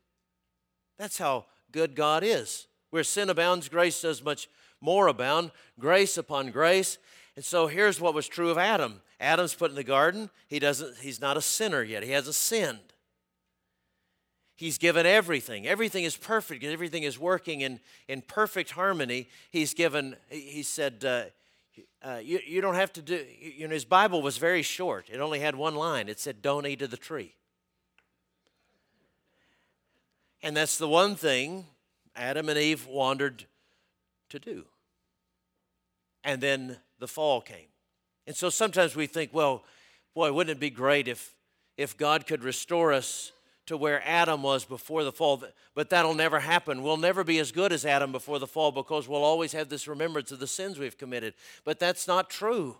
That's 0.98 1.18
how 1.18 1.46
good 1.70 1.94
God 1.94 2.24
is. 2.24 2.66
Where 2.90 3.04
sin 3.04 3.30
abounds, 3.30 3.68
grace 3.68 4.02
does 4.02 4.22
much 4.22 4.48
more 4.80 5.08
abound, 5.08 5.50
grace 5.78 6.16
upon 6.16 6.50
grace. 6.50 6.98
And 7.36 7.44
so 7.44 7.66
here's 7.66 8.00
what 8.00 8.14
was 8.14 8.26
true 8.26 8.50
of 8.50 8.58
Adam. 8.58 9.00
Adam's 9.20 9.54
put 9.54 9.70
in 9.70 9.76
the 9.76 9.84
garden. 9.84 10.30
He 10.46 10.58
doesn't, 10.58 10.98
he's 10.98 11.20
not 11.20 11.36
a 11.36 11.42
sinner 11.42 11.82
yet. 11.82 12.02
He 12.02 12.12
hasn't 12.12 12.34
sinned. 12.34 12.78
He's 14.56 14.78
given 14.78 15.06
everything. 15.06 15.66
Everything 15.66 16.02
is 16.02 16.16
perfect. 16.16 16.64
Everything 16.64 17.04
is 17.04 17.16
working 17.18 17.60
in, 17.60 17.78
in 18.08 18.22
perfect 18.22 18.72
harmony. 18.72 19.28
He's 19.50 19.72
given, 19.72 20.16
he 20.30 20.64
said, 20.64 21.04
uh, 21.04 21.24
uh, 22.02 22.18
you, 22.18 22.40
you 22.44 22.60
don't 22.60 22.74
have 22.74 22.92
to 22.94 23.02
do, 23.02 23.24
you 23.40 23.68
know, 23.68 23.74
his 23.74 23.84
Bible 23.84 24.20
was 24.20 24.36
very 24.36 24.62
short. 24.62 25.08
It 25.12 25.20
only 25.20 25.38
had 25.38 25.54
one 25.54 25.76
line. 25.76 26.08
It 26.08 26.18
said, 26.18 26.42
don't 26.42 26.66
eat 26.66 26.82
of 26.82 26.90
the 26.90 26.96
tree. 26.96 27.34
And 30.42 30.56
that's 30.56 30.76
the 30.78 30.88
one 30.88 31.14
thing 31.14 31.66
Adam 32.18 32.48
and 32.48 32.58
Eve 32.58 32.86
wandered 32.86 33.46
to 34.30 34.38
do. 34.38 34.64
And 36.24 36.40
then 36.40 36.76
the 36.98 37.08
fall 37.08 37.40
came. 37.40 37.68
And 38.26 38.36
so 38.36 38.50
sometimes 38.50 38.94
we 38.94 39.06
think, 39.06 39.32
well, 39.32 39.64
boy, 40.14 40.32
wouldn't 40.32 40.56
it 40.56 40.60
be 40.60 40.70
great 40.70 41.08
if, 41.08 41.34
if 41.76 41.96
God 41.96 42.26
could 42.26 42.44
restore 42.44 42.92
us 42.92 43.32
to 43.66 43.76
where 43.76 44.02
Adam 44.04 44.42
was 44.42 44.64
before 44.64 45.04
the 45.04 45.12
fall? 45.12 45.42
But 45.74 45.90
that'll 45.90 46.14
never 46.14 46.40
happen. 46.40 46.82
We'll 46.82 46.96
never 46.96 47.24
be 47.24 47.38
as 47.38 47.52
good 47.52 47.72
as 47.72 47.86
Adam 47.86 48.12
before 48.12 48.38
the 48.38 48.46
fall 48.46 48.72
because 48.72 49.08
we'll 49.08 49.24
always 49.24 49.52
have 49.52 49.68
this 49.68 49.88
remembrance 49.88 50.32
of 50.32 50.40
the 50.40 50.46
sins 50.46 50.78
we've 50.78 50.98
committed. 50.98 51.34
But 51.64 51.78
that's 51.78 52.06
not 52.06 52.28
true. 52.28 52.76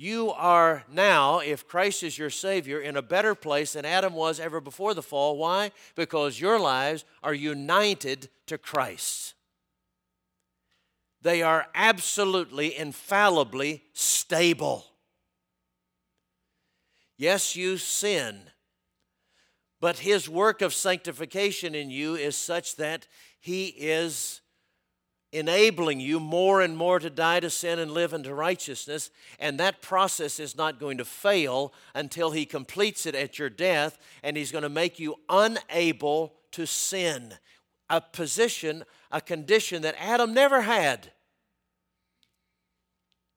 You 0.00 0.30
are 0.30 0.84
now, 0.88 1.40
if 1.40 1.66
Christ 1.66 2.04
is 2.04 2.16
your 2.16 2.30
Savior, 2.30 2.80
in 2.80 2.96
a 2.96 3.02
better 3.02 3.34
place 3.34 3.72
than 3.72 3.84
Adam 3.84 4.14
was 4.14 4.38
ever 4.38 4.60
before 4.60 4.94
the 4.94 5.02
fall. 5.02 5.36
Why? 5.36 5.72
Because 5.96 6.40
your 6.40 6.60
lives 6.60 7.04
are 7.20 7.34
united 7.34 8.28
to 8.46 8.58
Christ. 8.58 9.34
They 11.20 11.42
are 11.42 11.66
absolutely, 11.74 12.76
infallibly 12.76 13.82
stable. 13.92 14.86
Yes, 17.16 17.56
you 17.56 17.76
sin, 17.76 18.38
but 19.80 19.98
His 19.98 20.28
work 20.28 20.62
of 20.62 20.72
sanctification 20.72 21.74
in 21.74 21.90
you 21.90 22.14
is 22.14 22.36
such 22.36 22.76
that 22.76 23.08
He 23.40 23.66
is 23.66 24.42
enabling 25.32 26.00
you 26.00 26.18
more 26.18 26.60
and 26.60 26.76
more 26.76 26.98
to 26.98 27.10
die 27.10 27.40
to 27.40 27.50
sin 27.50 27.78
and 27.78 27.90
live 27.90 28.12
into 28.12 28.34
righteousness. 28.34 29.10
And 29.38 29.58
that 29.60 29.82
process 29.82 30.40
is 30.40 30.56
not 30.56 30.80
going 30.80 30.98
to 30.98 31.04
fail 31.04 31.72
until 31.94 32.30
He 32.30 32.46
completes 32.46 33.06
it 33.06 33.14
at 33.14 33.38
your 33.38 33.50
death, 33.50 33.98
and 34.22 34.36
He's 34.36 34.52
going 34.52 34.62
to 34.62 34.68
make 34.68 34.98
you 34.98 35.16
unable 35.28 36.34
to 36.52 36.66
sin. 36.66 37.34
A 37.90 38.00
position, 38.00 38.84
a 39.10 39.20
condition 39.20 39.82
that 39.82 39.96
Adam 39.98 40.34
never 40.34 40.62
had. 40.62 41.12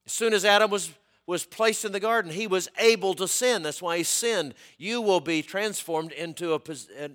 As 0.06 0.14
soon 0.14 0.34
as 0.34 0.44
Adam 0.44 0.72
was 0.72 0.92
was 1.28 1.46
placed 1.46 1.86
in 1.86 1.92
the 1.92 2.00
garden, 2.00 2.32
he 2.32 2.48
was 2.48 2.70
able 2.78 3.14
to 3.14 3.28
sin. 3.28 3.64
That's 3.64 3.82
why 3.82 3.98
he 3.98 4.04
sinned. 4.04 4.54
You 4.78 5.02
will 5.02 5.20
be 5.20 5.42
transformed 5.42 6.12
into 6.12 6.54
a, 6.54 6.62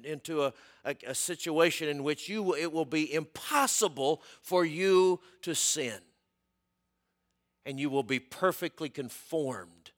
into 0.04 0.44
a, 0.44 0.52
a, 0.84 0.96
a 1.08 1.14
situation 1.14 1.88
in 1.88 2.04
which 2.04 2.28
you, 2.28 2.54
it 2.54 2.72
will 2.72 2.84
be 2.84 3.12
impossible 3.12 4.22
for 4.42 4.64
you 4.64 5.20
to 5.42 5.54
sin. 5.54 5.98
And 7.64 7.80
you 7.80 7.90
will 7.90 8.04
be 8.04 8.20
perfectly 8.20 8.88
conformed 8.88 9.90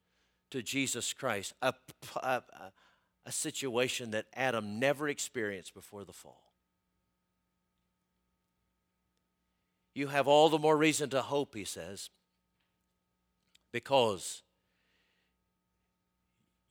to 0.51 0.63
Jesus 0.63 1.13
Christ, 1.13 1.53
a, 1.61 1.75
a, 2.17 2.43
a 3.27 3.33
situation 3.33 4.13
that 4.13 4.25
Adam 4.35 4.79
never 4.79 5.07
experienced 5.09 5.75
before 5.75 6.05
the 6.05 6.15
fall. 6.15 6.55
You 9.95 10.07
have 10.07 10.27
all 10.27 10.49
the 10.49 10.59
more 10.59 10.77
reason 10.77 11.11
to 11.11 11.21
hope, 11.21 11.55
he 11.55 11.65
says, 11.65 12.09
because 13.73 14.43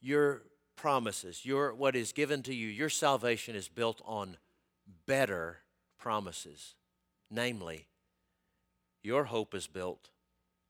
your 0.02 0.44
promises, 0.76 1.46
your 1.46 1.74
what 1.74 1.96
is 1.96 2.12
given 2.12 2.44
to 2.44 2.54
you, 2.54 2.68
your 2.68 2.90
salvation 2.90 3.56
is 3.56 3.68
built 3.68 4.02
on 4.06 4.38
better 5.06 5.60
promises. 6.00 6.76
Namely, 7.30 7.88
your 9.04 9.26
hope 9.26 9.54
is 9.54 9.68
built 9.68 10.10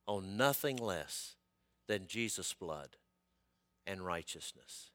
on 0.08 0.38
nothing 0.38 0.78
less 0.78 1.36
than 1.88 2.08
Jesus' 2.08 2.54
blood 2.54 2.98
and 3.86 4.02
righteousness. 4.02 4.92